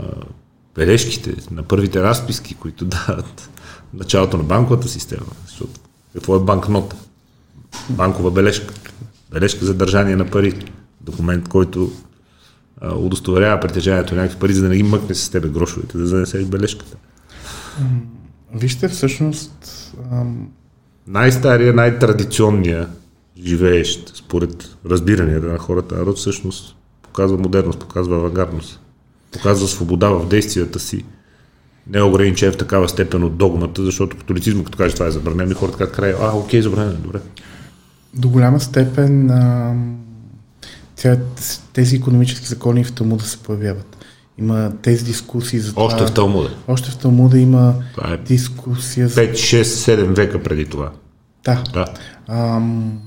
[0.75, 3.49] бележките, на първите разписки, които дават
[3.93, 5.31] началото на банковата система.
[5.47, 5.79] Защото
[6.13, 6.95] какво е банкнота?
[7.89, 8.73] Банкова бележка.
[9.31, 10.65] Бележка за държание на пари.
[11.01, 11.91] Документ, който
[12.81, 16.45] удостоверява притежанието на някакви пари, за да не ги мъкне с тебе грошовете, да занесе
[16.45, 16.97] бележката.
[18.55, 19.91] Вижте, всъщност...
[20.11, 20.47] Ам...
[21.07, 22.87] Най-стария, най-традиционния
[23.45, 28.79] живеещ, според разбиранията на хората, народ всъщност показва модерност, показва авангардност,
[29.31, 31.05] показва свобода в действията си,
[31.87, 35.51] не е ограничен в такава степен от догмата, защото католицизма, като каже това е забранено,
[35.51, 37.19] и хората казват край, а, окей, забранено, добре.
[38.13, 39.97] До голяма степен ам
[41.73, 43.97] тези економически закони в Талмуда се появяват.
[44.37, 45.83] Има тези дискусии за това.
[45.83, 46.49] Още в Талмуда.
[46.67, 49.21] Още в Талмуда има това е дискусия за...
[49.21, 50.91] 5, 6, 7 века преди това.
[51.45, 51.63] Да.
[51.73, 51.85] да.
[52.27, 52.99] Ам,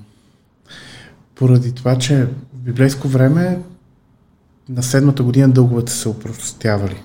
[1.35, 3.59] поради това, че в библейско време
[4.69, 7.03] на седмата година дълговете се упростявали.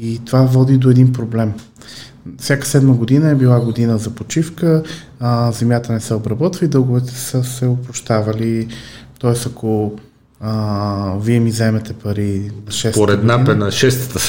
[0.00, 1.52] И това води до един проблем.
[2.38, 4.82] Всяка седма година е била година за почивка,
[5.20, 8.68] а, земята не се обработва и дълговете са се упрощавали
[9.20, 9.92] Тоест, ако
[10.40, 14.20] а, вие ми вземете пари на 6 Поред напе на 6-та.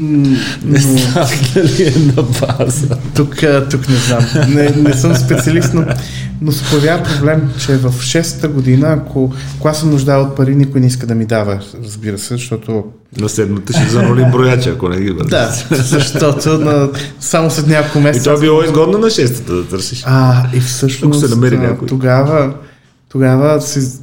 [0.00, 2.96] Не знам дали е на база.
[3.16, 3.36] Тук,
[3.70, 4.26] тук не знам.
[4.48, 5.84] Не, не съм специалист, но,
[6.40, 10.54] но се появява проблем, че в 6-та година, ако, ако аз съм нуждал от пари,
[10.54, 12.84] никой не иска да ми дава, разбира се, защото...
[13.20, 15.30] На седмата ще занолим брояча, ако не ги бъде.
[15.30, 16.90] Да, защото на,
[17.20, 18.30] само след няколко месеца...
[18.30, 20.02] И това било изгодно на 6-та да търсиш.
[20.06, 21.20] А, и всъщност...
[21.20, 21.88] Тук се намери някой.
[21.88, 22.54] Тогава,
[23.08, 23.98] тогава се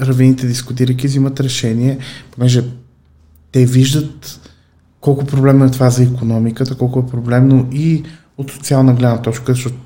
[0.00, 1.98] равините дискутирайки взимат решение,
[2.36, 2.64] понеже
[3.52, 4.40] те виждат
[5.02, 8.04] колко проблемно е това за економиката, колко е проблемно и
[8.38, 9.76] от социална гледна точка, защото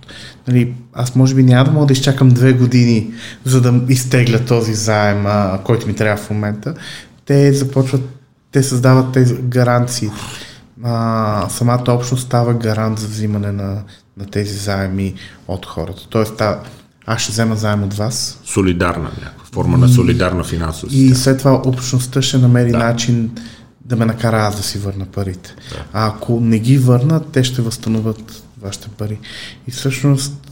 [0.48, 3.10] нали, аз може би няма да мога да изчакам две години,
[3.44, 6.74] за да изтегля този заем, а, който ми трябва в момента.
[7.24, 8.02] те започват,
[8.52, 10.10] те създават тези гаранции.
[10.84, 13.82] А, самата общност става гарант за взимане на,
[14.16, 15.14] на тези заеми
[15.48, 16.02] от хората.
[16.08, 16.60] Тоест, та,
[17.06, 18.40] аз ще взема заем от вас.
[18.44, 22.78] Солидарна някаква форма на солидарна финансова И след това общността ще намери да.
[22.78, 23.30] начин
[23.88, 25.54] да ме накара аз да си върна парите.
[25.70, 25.84] Да.
[25.92, 29.18] А ако не ги върнат, те ще възстановят вашите пари.
[29.68, 30.50] И всъщност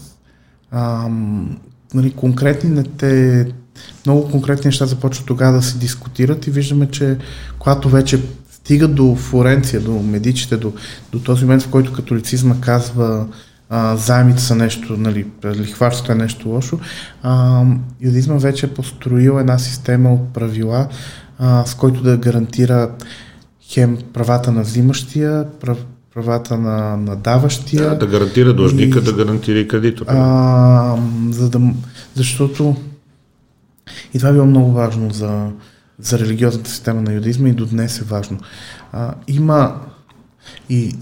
[0.71, 1.59] ам,
[1.95, 3.47] нали, конкретните,
[4.07, 7.19] много конкретни неща започват тогава да се дискутират и виждаме, че
[7.59, 8.23] когато вече
[8.53, 10.73] стига до Флоренция, до медичите, до,
[11.13, 13.27] до този момент, в който католицизма казва
[13.69, 16.79] а, заемите са нещо, нали, лихварството е нещо лошо,
[17.23, 17.63] а,
[18.01, 20.89] юдизма вече е построил една система от правила,
[21.47, 22.91] а, с който да гарантира
[23.61, 25.79] хем правата на взимащия, прав,
[26.15, 27.91] правата на, на даващия.
[27.91, 30.09] Да, да гарантира длъжника, и, да гарантира и кредитора.
[30.11, 30.97] А,
[31.31, 31.61] за да,
[32.15, 32.77] защото
[34.15, 35.49] и това е било много важно за,
[35.99, 38.39] за религиозната система на юдизма и до днес е важно.
[38.93, 39.81] А, има
[40.69, 40.97] и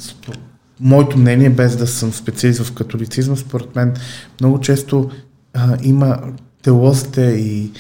[0.81, 3.95] моето мнение, без да съм специалист в католицизма, според мен
[4.41, 5.11] много често
[5.55, 6.19] а, има
[6.63, 7.71] теолозите и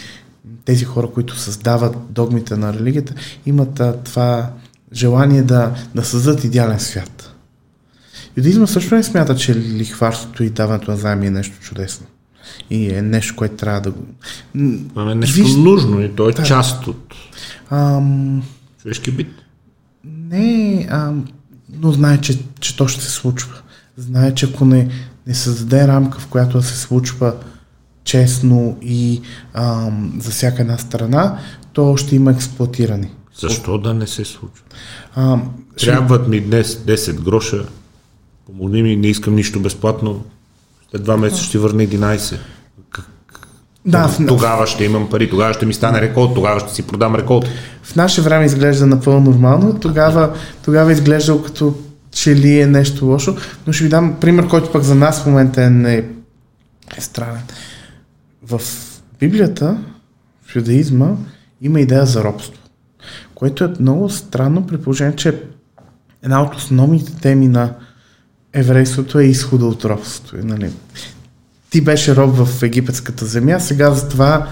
[0.65, 3.15] тези хора, които създават догмите на религията,
[3.47, 4.51] имат а, това
[4.93, 7.35] желание да, да създадат идеален свят.
[8.37, 12.07] Юдизма също не смята, че лихварството и даването на заеми е нещо чудесно.
[12.71, 14.05] И е нещо, което трябва да го...
[15.11, 15.55] е нещо Виж...
[15.55, 16.43] нужно и то е да.
[16.43, 17.15] част от
[17.71, 18.43] ам...
[18.83, 19.33] човешки бит.
[20.05, 21.29] Не, ам...
[21.73, 23.55] но знае, че, че то ще се случва.
[23.97, 24.89] Знае, че ако не,
[25.27, 27.35] не създаде рамка, в която да се случва
[28.05, 29.21] честно и
[29.55, 31.39] ам, за всяка една страна,
[31.73, 33.11] то ще има експлуатирани.
[33.41, 34.65] Защо да не се случва?
[35.15, 35.39] А,
[35.79, 37.65] Трябват ми днес 10 гроша,
[38.47, 40.25] помогни ми, не искам нищо безплатно,
[40.91, 42.37] след два месеца ще върна 11.
[43.87, 47.49] Да, тогава ще имам пари, тогава ще ми стане реколт, тогава ще си продам реколт.
[47.83, 50.35] В наше време изглежда напълно нормално, тогава,
[50.65, 51.75] тогава изглежда като
[52.11, 53.37] че ли е нещо лошо,
[53.67, 55.97] но ще ви дам пример, който пък за нас в момента е, не
[56.97, 57.43] е странен.
[58.47, 58.61] В
[59.21, 59.85] Библията,
[60.43, 61.17] в юдаизма,
[61.61, 62.63] има идея за робство
[63.43, 65.43] което е много странно при положение, че
[66.23, 67.75] една от основните теми на
[68.53, 70.47] еврейството е изхода от робството.
[70.47, 70.73] Нали?
[71.71, 74.49] Ти беше роб в египетската земя, сега за това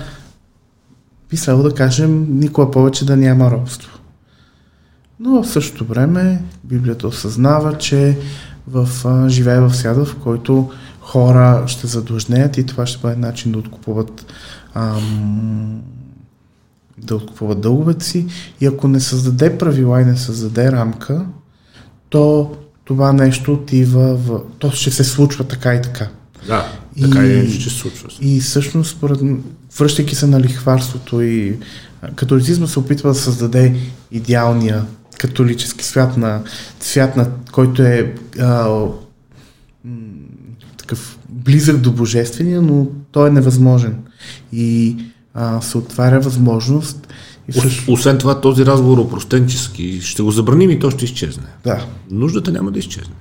[1.30, 3.99] би следвало да кажем никога повече да няма робство.
[5.20, 8.18] Но в същото време Библията осъзнава, че
[8.66, 8.88] в,
[9.28, 10.70] живее в свят, в който
[11.11, 14.26] хора ще задлъжнеят и това ще бъде начин да откупуват
[14.74, 15.82] ам,
[16.98, 18.26] да откупуват дълговете си
[18.61, 21.26] и ако не създаде правила и не създаде рамка,
[22.08, 24.40] то това нещо отива в...
[24.58, 26.08] То ще се случва така и така.
[26.46, 28.08] Да, така и, и ще се случва.
[28.20, 29.18] И всъщност, според,
[29.78, 31.58] връщайки се на лихварството и
[32.14, 33.76] католицизма се опитва да създаде
[34.11, 34.84] идеалния
[35.18, 36.42] католически свят, на,
[36.80, 38.68] свят на който е а,
[40.91, 43.97] такъв близък до божествения, но той е невъзможен.
[44.53, 44.97] И
[45.34, 47.09] а, се отваря възможност.
[47.49, 47.93] И също...
[47.93, 50.01] Освен това, този разговор е опростенчески.
[50.01, 51.45] Ще го забраним и то ще изчезне.
[51.64, 51.86] Да.
[52.11, 53.14] Нуждата няма да изчезне.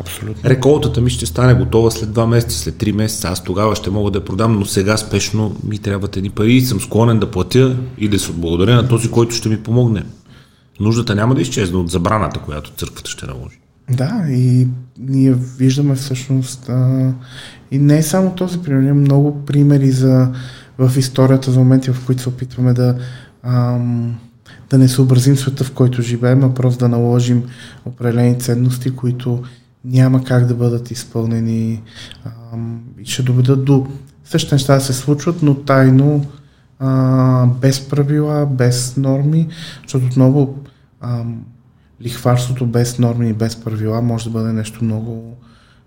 [0.00, 0.50] Абсолютно.
[0.50, 3.28] Реколтата ми ще стане готова след 2 месеца, след 3 месеца.
[3.28, 6.60] Аз тогава ще мога да я продам, но сега спешно ми трябват едни пари и
[6.60, 10.02] съм склонен да платя и да се отблагодаря на този, който ще ми помогне.
[10.80, 13.60] Нуждата няма да изчезне от забраната, която църквата ще наложи.
[13.90, 14.68] Да, и
[14.98, 17.12] ние виждаме всъщност а,
[17.70, 20.32] и не е само този пример, има много примери за
[20.78, 22.96] в историята за моменти, в които се опитваме да,
[23.42, 24.18] ам,
[24.70, 27.42] да не съобразим света, в който живеем, а просто да наложим
[27.84, 29.42] определени ценности, които
[29.84, 31.82] няма как да бъдат изпълнени.
[32.52, 33.86] Ам, и ще доведат до
[34.24, 36.26] същите неща да се случват, но тайно,
[36.78, 39.48] а, без правила, без норми,
[39.82, 40.58] защото отново
[41.00, 41.44] ам,
[42.02, 45.36] лихварството без норми и без правила може да бъде нещо много,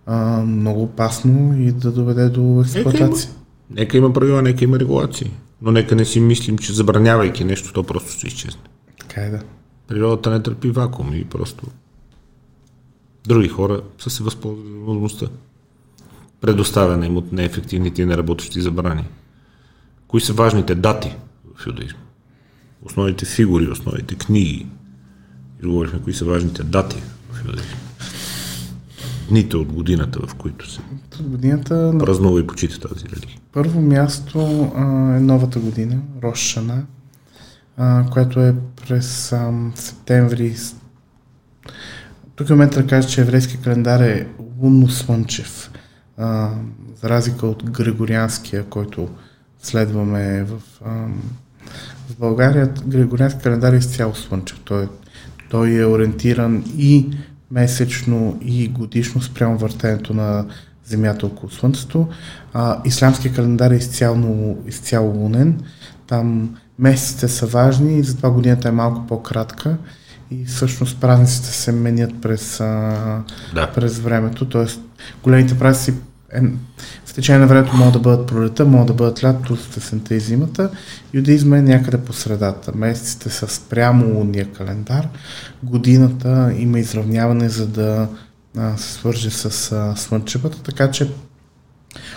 [0.05, 3.31] а, много опасно и да доведе до експлуатация.
[3.69, 5.31] Нека има правила, нека има регулации.
[5.61, 8.61] Но нека не си мислим, че забранявайки нещо, то просто ще изчезне.
[8.99, 9.39] Така е да.
[9.87, 11.67] Природата не търпи вакуум и просто
[13.27, 15.27] други хора са се възползвали за възможността.
[16.41, 19.03] Предоставяне им от неефективните и неработещи забрани.
[20.07, 21.15] Кои са важните дати
[21.55, 21.99] в юдаизма?
[22.85, 24.67] Основните фигури, основните книги.
[25.63, 27.77] И говорихме кои са важните дати в юдаизма
[29.29, 30.79] дните от годината, в които се
[31.19, 33.37] от годината, празнува и почита тази религия?
[33.51, 34.81] Първо място а,
[35.15, 36.83] е новата година, Рошана,
[37.77, 38.55] а, която е
[38.87, 40.55] през а, септември.
[42.35, 44.27] Тук е момент да кажа, че еврейски календар е
[44.61, 45.69] лунно-слънчев,
[46.17, 46.49] а,
[47.01, 49.09] за разлика от григорианския, който
[49.59, 51.07] следваме в а,
[52.09, 54.59] В България Григориански календар е изцяло слънчев.
[54.63, 54.87] Той,
[55.53, 57.09] той е ориентиран и
[57.51, 60.45] месечно и годишно спрямо въртенето на
[60.85, 62.07] Земята около Слънцето.
[62.53, 65.59] А, исламския календар е изцяло, изцяло лунен.
[66.07, 69.77] Там месеците са важни и затова годината е малко по-кратка
[70.31, 73.23] и всъщност празниците се менят през, а,
[73.53, 73.71] да.
[73.71, 74.49] през времето.
[74.49, 74.81] Тоест,
[75.23, 75.93] големите празници
[76.33, 76.41] е,
[77.13, 80.69] в течение на времето могат да бъдат пролета, могат да бъдат лятото, сесента и зимата.
[81.13, 82.71] Юдеизма е някъде по средата.
[82.75, 85.07] Месеците са спрямо лунния календар.
[85.63, 88.07] Годината има изравняване, за да
[88.57, 91.11] а, се свърже с а, слънчевата, така че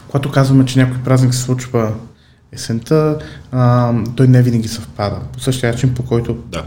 [0.06, 1.94] когато казваме, че някой празник се случва
[2.52, 3.18] есента,
[3.52, 5.20] а, той не винаги съвпада.
[5.32, 6.64] По същия начин, по който да.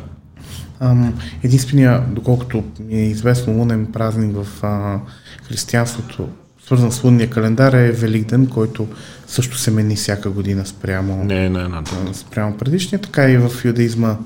[1.44, 5.00] единствения, доколкото ми е известно, лунен празник в а,
[5.48, 6.30] християнството,
[6.70, 8.88] свързан с лунния календар е Великден, който
[9.28, 12.14] също се мени всяка година спрямо, не, не, не, не.
[12.14, 13.02] спрямо предишния.
[13.02, 14.18] Така и в юдаизма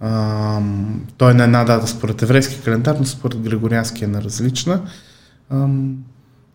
[0.00, 0.60] а,
[1.16, 4.80] той е на една дата според еврейски календар, но според григориански е на различна.
[5.50, 5.68] А,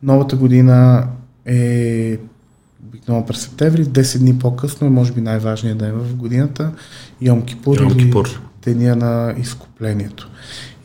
[0.04, 1.08] новата година
[1.46, 2.18] е
[2.88, 6.72] обикновено през септември, 10 дни по-късно е може би най-важният ден в годината,
[7.22, 8.28] Йом Кипур, Йом Кипур.
[8.28, 10.30] или деня на изкуплението.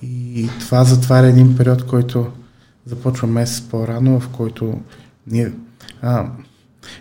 [0.02, 2.26] И това затваря един период, който
[2.86, 4.80] започва месец по-рано, в който
[5.26, 5.52] ние...
[6.02, 6.26] А,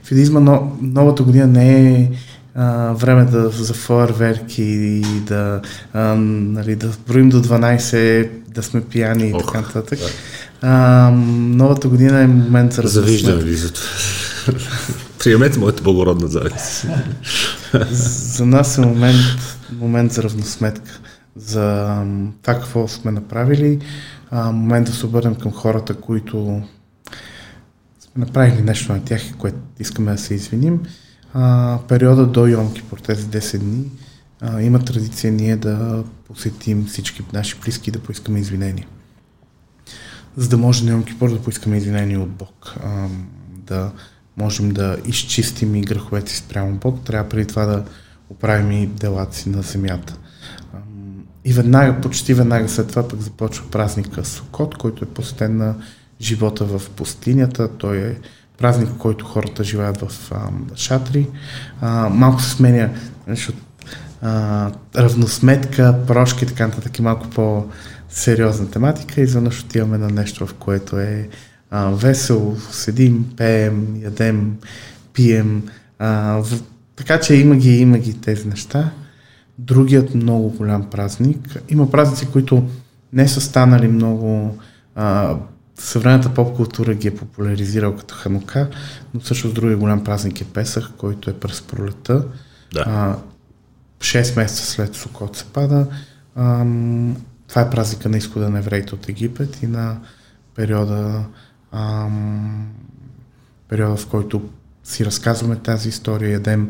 [0.04, 2.12] в идизма но, новата година не е
[2.56, 5.62] а, време да, за фойерверки и да,
[5.94, 10.00] а, нали, да броим до 12, да сме пияни и така нататък.
[10.62, 13.88] А, новата година е момент за Завиждам ви за това.
[15.20, 16.86] Приемете моята благородна завист.
[17.92, 21.00] за нас е момент, момент за равносметка.
[21.36, 21.96] За
[22.42, 23.80] това какво сме направили.
[24.32, 26.62] А, момент да се обърнем към хората, които
[28.00, 30.82] сме направили нещо на тях, което искаме да се извиним
[31.34, 33.86] а, периода до Йомки, по тези 10 дни,
[34.42, 38.88] а, има традиция ние да посетим всички наши близки да поискаме извинения.
[40.38, 43.08] За да може на Йом Кипур да поискаме извинения от Бог, а,
[43.50, 43.92] да
[44.38, 47.86] можем да изчистим и греховете си спрямо Бог, трябва преди това да
[48.30, 50.18] оправим и делата си на земята.
[51.50, 55.76] И веднага, почти веднага след това пък започва празника Сокот, който е посетен на
[56.22, 57.78] живота в пустинята.
[57.78, 58.18] Той е
[58.58, 61.28] празник, който хората живеят в а, шатри.
[61.82, 62.90] А, малко се сменя
[63.28, 63.58] защото,
[64.22, 69.22] а, равносметка, прошки така нататък и малко по-сериозна тематика.
[69.22, 71.30] Изведнъж отиваме на нещо, в което е
[71.72, 74.58] а, весело, седим, пеем, ядем,
[75.14, 75.64] пием.
[76.00, 76.62] А, в,
[76.96, 78.92] така че има ги, има ги тези неща.
[79.60, 81.64] Другият много голям празник.
[81.70, 82.70] Има празници, които
[83.14, 84.58] не са станали много
[84.96, 85.38] а,
[85.76, 88.70] съвременната поп-култура ги е популяризирал като Ханука,
[89.14, 92.26] но също с другия голям празник е Песах, който е през пролета.
[92.74, 92.84] Да.
[92.88, 93.18] А,
[94.00, 95.88] 6 месеца след Сокот се пада.
[96.36, 96.66] А,
[97.48, 99.98] това е празника на изхода на евреите от Египет и на
[100.56, 101.24] периода,
[101.72, 102.08] а,
[103.68, 104.50] периода в който
[104.84, 106.70] си разказваме тази история, ядем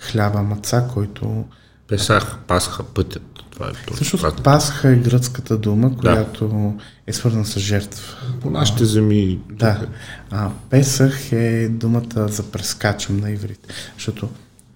[0.00, 1.44] хляба маца, който...
[1.88, 3.22] Песах, Пасха, пътят.
[3.50, 6.84] Това е Също Пасха е гръцката дума, която да.
[7.06, 8.16] е свързана с жертва.
[8.40, 9.40] По нашите земи.
[9.50, 9.86] Да.
[10.30, 14.28] А, Песах е думата за прескачам на иврит, защото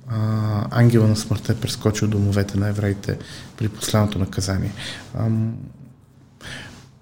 [0.09, 3.19] а, ангела на смъртта е прескочил домовете на евреите
[3.57, 4.73] при последното наказание.
[5.15, 5.29] А,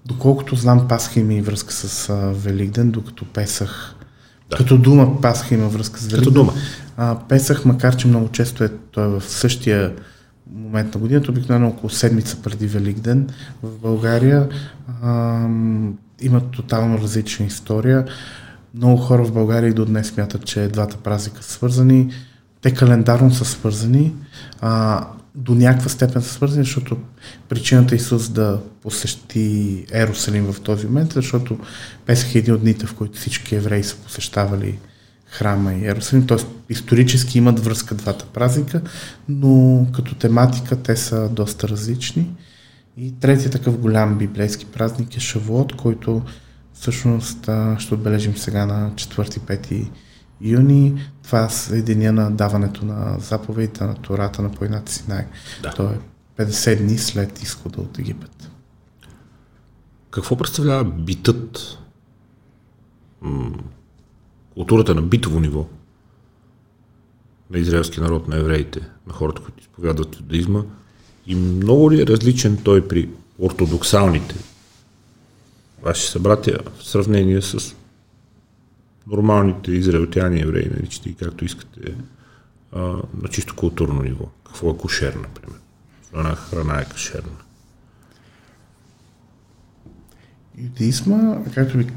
[0.05, 3.95] доколкото знам, Пасха има и връзка с а, Великден, докато Песах
[4.49, 4.57] да.
[4.57, 6.19] Като дума Пасха има връзка с Великден.
[6.19, 6.53] Като дума.
[6.97, 9.93] А, Песах, макар че много често е той е в същия
[10.55, 13.29] момент на годината, обикновено около седмица преди Великден
[13.63, 14.49] в България.
[15.03, 15.41] А,
[16.21, 18.05] има тотално различна история.
[18.75, 22.11] Много хора в България и до днес смятат, че двата празника са свързани.
[22.61, 24.13] Те календарно са свързани,
[24.61, 25.07] а,
[25.37, 26.97] до някаква степен са свързани, защото
[27.49, 31.59] причината Исус да посещи Ерусалим в този момент, защото
[32.05, 34.79] Песах е един от дните, в които всички евреи са посещавали
[35.25, 36.37] храма и Иерусалим, т.е.
[36.69, 38.81] исторически имат връзка двата празника,
[39.29, 42.29] но като тематика те са доста различни.
[42.97, 46.21] И третия такъв голям библейски празник е Шавуот, който
[46.73, 49.89] всъщност ще отбележим сега на 4-5
[50.41, 51.09] юни.
[51.27, 55.25] Това е деня на даването на заповедите на Тората на планината Синай.
[55.63, 55.73] Да.
[55.73, 55.99] То е
[56.37, 58.49] 50 дни след изхода от Египет.
[60.11, 61.77] Какво представлява битът
[64.53, 65.65] културата на битово ниво
[67.49, 70.63] на израелския народ, на евреите, на хората, които изповядват юдаизма
[71.25, 73.09] и много ли е различен той при
[73.39, 74.35] ортодоксалните
[75.83, 77.75] ваши събратия в сравнение с
[79.11, 81.95] нормалните израелтяни евреи, наричате и както искате,
[82.71, 82.79] а,
[83.21, 84.25] на чисто културно ниво.
[84.45, 85.59] Какво е кошер, например?
[86.15, 87.37] Една храна е кошерна.
[90.57, 91.87] Юдизма, както ви,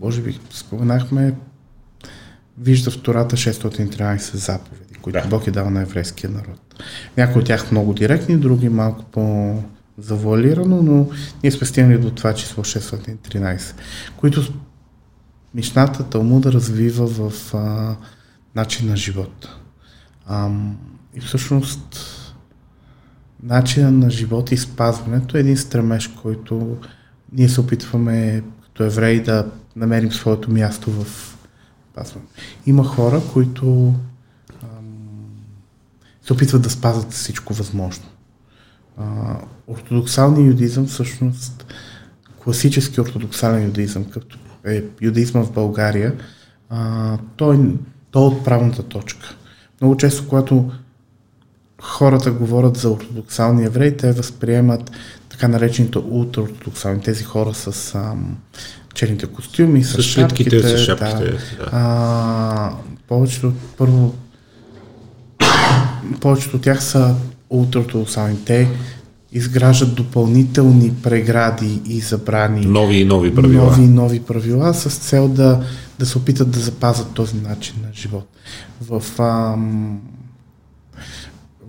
[0.00, 1.34] може би споменахме,
[2.58, 5.28] вижда в Тората 613 заповеди, които да.
[5.28, 6.84] Бог е дал на еврейския народ.
[7.16, 11.10] Някои от тях много директни, други малко по-завуалирано, но
[11.42, 13.74] ние сме стигнали до това число 613,
[14.16, 14.52] които
[15.54, 17.96] Мишната Талмуда развива в а,
[18.54, 19.48] начин на живот.
[20.26, 20.50] А,
[21.14, 22.06] и всъщност
[23.42, 26.76] начина на живот и спазването е един стремеж, който
[27.32, 31.06] ние се опитваме като евреи да намерим своето място в
[31.92, 32.26] спазване.
[32.66, 33.94] Има хора, които
[34.62, 34.84] ам,
[36.26, 38.06] се опитват да спазват всичко възможно.
[38.98, 39.36] А,
[39.66, 41.66] ортодоксалният юдизъм всъщност
[42.44, 46.14] класически ортодоксален юдизъм, като е юдаизма в България,
[46.70, 47.58] а, той,
[48.10, 49.34] той е отправната точка.
[49.80, 50.70] Много често, когато
[51.82, 54.90] хората говорят за ортодоксални евреи, те възприемат
[55.28, 58.36] така наречените ултраортодоксални, тези хора с ам,
[58.94, 60.62] черните костюми, с, с шапките.
[60.62, 61.30] С шапките да.
[61.30, 61.68] Да.
[61.72, 62.72] А,
[63.08, 64.14] повечето, първо,
[66.20, 67.14] повечето от тях са
[67.50, 68.44] ултраортодоксални.
[68.44, 68.68] Те
[69.32, 72.66] изграждат допълнителни прегради и забрани.
[72.66, 73.64] Нови и нови правила.
[73.64, 75.60] Нови и нови правила с цел да,
[75.98, 78.28] да се опитат да запазят този начин на живот.
[78.80, 80.00] В, ам,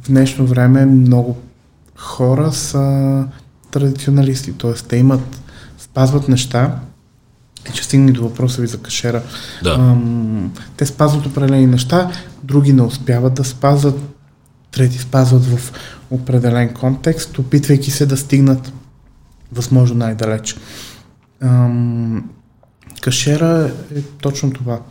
[0.01, 1.37] в днешно време много
[1.95, 3.25] хора са
[3.71, 4.73] традиционалисти, т.е.
[4.73, 5.41] те имат,
[5.79, 6.79] спазват неща,
[7.69, 9.21] и че стигне до въпроса ви за кашера.
[9.63, 9.75] Да.
[9.79, 12.11] Ам, те спазват определени неща,
[12.43, 13.99] други не успяват да спазват,
[14.71, 15.73] трети спазват в
[16.09, 18.73] определен контекст, опитвайки се да стигнат
[19.51, 20.57] възможно най-далеч.
[21.41, 22.29] Ам,
[23.01, 24.81] кашера е точно това.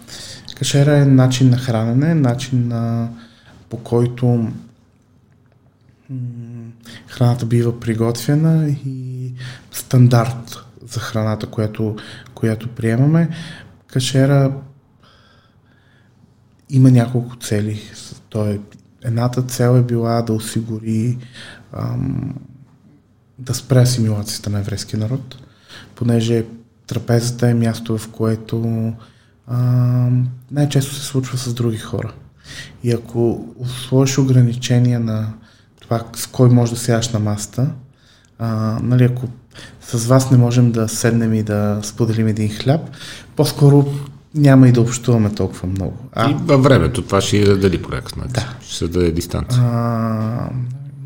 [0.56, 3.08] Кашера е начин на хранене, начин на,
[3.68, 4.50] по който м-
[7.06, 9.32] храната бива приготвена и
[9.72, 11.96] стандарт за храната, която,
[12.34, 13.28] която приемаме.
[13.86, 14.52] Кашера
[16.70, 17.82] има няколко цели.
[18.28, 18.58] Той е
[19.04, 21.18] едната цел е била да осигури
[21.72, 22.34] ам,
[23.38, 25.38] да спре асимилацията на еврейския народ,
[25.94, 26.44] понеже
[26.86, 28.92] трапезата е място, в което
[29.46, 32.12] ам, най-често се случва с други хора.
[32.82, 35.32] И ако сложиш ограничения на
[35.80, 37.70] това с кой може да сядаш на масата,
[38.38, 39.28] а, нали, ако
[39.80, 42.80] с вас не можем да седнем и да споделим един хляб,
[43.36, 43.86] по-скоро
[44.34, 45.96] няма и да общуваме толкова много.
[46.12, 48.32] А, и във времето това ще и дали по някакъв начин.
[48.32, 48.54] Да.
[48.60, 49.62] Ще се даде дистанция.
[49.62, 50.50] А,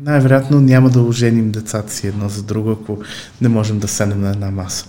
[0.01, 2.97] най-вероятно няма да оженим децата си едно за друго, ако
[3.41, 4.85] не можем да седнем на една маса.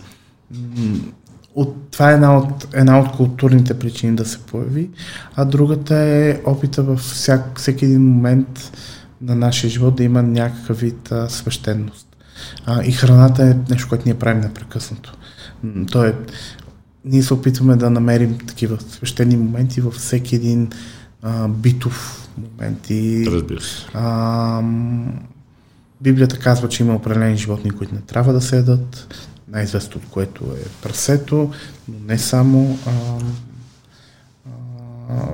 [1.55, 4.91] От, това е една от, една от културните причини да се появи,
[5.37, 8.73] а другата е опита във всяк, всеки един момент
[9.21, 12.07] на нашия живот да има някакъв вид а, свещеност.
[12.67, 15.15] А, и храната е нещо, което ние правим непрекъснато.
[15.93, 16.15] То е
[17.07, 20.71] ние се опитваме да намерим такива свещени моменти във всеки един
[21.23, 22.91] а, битов момент.
[22.91, 23.87] И, Разбира се.
[23.95, 24.63] А,
[26.01, 29.17] Библията казва, че има определени животни, които не трябва да се ядат,
[29.49, 31.51] най-известно от което е прасето,
[31.89, 32.79] но не само.
[32.87, 32.91] А,
[35.11, 35.29] а,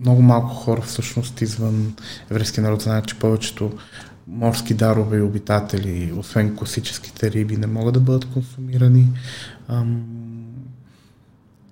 [0.00, 1.94] много малко хора всъщност извън
[2.30, 3.72] еврейския народ знаят, че повечето
[4.26, 9.08] морски дарове и обитатели, освен класическите риби, не могат да бъдат консумирани.
[9.68, 10.02] Ам,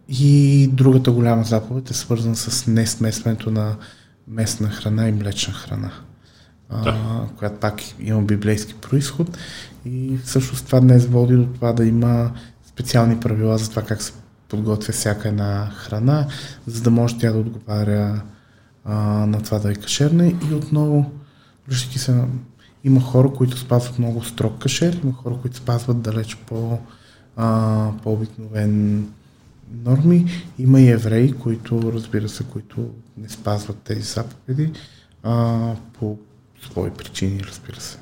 [0.08, 3.76] и другата голяма заповед е свързана с несмесването на
[4.28, 5.92] местна храна и млечна храна,
[6.70, 6.90] да.
[6.90, 9.38] а, която пак има библейски происход.
[9.84, 12.30] И всъщност това днес води до това да има
[12.66, 14.12] специални правила за това как се
[14.48, 16.26] подготвя всяка една храна,
[16.66, 18.22] за да може тя да отговаря
[18.84, 18.94] а,
[19.26, 20.26] на това да е кашерна.
[20.26, 21.10] И отново,
[21.68, 22.24] връщайки се,
[22.84, 26.78] има хора, които спазват много строг кашер, има хора, които спазват далеч по,
[27.36, 29.06] а, по-обикновен
[29.84, 30.26] норми.
[30.58, 34.72] Има и евреи, които, разбира се, които не спазват тези заповеди
[35.22, 36.18] а, по
[36.62, 37.98] свои причини, разбира се.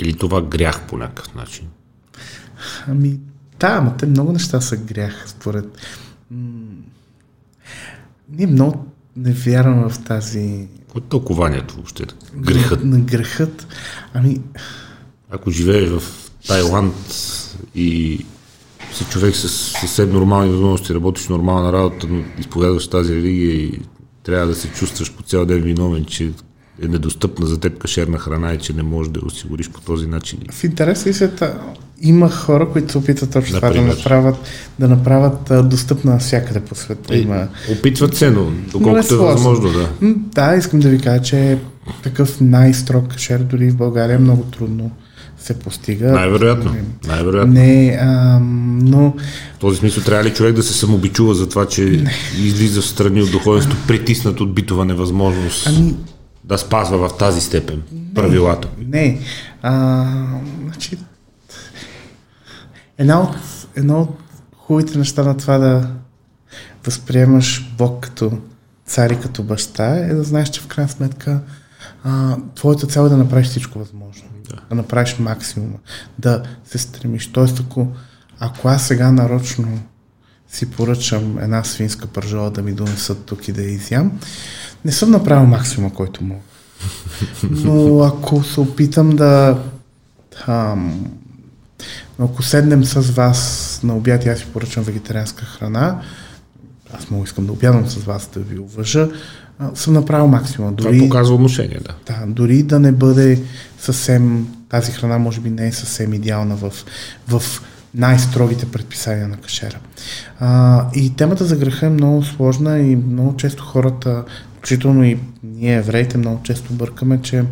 [0.00, 1.66] Или това грях по някакъв начин?
[2.86, 3.20] Ами,
[3.60, 5.78] да, ама те много неща са грях, според...
[6.30, 6.82] М-
[8.28, 8.86] ние много
[9.16, 10.68] не вярваме в тази...
[10.80, 12.04] Какво е тълкованието въобще?
[12.34, 12.84] Грехът?
[12.84, 13.66] На грехът.
[14.14, 14.40] Ами...
[15.30, 16.02] Ако живееш в
[16.46, 16.94] Тайланд
[17.74, 18.26] и
[18.92, 19.48] си човек с
[19.80, 23.80] съвсем нормални възможности, работиш нормална работа, но изповядваш тази религия и
[24.22, 26.30] трябва да се чувстваш по цял ден виновен, че
[26.82, 30.38] е недостъпна за теб кашерна храна и че не можеш да осигуриш по този начин.
[30.52, 31.58] В интерес и света
[32.00, 34.36] има хора, които се опитват точно това да направят,
[34.78, 37.14] да направят достъпна навсякъде по света.
[37.14, 37.48] Е, има...
[37.78, 39.88] Опитват се, но доколкото е, е възможно, да.
[40.34, 41.58] Да, искам да ви кажа, че
[42.02, 44.90] такъв най-строг кашер дори в България е много трудно
[45.48, 46.12] се постига.
[46.12, 46.76] Най-вероятно.
[47.06, 47.52] Най-вероятно.
[47.52, 48.38] Не, а,
[48.82, 49.14] но...
[49.56, 52.12] В този смисъл трябва ли човек да се самобичува за това, че не.
[52.38, 55.94] излиза в страни от духовенство, притиснат от битова невъзможност ами...
[56.44, 58.68] да спазва в тази степен не, правилата?
[58.78, 59.20] Не.
[59.62, 60.04] А,
[60.64, 60.98] значи,
[62.98, 63.36] една от,
[63.76, 64.18] едно от
[64.56, 65.90] хубавите неща на това да
[66.84, 68.32] възприемаш Бог като
[68.86, 71.40] цар и като баща е да знаеш, че в крайна сметка
[72.04, 74.07] а, твоята цел е да направиш всичко възможно.
[74.50, 74.56] Да.
[74.68, 75.76] да направиш максимума.
[76.18, 77.32] Да се стремиш.
[77.32, 77.86] Тоест, ако,
[78.40, 79.80] ако аз сега нарочно
[80.48, 84.20] си поръчам една свинска пържола да ми донесат тук и да я изям,
[84.84, 86.40] не съм направил максимума, който мога.
[87.42, 89.62] Но ако се опитам да...
[90.46, 91.06] Ам,
[92.18, 96.02] ако седнем с вас на обяд и аз си поръчам вегетарианска храна,
[96.94, 99.10] аз много искам да обядам с вас, да ви уважа,
[99.74, 100.74] съм направил максимум.
[100.74, 101.94] Дори, Това показва отношение, да.
[102.06, 103.42] Да, дори да не бъде
[103.78, 106.72] съвсем, тази храна може би не е съвсем идеална в,
[107.28, 107.42] в
[107.94, 109.78] най-строгите предписания на кашера.
[110.40, 114.24] А, и темата за греха е много сложна и много често хората,
[114.58, 117.44] включително и ние евреите, много често бъркаме, че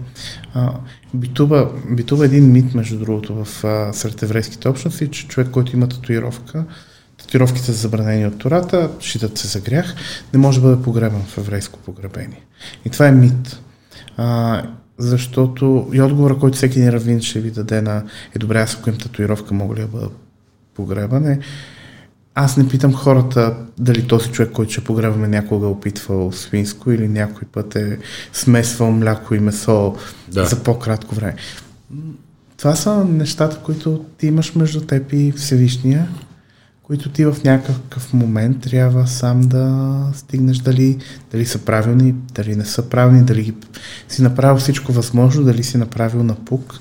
[0.54, 0.72] а,
[1.14, 5.88] битува, битува един мит, между другото, в а, сред еврейските общности, че човек, който има
[5.88, 6.64] татуировка,
[7.26, 9.94] татуировките са забранени от Тората, считат се за грях,
[10.32, 12.42] не може да бъде погребан в еврейско погребение.
[12.84, 13.60] И това е мит.
[14.16, 14.62] А,
[14.98, 18.04] защото и отговора, който всеки ни равин ще ви даде на
[18.34, 20.08] е добре, аз ако им татуировка мога ли да бъда
[20.74, 21.40] погребан е
[22.38, 27.08] аз не питам хората дали този човек, който ще погребаме някога е опитвал свинско или
[27.08, 27.98] някой път е
[28.32, 29.94] смесвал мляко и месо
[30.28, 30.44] да.
[30.44, 31.34] за по-кратко време.
[32.56, 36.08] Това са нещата, които ти имаш между теб и Всевишния
[36.86, 40.98] които ти в някакъв момент трябва сам да стигнеш дали,
[41.32, 43.54] дали са правилни, дали не са правилни, дали
[44.08, 46.80] си направил всичко възможно, дали си направил напук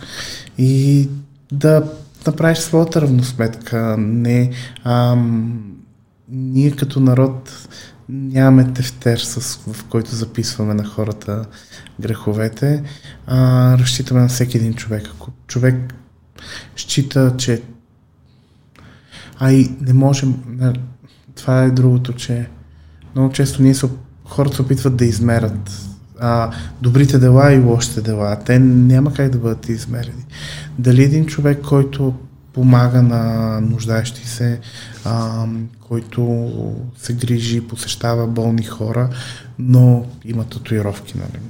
[0.57, 1.09] и
[1.51, 1.91] да
[2.27, 3.95] направиш своята равносметка.
[3.99, 4.51] Не,
[4.83, 5.61] ам,
[6.29, 7.67] ние като народ
[8.09, 11.45] нямаме тефтер, с, в който записваме на хората
[11.99, 12.83] греховете,
[13.27, 15.09] а разчитаме на всеки един човек.
[15.15, 15.93] Ако човек
[16.75, 17.61] счита, че
[19.39, 20.35] а и не можем.
[21.35, 22.47] Това е другото, че
[23.15, 23.89] много често ние са,
[24.25, 25.85] хората се опитват да измерят
[26.19, 26.51] а,
[26.81, 28.39] добрите дела и лошите дела.
[28.45, 30.25] Те няма как да бъдат измерени.
[30.79, 32.13] Дали един човек, който
[32.53, 34.59] помага на нуждаещи се,
[35.05, 35.45] а,
[35.79, 36.51] който
[36.97, 39.09] се грижи, посещава болни хора,
[39.59, 41.43] но има татуировки, нали?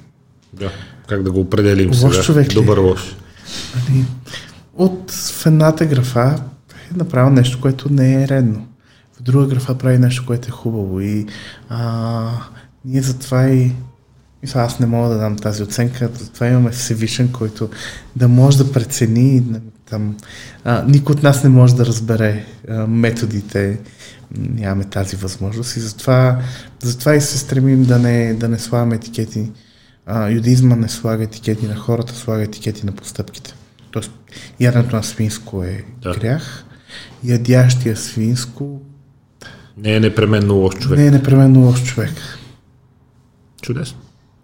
[0.54, 0.72] Да,
[1.08, 2.24] как да го определим лош сега?
[2.24, 2.54] Човек ли?
[2.54, 3.16] Добър лош.
[3.76, 4.06] Нали,
[4.74, 6.42] от в едната графа
[6.92, 8.68] е направил нещо, което не е редно.
[9.20, 11.02] В друга графа прави нещо, което е хубаво.
[11.02, 11.26] И
[11.70, 12.32] а,
[12.86, 13.72] ние затова и
[14.42, 17.70] мисля, аз не мога да дам тази оценка, затова имаме Всевишен, който
[18.16, 19.44] да може да прецени
[19.90, 20.18] там,
[20.64, 23.80] а, никой от нас не може да разбере а, методите,
[24.38, 26.42] нямаме тази възможност и затова,
[26.80, 29.52] затова и се стремим да не, да не слагаме етикети.
[30.06, 33.54] А, юдизма не слага етикети на хората, слага етикети на постъпките.
[33.92, 34.12] Тоест,
[34.60, 36.14] яденето на свинско е да.
[36.14, 36.65] грях,
[37.24, 38.82] ядящия свинско
[39.78, 41.00] не е непременно лош човек.
[41.00, 42.14] Не е непременно лош човек.
[43.62, 44.00] Чудесно.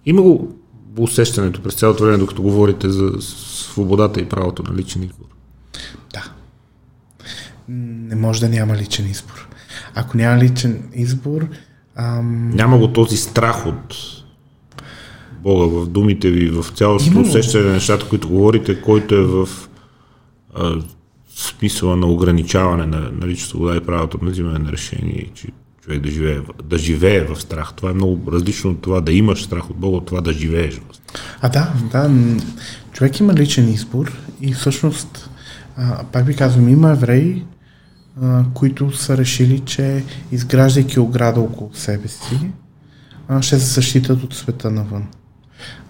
[0.06, 0.56] Има го
[0.98, 5.26] усещането през цялото време, докато говорите за свободата и правото на личен избор.
[6.14, 6.24] Да.
[7.68, 9.48] Не може да няма личен избор.
[9.96, 11.48] Ако няма личен избор...
[11.96, 12.50] Ам...
[12.50, 13.96] Няма го този страх от
[15.44, 19.50] Бога в думите ви, в цялото усещане на нещата, които говорите, който е в
[20.56, 20.76] а,
[21.36, 25.48] смисъла на ограничаване на, на личната свобода и правото на взимане на решение, че
[25.82, 27.74] човек да живее, да живее в страх.
[27.76, 30.74] Това е много различно от това да имаш страх от Бога, от това да живееш
[30.74, 31.24] в страх.
[31.42, 32.12] А да, да.
[32.94, 35.30] Човек има личен избор и всъщност,
[35.78, 37.44] а, пак ви казвам, има евреи,
[38.22, 42.52] а, които са решили, че изграждайки ограда около себе си,
[43.28, 45.08] а, ще се защитат от света навън.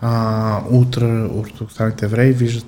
[0.02, 2.66] А, утре ортодоксалните евреи виждат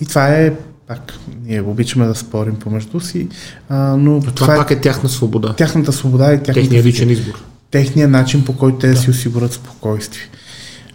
[0.00, 0.52] и това е
[0.90, 1.12] пак,
[1.44, 3.28] ние обичаме да спорим помежду си,
[3.68, 5.54] а, но това, това е пак е тяхна свобода.
[5.54, 6.52] Тяхната свобода и тяхната...
[6.52, 7.44] Техният личен избор.
[7.70, 10.22] Техният начин, по който те да си осигурят спокойствие.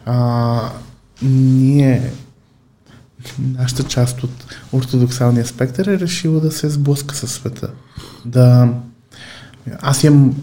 [0.06, 0.70] А,
[1.22, 2.12] ние,
[3.40, 7.70] нашата част от ортодоксалния спектър е решила да се сблъска със света.
[8.26, 8.70] Да...
[9.82, 10.36] Аз имам,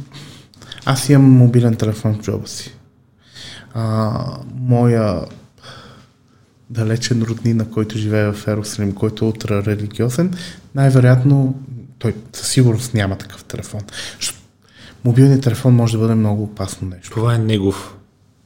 [0.84, 2.74] аз имам мобилен телефон в джоба си.
[3.74, 4.10] а,
[4.54, 5.20] моя
[6.72, 10.34] далечен роднина, който живее в Ерусалим, който е ултра религиозен,
[10.74, 11.54] най-вероятно
[11.98, 13.80] той със сигурност няма такъв телефон.
[15.04, 17.10] Мобилният телефон може да бъде много опасно нещо.
[17.10, 17.94] Това е негов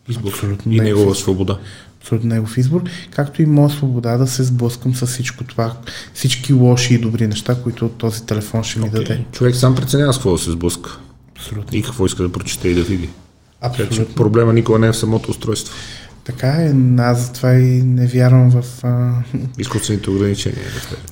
[0.08, 1.58] избор Абсолютно и негов негова свобода.
[2.00, 5.76] Абсолютно негов избор, както и моя свобода да се сблъскам с всичко това,
[6.14, 9.24] всички лоши и добри неща, които този телефон ще ми даде.
[9.32, 10.98] Човек сам преценява с какво да се сблъска
[11.36, 11.78] Абсолютно.
[11.78, 13.08] и какво иска да прочете и да види.
[13.62, 14.14] Така Абсолютно.
[14.14, 15.74] проблема никога не е в самото устройство.
[16.26, 18.84] Така е, аз затова и не вярвам в...
[18.84, 19.22] А...
[19.58, 20.64] Изкуствените ограничения.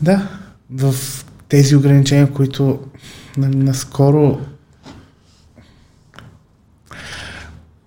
[0.03, 0.29] Да.
[0.71, 0.95] В
[1.49, 2.81] тези ограничения, които
[3.37, 4.41] на- наскоро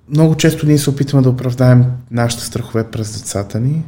[0.10, 3.84] много често ние се опитваме да оправдаем нашите страхове през децата ни.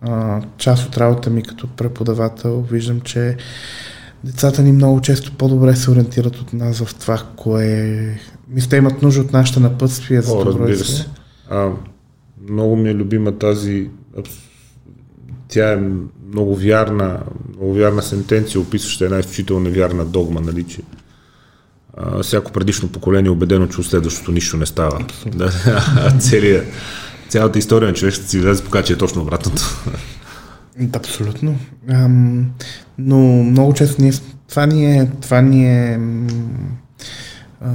[0.00, 3.36] А, част от работа ми като преподавател виждам, че
[4.24, 8.20] децата ни много често по-добре се ориентират от нас в това, кое...
[8.48, 11.06] Мисля, имат нужда от нашите напътствия за О, добро се.
[11.50, 11.70] А,
[12.48, 13.90] много ми е любима тази.
[15.48, 15.82] Тя е
[16.28, 17.20] много вярна,
[17.56, 20.82] много вярна сентенция, описваща една изключително невярна догма, нали, че
[21.96, 25.06] а, всяко предишно поколение е убедено, че от следващото нищо не става.
[25.26, 25.50] Да,
[25.96, 26.64] а целия,
[27.28, 29.62] цялата история на човешката цивилизация показва, че е точно обратното.
[30.92, 31.58] Абсолютно.
[31.88, 32.50] Ам,
[32.98, 34.12] но много често ние,
[34.48, 36.00] това ни е, това ни е
[37.60, 37.70] а,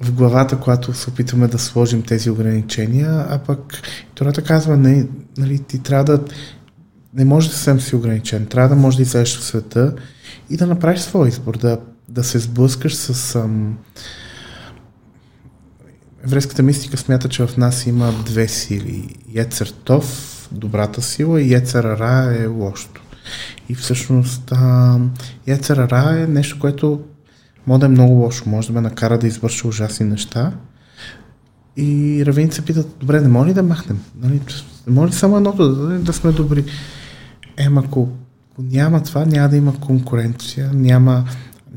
[0.00, 3.82] в главата, когато се опитваме да сложим тези ограничения, а пък
[4.14, 5.06] Тората казва, не,
[5.38, 6.24] нали, ти трябва да
[7.14, 9.94] не може да съвсем си ограничен, трябва да можеш да излезеш в света
[10.50, 11.78] и да направиш своя избор, да,
[12.08, 13.78] да се сблъскаш с ам,
[16.24, 19.14] Еврейската мистика смята, че в нас има две сили.
[19.34, 23.02] Ецертов, добрата сила, и Ецерара е лошото.
[23.68, 24.52] И всъщност
[25.46, 27.00] Ецерара е нещо, което
[27.66, 30.52] може да е много лошо, може да ме накара да извърша ужасни неща.
[31.76, 34.00] И равените се питат, добре, не може ли да махнем?
[34.22, 34.40] Нали,
[34.86, 36.64] не може ли само едното да, да сме добри?
[37.56, 38.08] Ема, ако,
[38.52, 41.24] ако няма това, няма да има конкуренция, няма,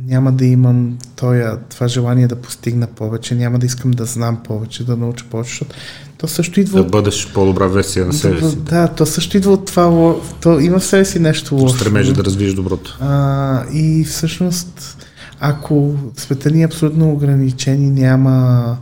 [0.08, 4.86] няма да имам тоя, това желание да постигна повече, няма да искам да знам повече,
[4.86, 5.76] да науча повече, защото
[6.18, 8.58] то също идва Да бъдеш по-добра версия на себе Да, си.
[8.58, 11.76] да, то също идва от това, то има в себе си нещо лошо.
[11.76, 12.98] Стремежа да развиеш доброто.
[13.02, 14.98] А, и всъщност,
[15.46, 18.78] ако света ни е абсолютно ограничени, няма,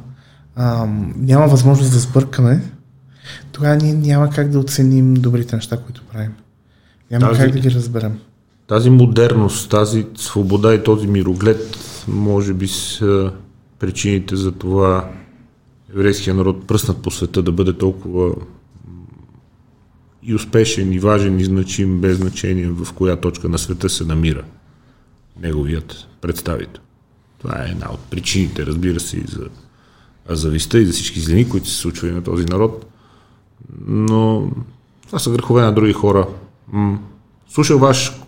[0.55, 2.63] ам, няма възможност да сбъркаме,
[3.51, 6.31] тогава ние няма как да оценим добрите неща, които правим.
[7.11, 8.19] Няма Тази- как да ги разберем.
[8.67, 11.77] Тази модерност, тази свобода и този мироглед,
[12.07, 13.31] може би са
[13.79, 15.09] причините за това
[15.93, 18.35] еврейския народ пръснат по света да бъде толкова
[20.23, 24.43] и успешен, и важен, и значим, без значение в коя точка на света се намира
[25.41, 26.81] неговият представител.
[27.37, 29.49] Това е една от причините, разбира се, и за
[30.29, 32.85] зависта и за всички злини, които се случвали на този народ.
[33.87, 34.51] Но
[35.07, 36.27] това са грехове на други хора.
[36.71, 36.99] М,
[37.49, 38.21] Слушах ваш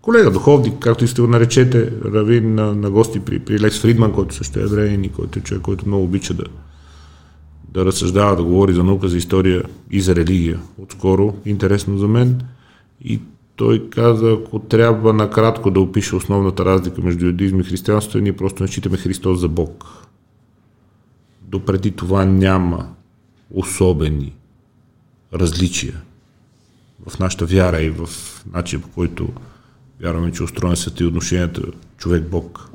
[0.00, 4.12] колега духовник, както и сте го наречете, равин на, на гости при, при Лекс Фридман,
[4.12, 6.44] който също е евреин и който е човек, който много обича да,
[7.72, 10.60] да разсъждава, да говори за наука, за история и за религия.
[10.78, 12.40] Отскоро, интересно за мен.
[13.04, 13.20] И
[13.56, 18.62] той каза, ако трябва накратко да опише основната разлика между юдизм и християнството, ние просто
[18.62, 19.84] не считаме Христос за Бог.
[21.42, 22.94] Допреди това няма
[23.50, 24.34] особени
[25.34, 26.02] различия
[27.08, 28.08] в нашата вяра и в
[28.52, 29.28] начин по който
[30.00, 31.62] вярваме, че устроен света и отношенията
[31.98, 32.70] човек-бог.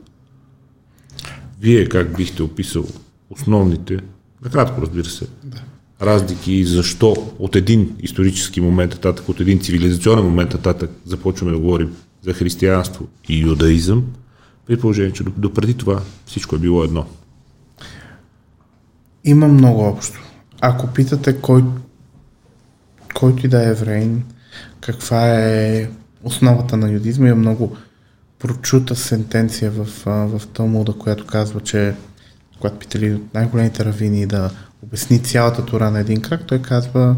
[1.60, 2.86] Вие как бихте описал
[3.30, 4.00] основните,
[4.44, 5.62] накратко разбира се, да.
[6.02, 11.60] Разлики и защо от един исторически момент нататък, от един цивилизационен момент нататък започваме да
[11.60, 14.06] говорим за християнство и юдаизъм,
[14.66, 17.06] при положение, че допреди това всичко е било едно.
[19.24, 20.20] Има много общо.
[20.62, 21.64] Ако питате кой,
[23.16, 24.24] който и да е евреин,
[24.82, 25.90] каква е
[26.24, 27.78] основата на юдизма, има много
[28.40, 31.96] прочута сентенция в, в Талмуда, която казва, че
[32.58, 34.52] когато питали от най-големите равини да
[34.84, 37.16] обясни цялата тура на един крак, той казва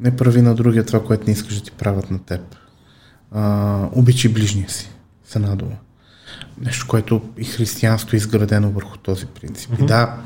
[0.00, 2.40] не прави на другия това, което не искаш да ти правят на теб.
[3.32, 4.90] А, обичай ближния си,
[5.28, 5.76] с една дума.
[6.60, 9.70] Нещо, което и християнство е изградено върху този принцип.
[9.70, 9.84] Mm-hmm.
[9.84, 10.16] И да,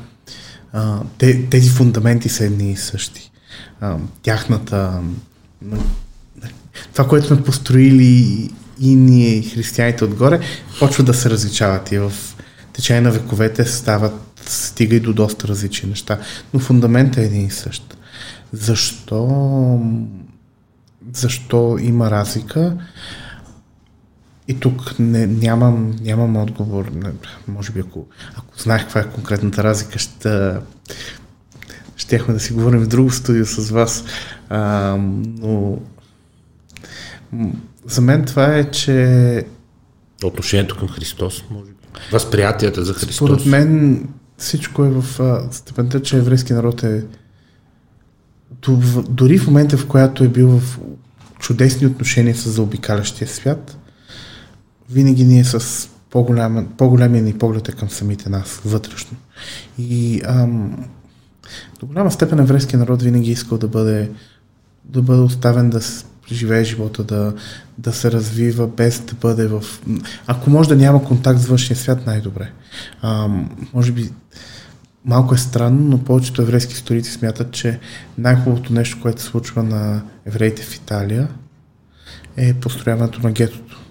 [0.73, 3.31] а, те, тези фундаменти са едни и същи.
[3.81, 5.01] А, тяхната...
[6.93, 10.39] Това, което сме построили и ние, и християните отгоре,
[10.79, 12.13] почва да се различават и в
[12.73, 16.19] течение на вековете стават, стига и до доста различни неща.
[16.53, 17.97] Но фундаментът е един и същ.
[18.53, 19.81] Защо,
[21.13, 22.77] защо има разлика?
[24.47, 26.91] И тук не, нямам, нямам отговор.
[27.47, 30.53] Може би ако, ако знаех каква е конкретната разлика, ще
[31.95, 34.03] щяхме да си говорим в друго студио с вас.
[34.49, 34.95] А,
[35.39, 35.77] но
[37.85, 39.45] за мен това е, че...
[40.23, 41.80] Отношението към Христос, може би.
[42.11, 43.15] Възприятията за Христос.
[43.15, 44.03] Според мен
[44.37, 47.05] всичко е в а, степента, че еврейски народ е
[49.09, 50.79] дори в момента, в която е бил в
[51.39, 53.77] чудесни отношения с заобикалящия свят,
[54.89, 59.17] винаги ние с по-голям, по-големия ни поглед е към самите нас, вътрешно.
[59.77, 60.85] И ам,
[61.79, 64.11] до голяма степен еврейския народ винаги е искал да бъде,
[64.85, 65.81] да бъде оставен да
[66.35, 67.33] живее живота, да,
[67.77, 69.63] да се развива без да бъде в...
[70.27, 72.51] Ако може да няма контакт с външния свят, най-добре.
[73.01, 74.09] Ам, може би
[75.05, 77.79] малко е странно, но повечето еврейски историци смятат, че
[78.17, 81.27] най-хубавото нещо, което се случва на евреите в Италия
[82.37, 83.81] е построяването на гетото.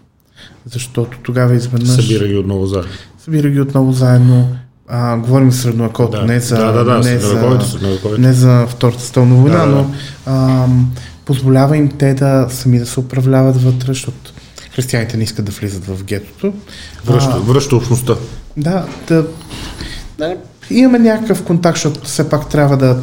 [0.66, 1.88] Защото тогава изведнъж...
[1.88, 2.90] Събира ги отново заедно.
[3.18, 4.56] Събира ги отново заедно.
[4.92, 6.26] А, говорим средновековото, да.
[6.26, 7.58] не за, да, да, да, не, за,
[8.18, 9.72] не за Втората стълна война, да, да.
[9.72, 9.94] но
[10.26, 10.66] а,
[11.24, 14.32] позволява им те да сами да се управляват вътре, защото
[14.74, 16.52] християните не искат да влизат в гетото.
[17.06, 18.14] Връща, а, връща общността.
[18.56, 19.26] Да, да,
[20.18, 20.36] да,
[20.70, 23.02] имаме някакъв контакт, защото все пак трябва да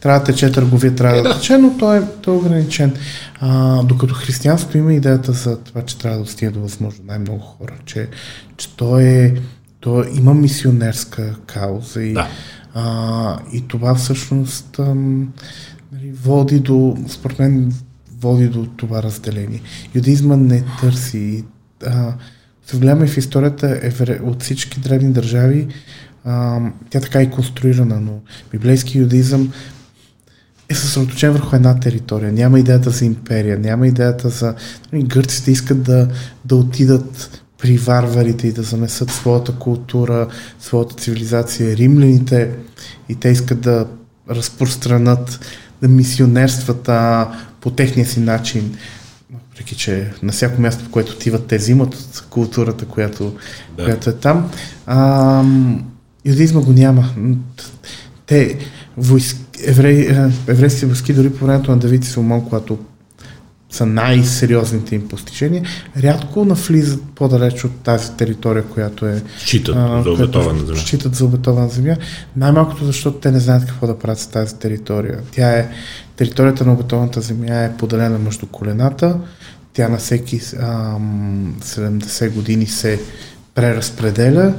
[0.00, 1.28] трябва да тече търговия, трябва е, да.
[1.28, 2.94] да тече, но той е, той е ограничен.
[3.40, 7.72] А, докато християнството има идеята за това, че трябва да достига до възможно най-много хора,
[7.84, 8.08] че,
[8.56, 9.34] че той, е,
[9.84, 12.28] той има мисионерска кауза и, да.
[12.74, 15.32] а, и това всъщност ам,
[15.92, 17.72] нали, води до, според мен,
[18.20, 19.60] води до това разделение.
[19.94, 21.44] Юдизма не търси.
[21.86, 22.12] А,
[22.66, 25.68] се гледаме в историята евре, от всички древни държави,
[26.24, 28.20] а, тя така е конструирана, но
[28.52, 29.52] библейски юдизъм
[30.68, 32.32] е съсредоточен върху една територия.
[32.32, 34.54] Няма идеята за империя, няма идеята за...
[34.92, 36.08] Нали, гърците искат да,
[36.44, 40.28] да отидат при варварите и да занесат своята култура,
[40.60, 41.76] своята цивилизация.
[41.76, 42.50] Римляните
[43.08, 43.86] и те искат да
[44.30, 45.40] разпространят,
[45.82, 47.30] да мисионерстват а,
[47.60, 48.76] по техния си начин.
[49.32, 53.34] Въпреки, че на всяко място, в което отиват, те взимат от културата, която,
[53.76, 53.84] да.
[53.84, 54.50] която е там.
[54.86, 55.42] А,
[56.24, 57.10] юдизма го няма.
[58.26, 58.58] Те,
[58.96, 62.78] войски, еврей, е, еврейските войски, дори по времето на Давид и Соломон, когато
[63.74, 65.62] са най-сериозните им постижения,
[66.02, 69.22] рядко навлизат по-далеч от тази територия, която е...
[69.38, 70.78] Считат а, за обетована земя.
[70.78, 71.96] Считат за обетована земя.
[72.36, 75.18] Най-малкото, защото те не знаят какво да правят с тази територия.
[75.30, 75.68] Тя е...
[76.16, 79.16] Територията на обетованата земя е поделена между колената.
[79.72, 83.00] Тя на всеки ам, 70 години се
[83.54, 84.54] преразпределя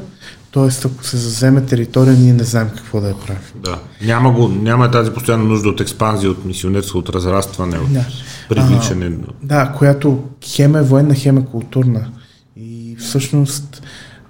[0.56, 3.42] Тоест, ако се заземе територия, ние не знаем какво да я правим.
[3.56, 3.80] Да.
[4.02, 8.06] Няма, го, няма тази постоянна нужда от експанзия, от мисионерство, от разрастване, от да.
[8.50, 9.06] привличане.
[9.06, 12.12] А, да, която хем е военна, хем е културна.
[12.56, 13.84] И всъщност,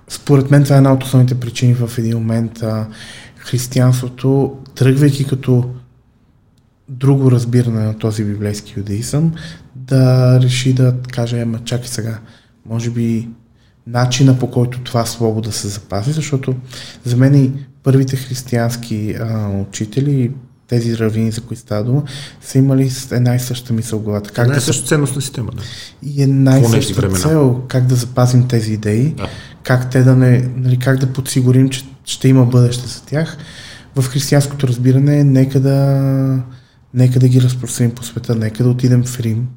[0.08, 2.88] според мен, това е една от основните причини в един момент а,
[3.38, 5.70] християнството, тръгвайки като
[6.90, 9.34] друго разбиране на този библейски юдаизъм,
[9.76, 12.20] да реши да каже, ема чакай сега,
[12.66, 13.30] може би
[13.88, 16.56] начина по който това слово да се запази, защото
[17.04, 17.52] за мен и
[17.84, 20.32] първите християнски а, учители,
[20.68, 22.04] тези равини, за които става дума,
[22.42, 24.32] са имали една и съща мисъл в главата.
[24.32, 25.52] Как една и съща ценностна система.
[25.52, 25.62] Да.
[26.04, 29.28] И една и съща цел, как да запазим тези идеи, да.
[29.64, 33.38] как те да не, нали, как да подсигурим, че ще има бъдеще за тях.
[33.96, 36.44] В християнското разбиране нека да,
[36.94, 39.48] нека да ги разпространим по света, нека да отидем в Рим,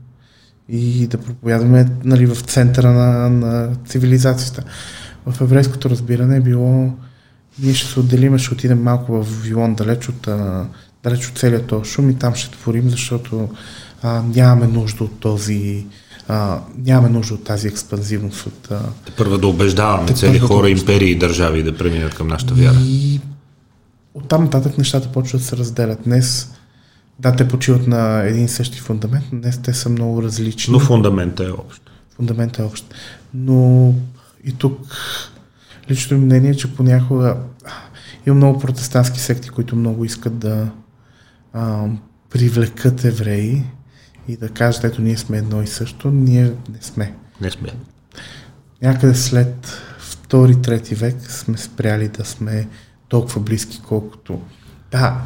[0.68, 4.62] и да проповядваме нали, в центъра на, на цивилизацията.
[5.26, 6.92] В еврейското разбиране е било
[7.62, 10.28] ние ще се отделим, ще отидем малко в Вилон, далеч от,
[11.04, 13.48] далеч от целият този шум и там ще творим, защото
[14.02, 15.86] а, нямаме нужда от този
[16.28, 18.46] а, нямаме нужда от тази експанзивност.
[18.46, 18.80] От, а...
[19.06, 20.70] Те първа да убеждаваме цели хора, да...
[20.70, 22.76] империи и държави да преминат към нашата вяра.
[22.80, 23.20] И
[24.14, 25.98] оттам нататък нещата почват да се разделят.
[26.04, 26.50] Днес
[27.18, 30.72] да, те почиват на един същи фундамент, но днес те са много различни.
[30.72, 31.90] Но фундаментът е общ.
[32.16, 32.94] Фундаментът е общ.
[33.34, 33.94] Но
[34.44, 34.80] и тук
[35.90, 37.36] лично мнение, че понякога
[38.26, 40.70] има много протестантски секти, които много искат да
[41.52, 41.86] а,
[42.30, 43.64] привлекат евреи
[44.28, 47.14] и да кажат, ето ние сме едно и също, ние не сме.
[47.40, 47.68] Не сме.
[48.82, 52.68] Някъде след втори, трети век сме спряли да сме
[53.08, 54.40] толкова близки, колкото
[54.90, 55.22] да,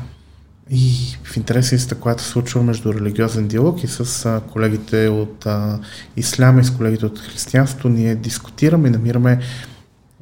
[0.74, 5.78] и в интерес е която се случва между религиозен диалог и с колегите от а,
[6.16, 9.40] исляма и с колегите от християнството, ние дискутираме и намираме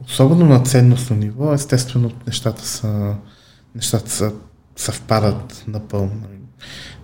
[0.05, 3.15] особено на ценностно ниво, естествено нещата са,
[3.75, 4.33] нещата са,
[4.77, 6.23] съвпадат напълно.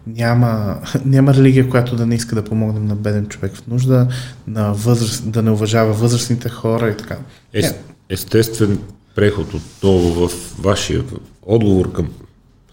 [0.06, 4.08] Няма, няма религия, която да не иска да помогнем на беден човек в нужда,
[4.46, 7.18] на възраст, да не уважава възрастните хора и така.
[7.52, 7.70] Е,
[8.08, 8.78] естествен
[9.14, 11.04] преход отново в вашия
[11.42, 12.08] отговор към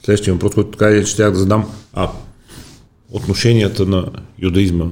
[0.05, 1.65] следващия въпрос, който така и ще да задам.
[1.93, 2.09] А
[3.11, 4.05] отношенията на
[4.39, 4.85] юдаизма,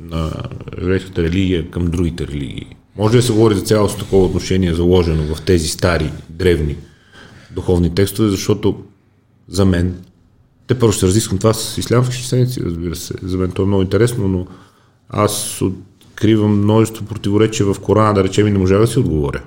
[0.00, 0.32] на
[0.78, 2.76] еврейската религия към другите религии.
[2.96, 6.76] Може да се говори за цялото такова отношение, заложено в тези стари, древни
[7.50, 8.84] духовни текстове, защото
[9.48, 9.94] за мен,
[10.66, 13.82] те първо ще разисквам това с ислямски седмици, разбира се, за мен то е много
[13.82, 14.46] интересно, но
[15.08, 19.42] аз откривам множество противоречия в Корана, да речем и не можа да си отговоря.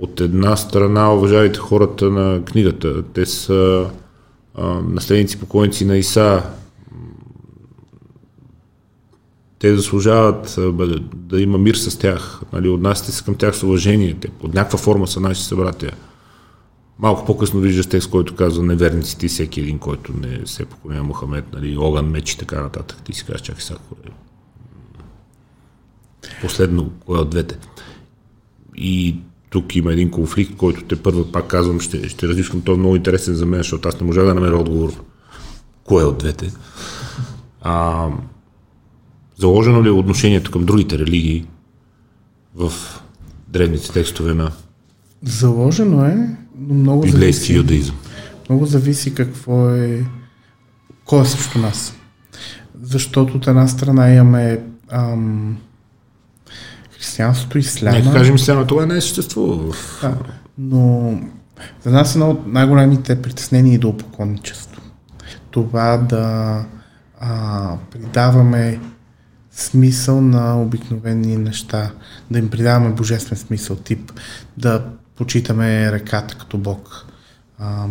[0.00, 3.90] От една страна, уважавайте хората на книгата, те са
[4.88, 6.42] наследници, покойници на Иса,
[9.58, 12.42] те заслужават да, да има мир с тях.
[12.52, 14.16] Нали, отнасяте се към тях с уважение.
[14.20, 15.92] Те под някаква форма са наши събратия.
[16.98, 21.52] Малко по-късно виждаш текст, който казва неверниците и всеки един, който не се поклонява Мохамед,
[21.52, 23.02] нали, огън, меч и така нататък.
[23.04, 24.12] Ти си казваш, чакай сега, кое?
[26.40, 27.58] Последно, кое от двете.
[28.76, 29.16] И
[29.52, 32.96] тук има един конфликт, който те първо пак казвам, ще, ще разисквам, той е много
[32.96, 34.92] интересен за мен, защото аз не можа да намеря отговор
[35.84, 36.52] кое от двете.
[37.62, 38.08] А,
[39.36, 41.46] Заложено ли е отношението към другите религии
[42.54, 42.72] в
[43.48, 44.52] древните текстове на
[45.22, 47.96] Заложено е, но много библейски юдаизъм?
[48.48, 50.06] Много зависи какво е,
[51.04, 51.94] кой е също нас.
[52.82, 55.56] Защото от една страна имаме ам,
[57.02, 57.98] християнството, исляма.
[57.98, 59.76] Нека кажем исляма, това не е съществува.
[60.02, 60.14] Да,
[60.58, 61.14] но
[61.84, 64.82] за нас едно от най-големите притеснения е идолопоклонничество.
[65.50, 66.64] Това да
[67.20, 68.80] а, придаваме
[69.52, 71.90] смисъл на обикновени неща,
[72.30, 74.12] да им придаваме божествен смисъл, тип
[74.56, 74.84] да
[75.16, 77.06] почитаме реката като Бог.
[77.58, 77.86] А,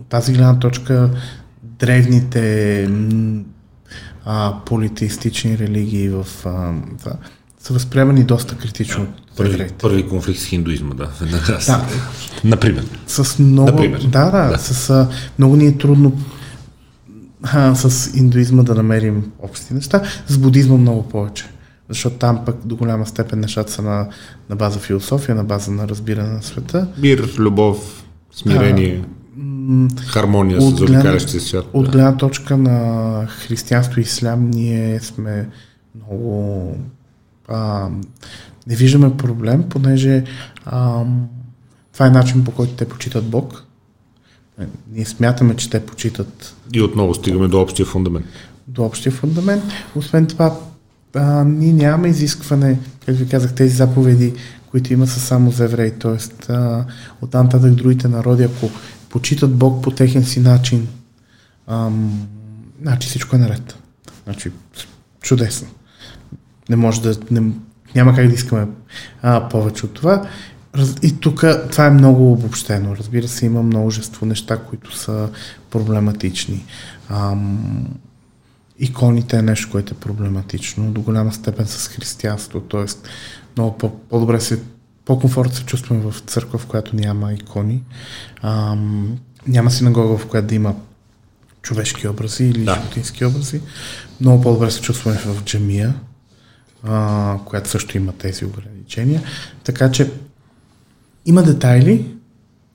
[0.00, 1.10] от тази гледна точка
[1.62, 2.88] древните
[4.24, 7.12] а, политеистични религии в а, това,
[7.62, 9.06] са възприемани доста критично
[9.36, 11.10] първи, първи конфликт с хиндуизма, да.
[11.66, 11.86] да.
[12.44, 12.84] Например.
[13.06, 14.00] С много, Например.
[14.00, 14.58] Да, да, да.
[14.58, 15.08] С, а,
[15.38, 16.20] много ни е трудно
[17.42, 21.44] а, с индуизма да намерим общи неща, с будизма много повече.
[21.88, 24.08] Защото там пък до голяма степен нещата са на,
[24.50, 26.88] на база философия, на база на разбиране на света.
[26.98, 31.64] Мир, любов, смирение, а, хармония с заобикалящия свят.
[31.72, 35.48] От гледна точка на християнство и ислям ние сме
[35.94, 36.76] много...
[37.48, 37.88] А,
[38.66, 40.24] не виждаме проблем, понеже
[40.64, 41.04] а,
[41.92, 43.66] това е начин по който те почитат Бог
[44.92, 46.56] ние смятаме, че те почитат.
[46.72, 48.26] И отново стигаме до общия фундамент.
[48.68, 49.64] До общия фундамент.
[49.94, 50.58] Освен това,
[51.14, 54.34] а, ние нямаме изискване, как ви казах, тези заповеди,
[54.70, 55.92] които има са само за евреи.
[56.48, 56.84] А,
[57.22, 58.70] оттам нататък другите народи, ако
[59.08, 60.88] почитат Бог по техен си начин,
[61.66, 62.28] ам,
[62.82, 63.76] значи всичко е наред.
[64.24, 64.50] Значи,
[65.20, 65.68] чудесно.
[66.72, 67.16] Не може да.
[67.30, 67.52] Не,
[67.94, 68.66] няма как да искаме
[69.22, 70.26] а, повече от това.
[71.02, 72.96] И тук това е много обобщено.
[72.96, 75.28] Разбира се, има множество неща, които са
[75.70, 76.64] проблематични.
[77.08, 77.86] Ам,
[78.78, 82.84] иконите е нещо, което е проблематично, до голяма степен с християнство, т.е.
[83.56, 84.62] много по- по-добре се,
[85.04, 87.82] по-комфортно се чувстваме в църква, в която няма икони.
[88.42, 90.74] Ам, няма синагога, в която да има
[91.62, 92.74] човешки образи или да.
[92.74, 93.60] животински образи.
[94.20, 95.94] Много по-добре се чувстваме в джамия,
[96.84, 99.22] а, която също има тези ограничения.
[99.64, 100.10] Така че
[101.26, 102.04] има детайли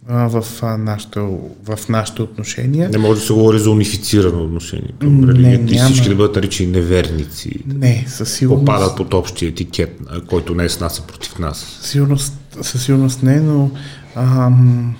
[0.08, 2.90] а, в, а, нашето, в нашите отношения.
[2.90, 6.70] Не може да се говори за унифицирано отношение към религията и всички да бъдат наричани
[6.70, 7.64] неверници.
[7.66, 8.66] Не, със сигурност.
[8.66, 11.80] Попадат под общия етикет, който не е с нас, а против нас.
[11.82, 13.72] Сигурност, със сигурност не, но,
[14.16, 14.96] ам,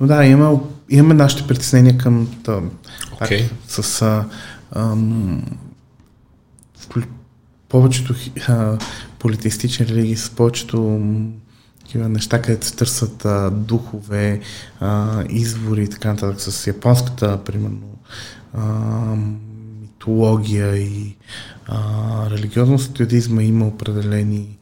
[0.00, 0.58] но да, имаме,
[0.90, 2.60] имаме нашите притеснения към да,
[3.20, 3.48] okay.
[3.48, 4.24] пак, с а,
[4.72, 5.42] ам,
[7.68, 8.14] повечето
[8.48, 8.78] а,
[9.18, 11.00] политистични религии, с повечето
[11.78, 14.40] такива неща, където се търсят а, духове,
[14.80, 16.40] а, извори и така нататък.
[16.40, 17.98] С японската, примерно,
[18.54, 18.64] а,
[19.80, 21.16] митология и
[21.66, 24.58] а, религиозност, юдизма има определени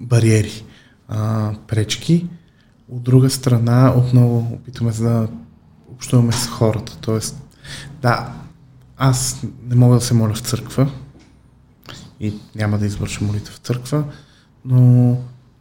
[0.00, 0.64] бариери,
[1.08, 2.26] а, пречки.
[2.88, 5.28] От друга страна, отново опитваме да
[5.92, 6.98] общуваме с хората.
[7.00, 7.36] Тоест,
[8.02, 8.32] да,
[8.96, 10.90] аз не мога да се моля в църква
[12.20, 14.04] и няма да извърша молитва в църква,
[14.64, 14.82] но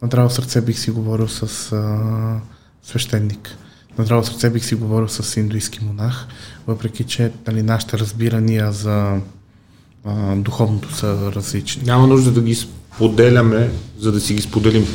[0.01, 2.41] на здраво сърце бих си говорил с а,
[2.83, 3.57] свещеник.
[3.97, 6.27] На здраво сърце бих си говорил с индуистски монах,
[6.67, 9.21] въпреки че нали, нашите разбирания за
[10.03, 11.83] а, духовното са различни.
[11.83, 14.85] Няма нужда да ги споделяме, за да си ги споделим.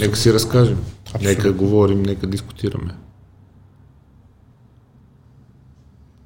[0.00, 0.78] Нека си разкажем.
[1.04, 1.28] Абсолютно.
[1.28, 2.94] Нека говорим, нека дискутираме.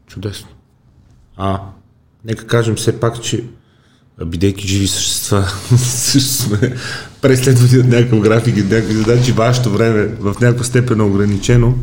[0.07, 0.49] Чудесно.
[1.37, 1.61] А,
[2.25, 3.45] нека кажем все пак, че
[4.25, 5.45] бидейки живи същества,
[5.77, 6.75] сме
[7.23, 11.75] преследвани от някакъв график и някакви задачи, вашето време в някаква степен е ограничено.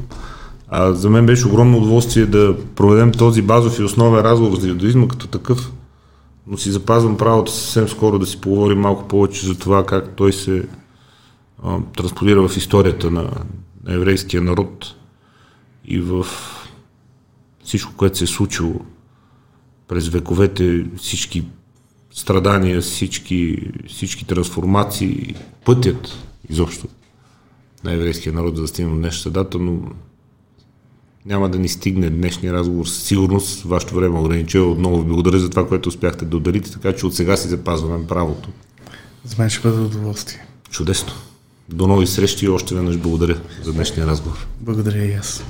[0.67, 5.07] А за мен беше огромно удоволствие да проведем този базов и основен разговор за юдаизма
[5.07, 5.71] като такъв,
[6.47, 10.33] но си запазвам правото съвсем скоро да си поговорим малко повече за това как той
[10.33, 10.63] се
[11.63, 13.29] а, транспонира в историята на,
[13.83, 14.95] на еврейския народ
[15.85, 16.25] и в
[17.63, 18.81] всичко, което се е случило
[19.87, 21.45] през вековете, всички
[22.15, 25.35] страдания, всички, всички трансформации,
[25.65, 26.17] пътят
[26.49, 26.87] изобщо
[27.83, 29.79] на еврейския народ, за да стигнем днешната дата, но
[31.25, 33.61] няма да ни стигне днешния разговор със сигурност.
[33.63, 34.71] Вашето време е ограничено.
[34.71, 38.07] Отново ви благодаря за това, което успяхте да отделите, така че от сега си запазваме
[38.07, 38.49] правото.
[39.23, 40.45] За мен ще бъде удоволствие.
[40.69, 41.13] Чудесно.
[41.69, 44.47] До нови срещи и още веднъж благодаря за днешния разговор.
[44.61, 45.43] Благодаря и аз.